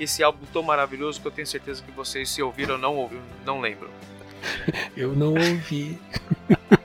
[0.00, 3.22] esse álbum tão maravilhoso que eu tenho certeza que vocês, se ouviram ou não ouviram,
[3.46, 3.88] não lembram.
[4.96, 5.98] Eu não ouvi.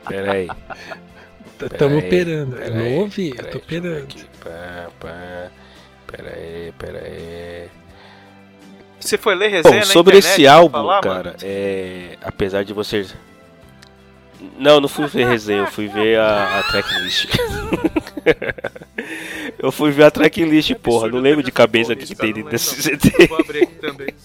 [0.08, 0.48] Pera aí.
[1.62, 2.56] Estamos Peraí, operando.
[2.56, 4.04] Eu peraí, não ouvi, eu peraí, tô eu operando.
[4.04, 4.26] aqui.
[4.42, 5.52] Pá, pá.
[6.08, 7.70] Pera aí, pera aí.
[9.00, 12.18] Você foi ler resenha Bom, na sobre internet esse álbum, falar, cara, é.
[12.22, 13.06] Apesar de você.
[14.58, 17.30] Não, não fui ver resenha, eu fui ver a, a tracklist.
[19.58, 21.08] Eu fui ver a tracklist, porra.
[21.08, 22.82] Absurdo, Não lembro de cabeça o que, tem dentro desse.
[22.82, 23.28] CD.
[23.28, 24.08] Vou abrir aqui também.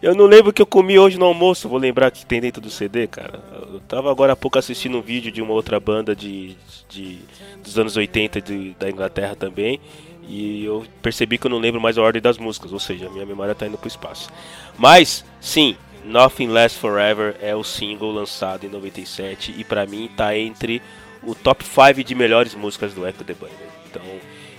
[0.00, 2.62] Eu não lembro o que eu comi hoje no almoço, vou lembrar que tem dentro
[2.62, 3.42] do CD, cara.
[3.52, 6.56] Eu tava agora há pouco assistindo um vídeo de uma outra banda de,
[6.88, 7.18] de
[7.64, 9.80] dos anos 80 de, da Inglaterra também.
[10.28, 13.10] E eu percebi que eu não lembro mais a ordem das músicas, ou seja, a
[13.10, 14.30] minha memória tá indo pro espaço.
[14.76, 15.76] Mas, sim,
[16.08, 20.80] Nothing Lasts Forever é o single lançado em 97 e pra mim tá entre
[21.22, 23.52] o top 5 de melhores músicas do Echo the Bunny.
[23.86, 24.02] Então,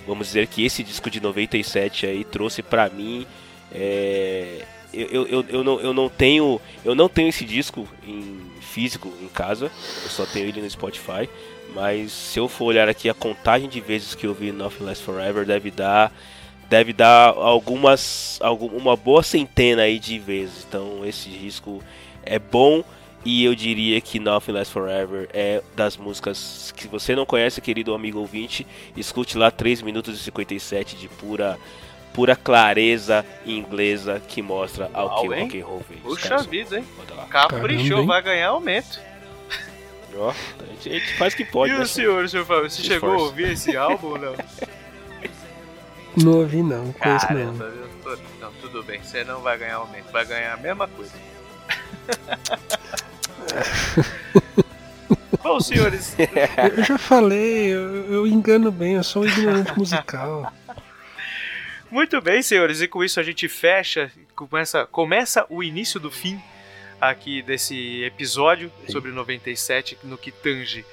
[0.05, 3.25] vamos dizer que esse disco de 97 aí trouxe pra mim
[3.71, 4.63] é,
[4.93, 9.27] eu, eu, eu, não, eu não tenho eu não tenho esse disco em físico em
[9.27, 9.71] casa
[10.03, 11.29] eu só tenho ele no Spotify
[11.75, 15.05] mas se eu for olhar aqui a contagem de vezes que eu vi Nothing Lasts
[15.05, 16.11] Forever deve dar
[16.69, 21.81] deve dar algumas algum, uma boa centena aí de vezes então esse disco
[22.23, 22.83] é bom
[23.25, 27.93] e eu diria que Nothing Lasts Forever é das músicas que você não conhece, querido
[27.93, 28.65] amigo ouvinte,
[28.95, 31.57] escute lá 3 minutos e 57 de pura
[32.13, 35.43] pura clareza inglesa que mostra ao que o hein?
[35.43, 35.99] rock and roll fez.
[35.99, 36.85] Puxa vida, hein?
[37.29, 38.07] Caprichou, Caramba, hein?
[38.07, 38.99] vai ganhar aumento.
[40.15, 41.83] Ó, a gente, a gente faz o que pode, e né?
[41.83, 44.35] o senhor, senhor Fábio, você Se chegou a ouvir esse álbum ou não?
[46.23, 47.65] Não ouvi não, conheço Cara, não.
[47.65, 51.11] eu tô- não, tudo bem, você não vai ganhar aumento, vai ganhar a mesma coisa.
[55.41, 56.15] Bom, senhores,
[56.77, 60.51] Eu já falei, eu, eu engano bem, eu sou um ignorante musical.
[61.89, 66.39] muito bem, senhores, e com isso a gente fecha, começa, começa o início do fim
[66.99, 70.85] aqui desse episódio sobre 97, no que tange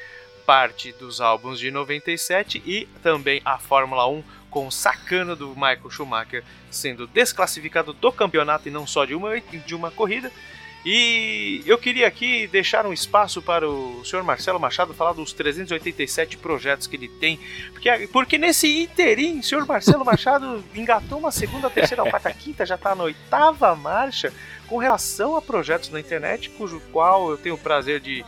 [0.46, 4.22] parte dos álbuns de 97 e também a Fórmula 1
[4.56, 9.38] com o sacano do Michael Schumacher sendo desclassificado do campeonato e não só de uma,
[9.38, 10.32] de uma corrida.
[10.82, 16.38] E eu queria aqui deixar um espaço para o senhor Marcelo Machado falar dos 387
[16.38, 17.38] projetos que ele tem.
[17.70, 22.76] Porque, porque nesse interim, o senhor Marcelo Machado engatou uma segunda, terceira, quarta, quinta, já
[22.76, 24.32] está na oitava marcha
[24.66, 28.24] com relação a projetos na internet, cujo qual eu tenho o prazer de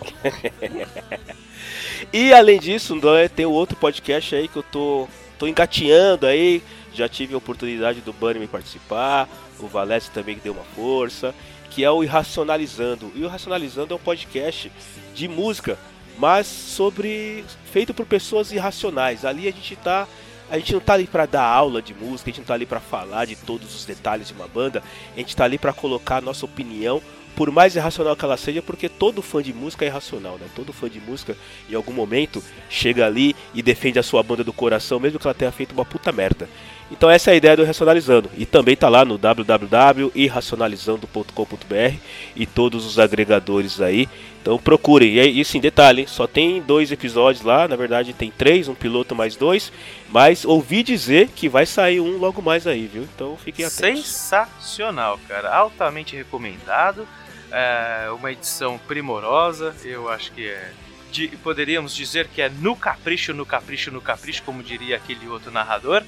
[2.12, 6.62] e além disso, né, tem o outro podcast aí que eu tô, tô engateando aí.
[6.94, 9.28] Já tive a oportunidade do Bunny me participar,
[9.59, 11.35] o Valese também que deu uma força,
[11.70, 13.10] que é o Irracionalizando.
[13.16, 14.70] E o Irracionalizando é um podcast
[15.12, 15.76] de música,
[16.16, 19.24] mas sobre feito por pessoas irracionais.
[19.24, 20.06] Ali a gente tá
[20.51, 22.66] a gente não tá ali para dar aula de música, a gente não tá ali
[22.66, 24.83] para falar de todos os detalhes de uma banda,
[25.15, 27.03] a gente tá ali para colocar a nossa opinião,
[27.37, 30.49] por mais irracional que ela seja, porque todo fã de música é irracional, né?
[30.57, 31.37] Todo fã de música,
[31.70, 35.35] em algum momento, chega ali e defende a sua banda do coração, mesmo que ela
[35.35, 36.49] tenha feito uma puta merda.
[36.90, 38.31] Então essa é a ideia do Racionalizando.
[38.36, 41.97] E também tá lá no www.irracionalizando.com.br
[42.35, 44.09] e todos os agregadores aí.
[44.40, 45.16] Então procurem.
[45.19, 46.06] E, e sim, detalhe, hein?
[46.09, 47.69] só tem dois episódios lá.
[47.69, 49.70] Na verdade tem três, um piloto mais dois.
[50.09, 53.02] Mas ouvi dizer que vai sair um logo mais aí, viu?
[53.15, 54.06] Então fiquem atentos.
[54.06, 55.55] Sensacional, cara.
[55.55, 57.06] Altamente recomendado.
[57.51, 59.74] É uma edição primorosa.
[59.85, 60.70] Eu acho que é.
[61.10, 65.51] de- poderíamos dizer que é no capricho, no capricho, no capricho, como diria aquele outro
[65.51, 66.02] narrador.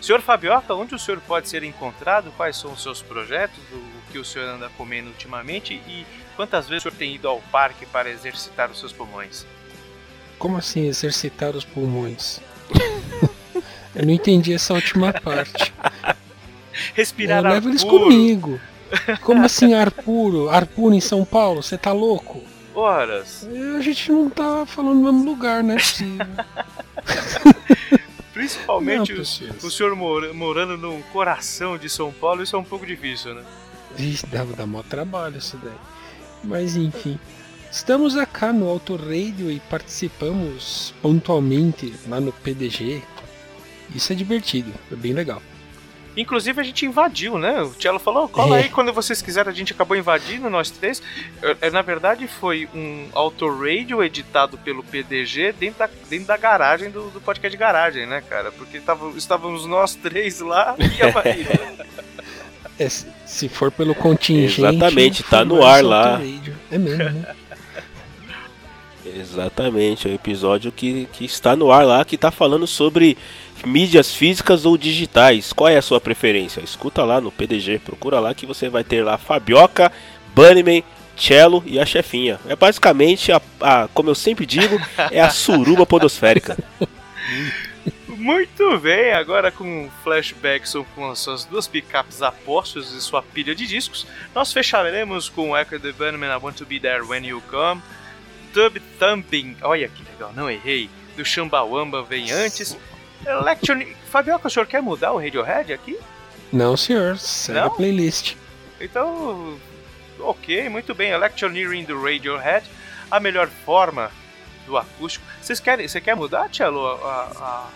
[0.00, 2.32] Senhor Fabioca, onde o senhor pode ser encontrado?
[2.36, 3.58] Quais são os seus projetos?
[3.72, 5.74] O que o senhor anda comendo ultimamente?
[5.74, 6.06] E
[6.36, 9.46] quantas vezes o senhor tem ido ao parque para exercitar os seus pulmões?
[10.38, 12.40] Como assim exercitar os pulmões?
[13.94, 15.72] Eu não entendi essa última parte.
[16.94, 18.04] Respirar Eu ar levo eles puro.
[18.04, 18.60] comigo.
[19.22, 20.48] Como assim ar puro?
[20.48, 21.62] Ar puro em São Paulo?
[21.62, 22.42] Você tá louco?
[22.74, 23.46] Horas.
[23.76, 25.76] A gente não tá falando no mesmo lugar, né?
[28.40, 32.64] Principalmente Não, o, o senhor mora- morando no coração de São Paulo, isso é um
[32.64, 33.42] pouco difícil, né?
[33.94, 35.72] Vixe, dá, dá mó trabalho isso daí.
[36.42, 37.18] Mas enfim.
[37.70, 43.02] Estamos acá no Auto Radio e participamos pontualmente lá no PDG.
[43.94, 45.42] Isso é divertido, é bem legal.
[46.20, 47.62] Inclusive a gente invadiu, né?
[47.62, 51.02] O Cello falou, cola aí quando vocês quiserem, a gente acabou invadindo, nós três.
[51.42, 56.90] É, é, Na verdade foi um autoradio editado pelo PDG dentro da, dentro da garagem
[56.90, 58.52] do, do podcast de garagem, né, cara?
[58.52, 61.86] Porque tava, estávamos nós três lá e a.
[62.78, 64.60] É, se- for pelo contingente.
[64.62, 66.12] Exatamente, tá no ar lá.
[66.12, 66.56] Autoradio.
[66.70, 67.34] É mesmo, né?
[69.04, 73.16] Exatamente, é o episódio que, que está no ar lá, que está falando sobre
[73.64, 75.52] mídias físicas ou digitais.
[75.52, 76.60] Qual é a sua preferência?
[76.60, 79.90] Escuta lá no PDG, procura lá que você vai ter lá Fabioca,
[80.34, 80.82] Bunnyman,
[81.16, 82.38] Cello e a chefinha.
[82.48, 84.80] É basicamente, a, a- como eu sempre digo,
[85.10, 86.56] é a suruba podosférica.
[88.08, 93.54] Muito bem, agora com flashbacks ou com as suas duas picapes apostos e sua pilha
[93.54, 97.42] de discos, nós fecharemos com Echo the Bunnyman I Want to Be There When You
[97.50, 97.80] Come,
[98.52, 102.76] Tub Thumping, olha que legal, não errei, do Chumbawamba vem antes,
[103.26, 103.80] Election...
[104.10, 105.98] Fabioca, o senhor quer mudar o Radiohead aqui?
[106.52, 107.16] Não, senhor.
[107.18, 107.66] Segue Não?
[107.66, 108.34] a playlist.
[108.80, 109.58] Então,
[110.18, 112.66] ok, muito bem, Electioneering do Radiohead,
[113.10, 114.10] a melhor forma
[114.66, 115.24] do acústico.
[115.40, 117.68] Vocês querem, você quer mudar, Tchelo, a, a,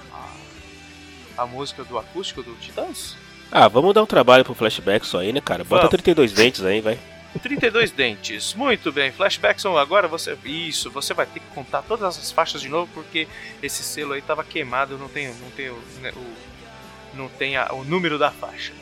[1.38, 3.16] a, a música do acústico do Titãs?
[3.52, 5.62] Ah, vamos dar um trabalho pro flashback só aí, né, cara?
[5.62, 5.90] Bota Vamos.
[5.90, 6.98] 32 dentes aí, vai.
[7.38, 8.54] 32 dentes.
[8.54, 9.10] Muito bem.
[9.12, 10.36] Flashbacks são agora você.
[10.44, 13.26] Isso, você vai ter que contar todas as faixas de novo porque
[13.62, 17.72] esse selo aí tava queimado, não tem, não tem, o, né, o- não tem a-
[17.72, 18.72] o número da faixa.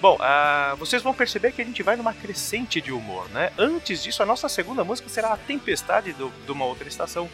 [0.00, 3.52] Bom, ah, vocês vão perceber que a gente vai numa crescente de humor, né?
[3.56, 7.30] Antes disso, a nossa segunda música será a Tempestade do, de uma outra estação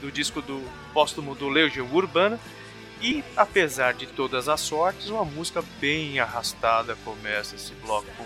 [0.00, 0.62] do disco do
[0.94, 2.40] póstumo do Legião Urbana.
[3.02, 8.24] E apesar de todas as sortes, uma música bem arrastada começa esse bloco com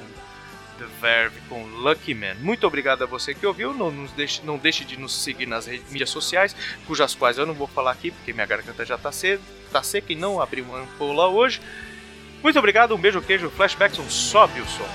[0.81, 2.37] The Verve com Lucky Man.
[2.41, 3.75] Muito obrigado a você que ouviu.
[3.75, 7.45] Não, nos deixe, não deixe de nos seguir nas redes, mídias sociais, cujas quais eu
[7.45, 10.63] não vou falar aqui porque minha garganta já está cedo, tá seca e não abri
[10.63, 11.61] uma ampola hoje.
[12.43, 14.89] Muito obrigado, um beijo, queijo, Flashbackson, sobe o som.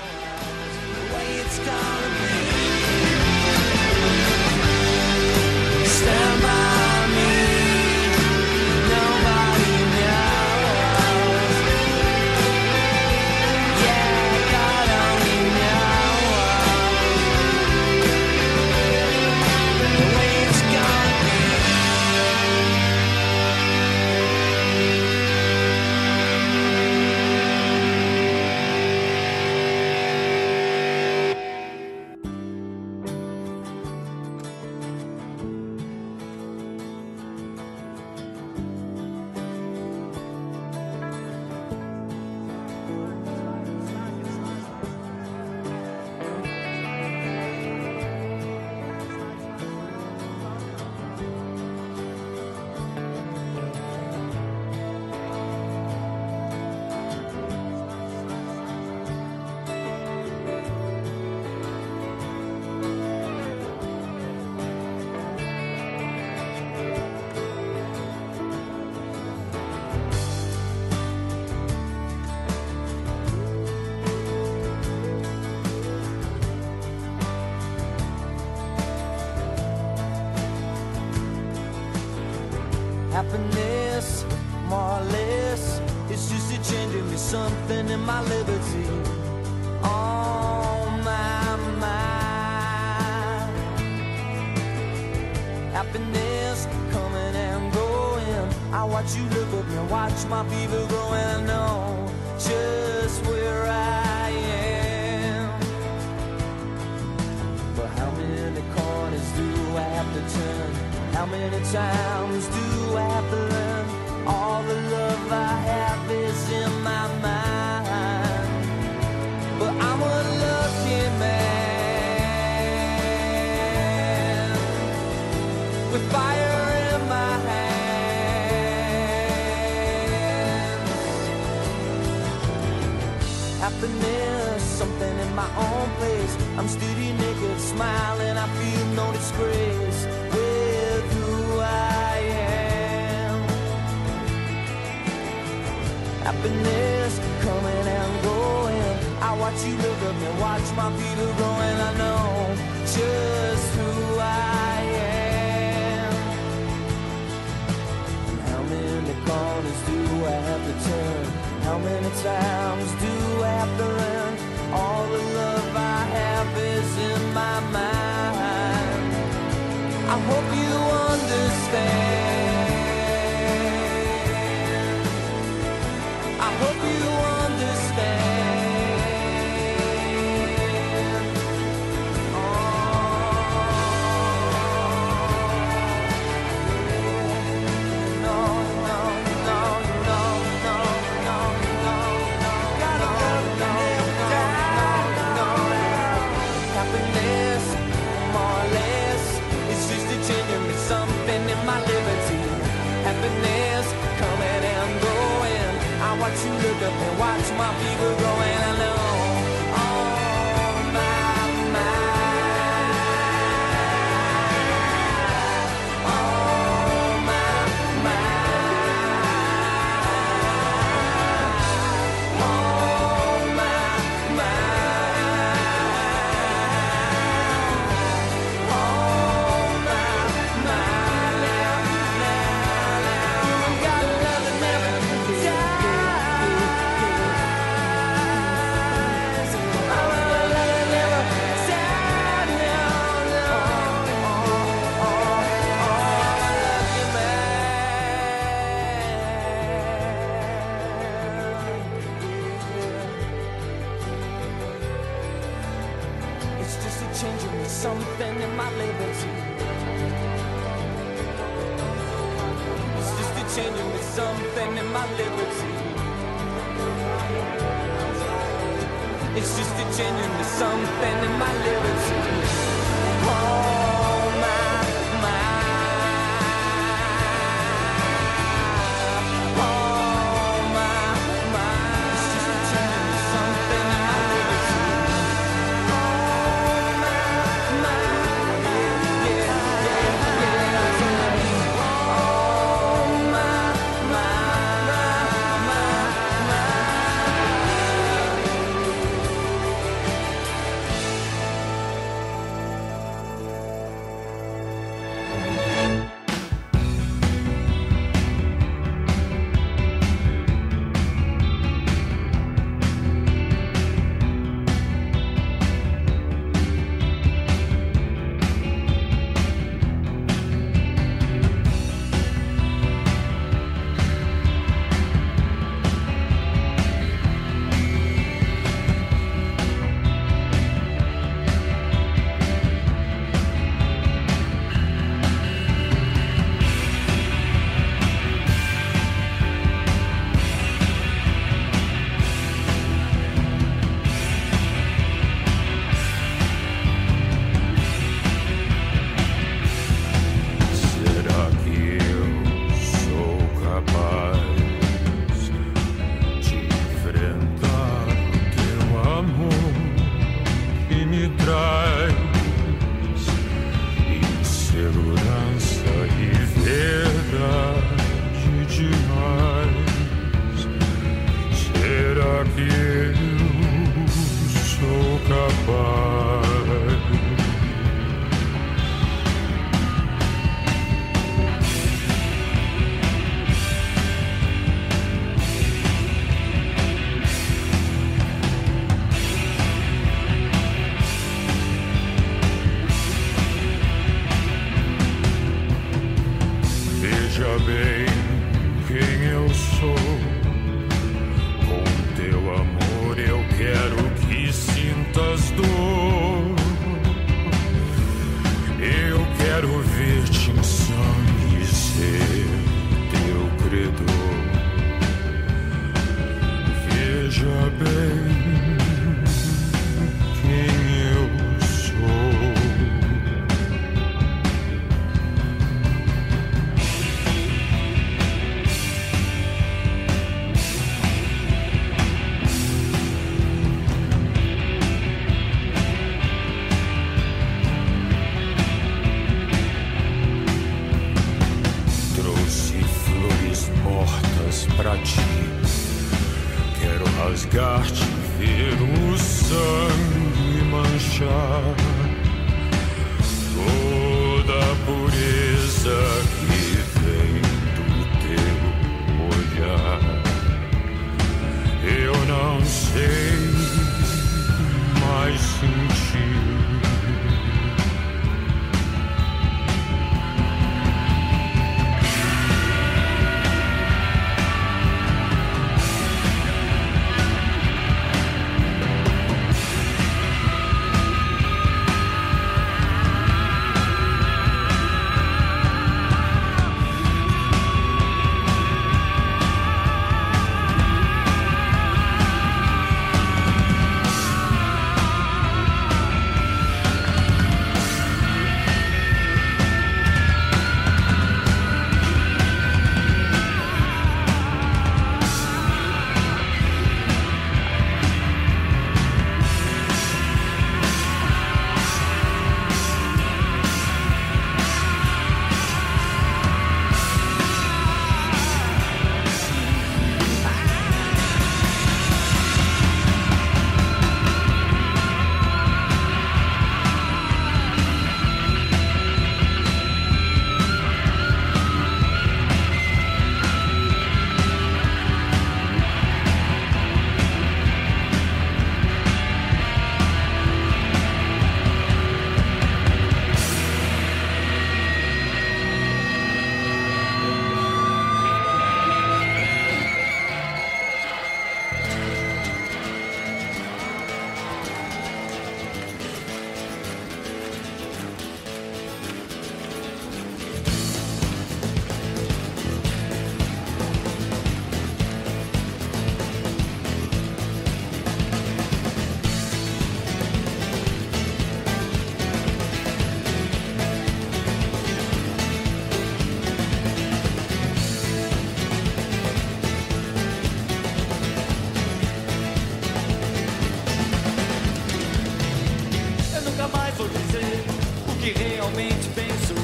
[588.26, 589.54] que realmente penso.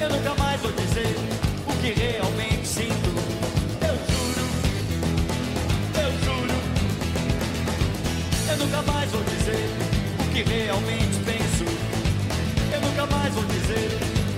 [0.00, 1.14] Eu nunca mais vou dizer
[1.64, 3.10] o que realmente sinto.
[3.80, 4.46] Eu juro,
[5.94, 6.58] eu juro.
[8.50, 9.64] Eu nunca mais vou dizer
[10.18, 11.64] o que realmente penso.
[12.72, 13.90] Eu nunca mais vou dizer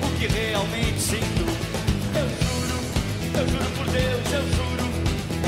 [0.02, 1.46] o que realmente sinto.
[2.14, 2.78] Eu juro,
[3.38, 4.84] eu juro por Deus, eu juro,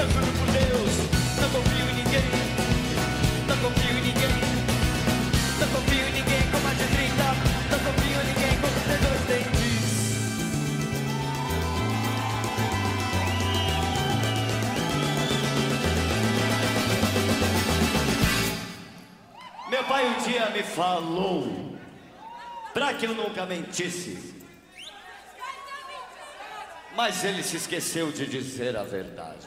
[0.01, 0.93] eu juro por Deus.
[1.43, 2.46] Não confio em ninguém.
[20.57, 21.77] me falou,
[22.73, 24.35] para que eu nunca mentisse.
[26.95, 29.47] Mas ele se esqueceu de dizer a verdade.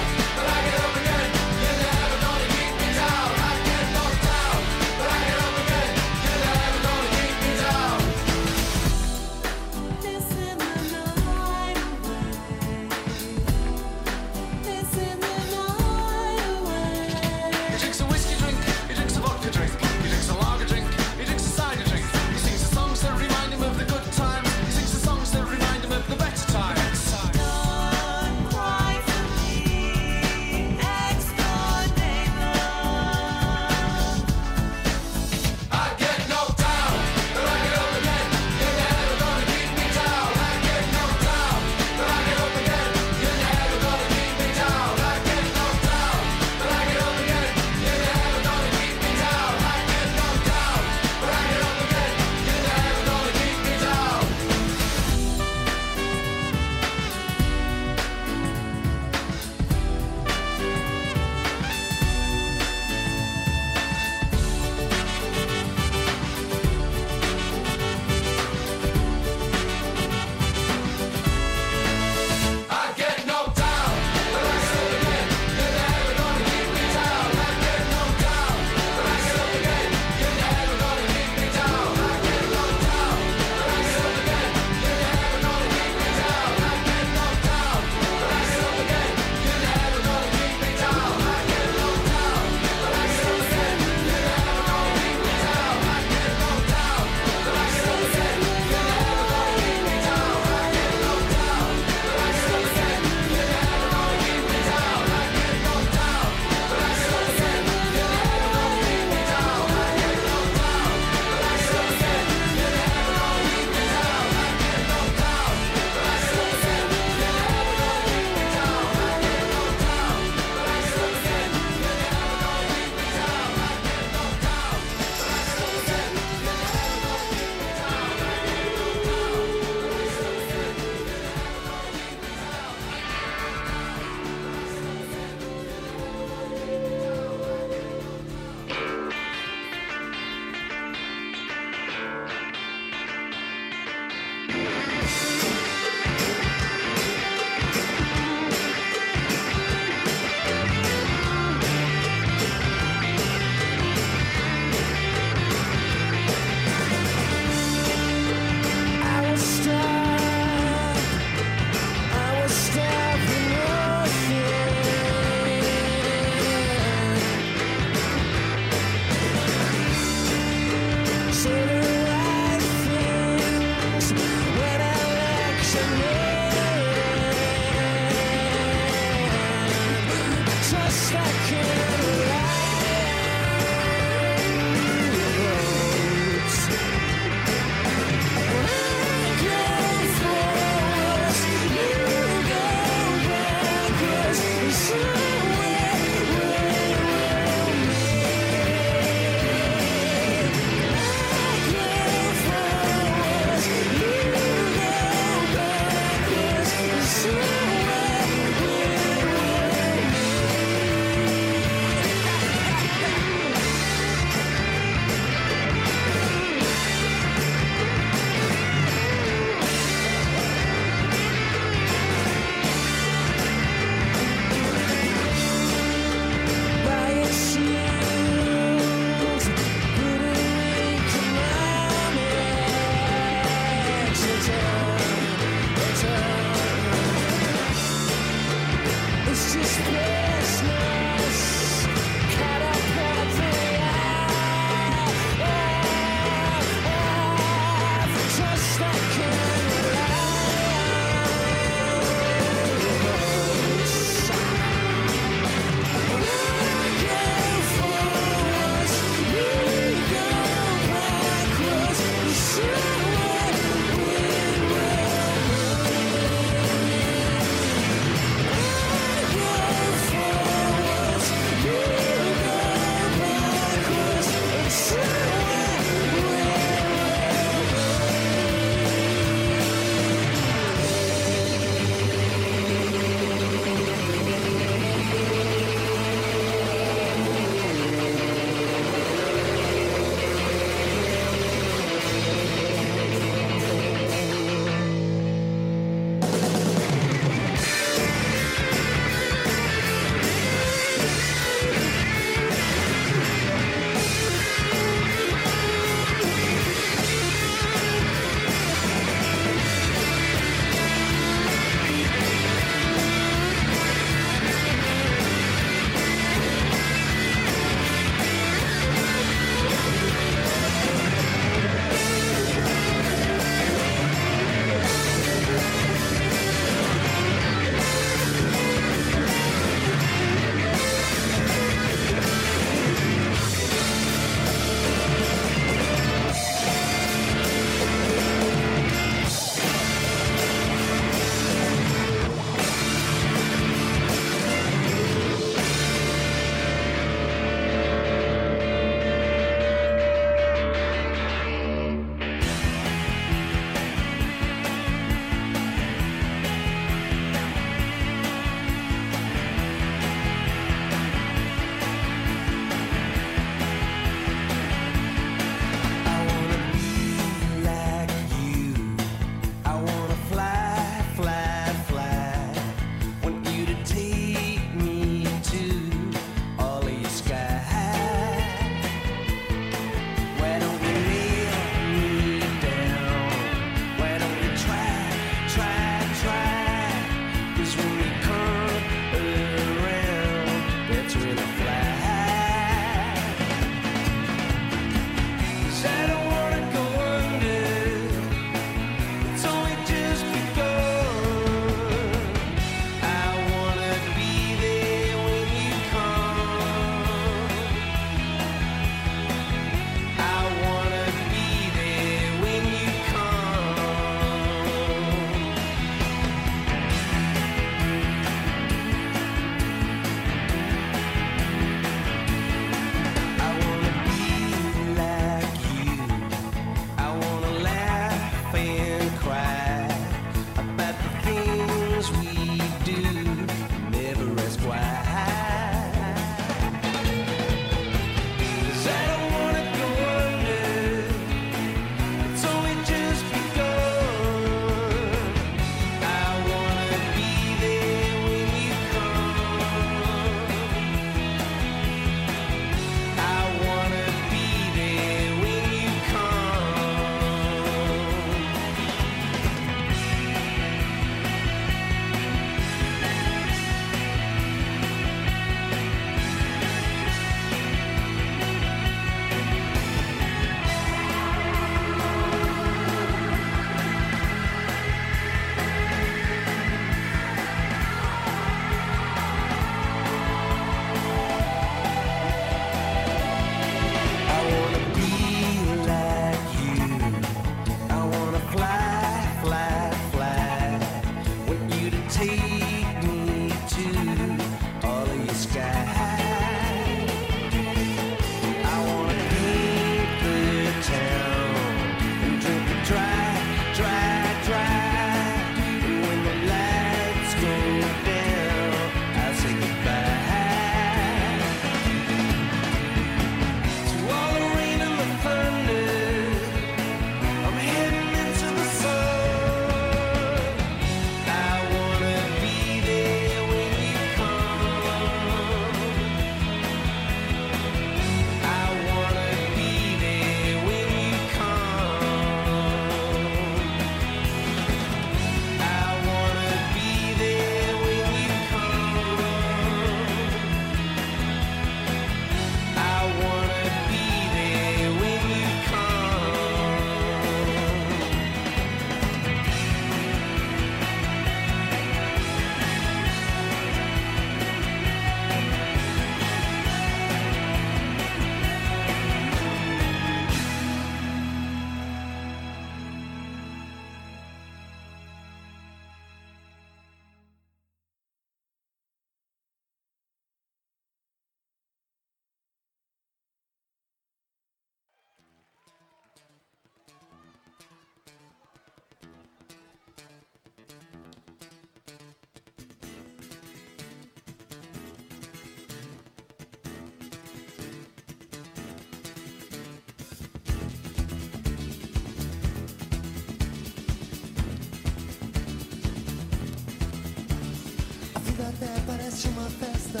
[599.44, 600.00] uma festa.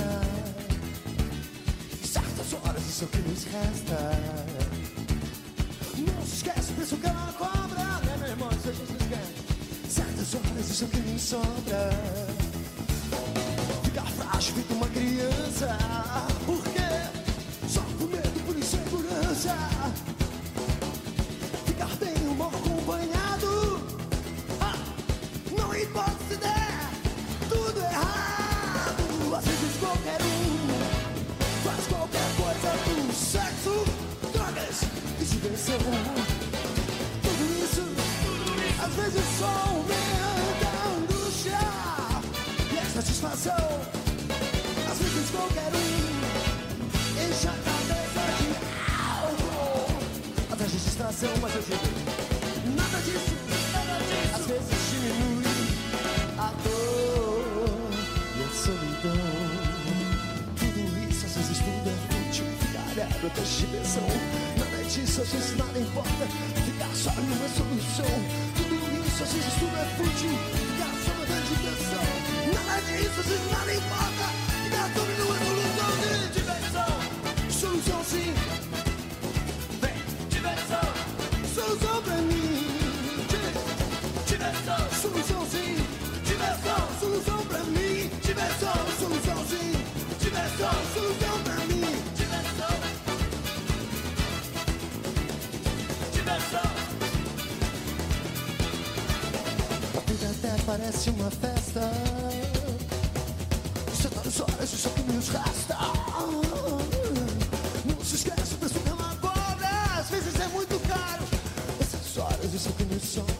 [2.02, 3.98] Certas horas isso é o que nos resta.
[5.98, 7.84] Não se esquece, pensa que ela cobra.
[8.06, 8.48] Né, meu irmão?
[8.52, 9.32] Isso a gente esquece.
[9.88, 12.03] Certas horas isso é o que nos sobra.
[43.04, 43.54] Satisfação.
[44.90, 45.88] Às vezes qualquer um
[47.28, 48.48] enche a cabeça de
[48.88, 49.86] álcool
[50.50, 51.86] atrás de distração, mas eu digo
[52.76, 53.34] nada disso,
[53.72, 54.34] nada disso.
[54.34, 55.44] Às vezes diminui
[56.38, 57.92] a dor
[58.36, 59.28] e a solidão.
[60.56, 62.46] Tudo isso, às vezes tudo é fútil.
[62.60, 64.08] Ficar é outra dimensão.
[64.58, 66.24] Nada disso, às vezes nada importa.
[66.64, 68.14] Ficar só não é solução.
[68.56, 68.74] Tudo
[69.06, 70.30] isso, às vezes tudo é fútil.
[70.56, 71.73] Ficar só não é dimensão.
[72.94, 74.24] Às vezes nada importa.
[74.64, 75.90] Ficar só não é solução.
[76.00, 76.92] De diversão.
[77.50, 78.34] Solução sim.
[79.80, 79.94] Vem,
[80.28, 80.86] diversão.
[81.54, 82.54] Solução pra mim.
[84.26, 85.00] Diversão.
[85.02, 85.76] Solução sim.
[86.24, 86.88] Diversão.
[87.00, 88.10] Solução pra mim.
[88.22, 88.74] Diversão.
[88.98, 89.72] Solução sim.
[90.20, 90.74] Diversão.
[90.94, 92.02] Solução pra mim.
[92.14, 92.76] Diversão.
[96.12, 96.70] Diversão.
[99.96, 102.03] A vida até parece uma festa.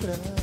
[0.06, 0.33] Que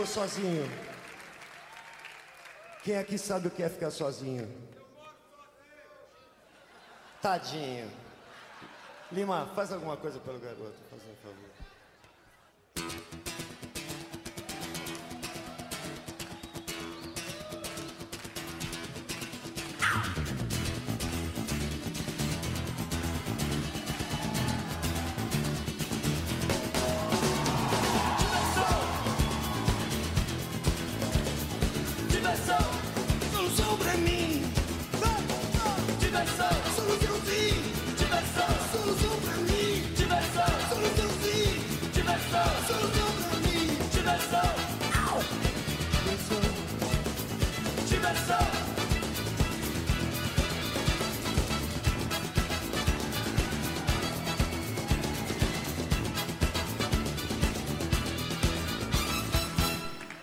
[0.00, 0.70] ficou sozinho?
[2.82, 4.48] Quem aqui sabe o que é ficar sozinho?
[7.20, 7.90] Tadinho.
[9.12, 11.50] Lima, faz alguma coisa pelo garoto, faz um favor.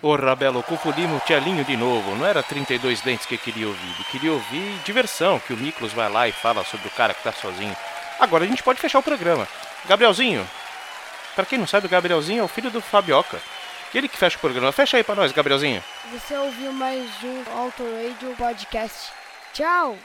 [0.07, 2.15] Ô Rabelo, confundimos o Tchelinho de novo.
[2.15, 3.93] Não era 32 dentes que queria ouvir.
[3.93, 7.21] Ele queria ouvir diversão, que o Miklos vai lá e fala sobre o cara que
[7.21, 7.75] tá sozinho.
[8.17, 9.45] Agora a gente pode fechar o programa.
[9.84, 10.49] Gabrielzinho,
[11.35, 13.41] pra quem não sabe, o Gabrielzinho é o filho do Fabioca.
[13.93, 14.71] Ele que fecha o programa.
[14.71, 15.84] Fecha aí pra nós, Gabrielzinho.
[16.13, 19.11] Você ouviu mais um Auto Radio Podcast.
[19.51, 19.97] Tchau!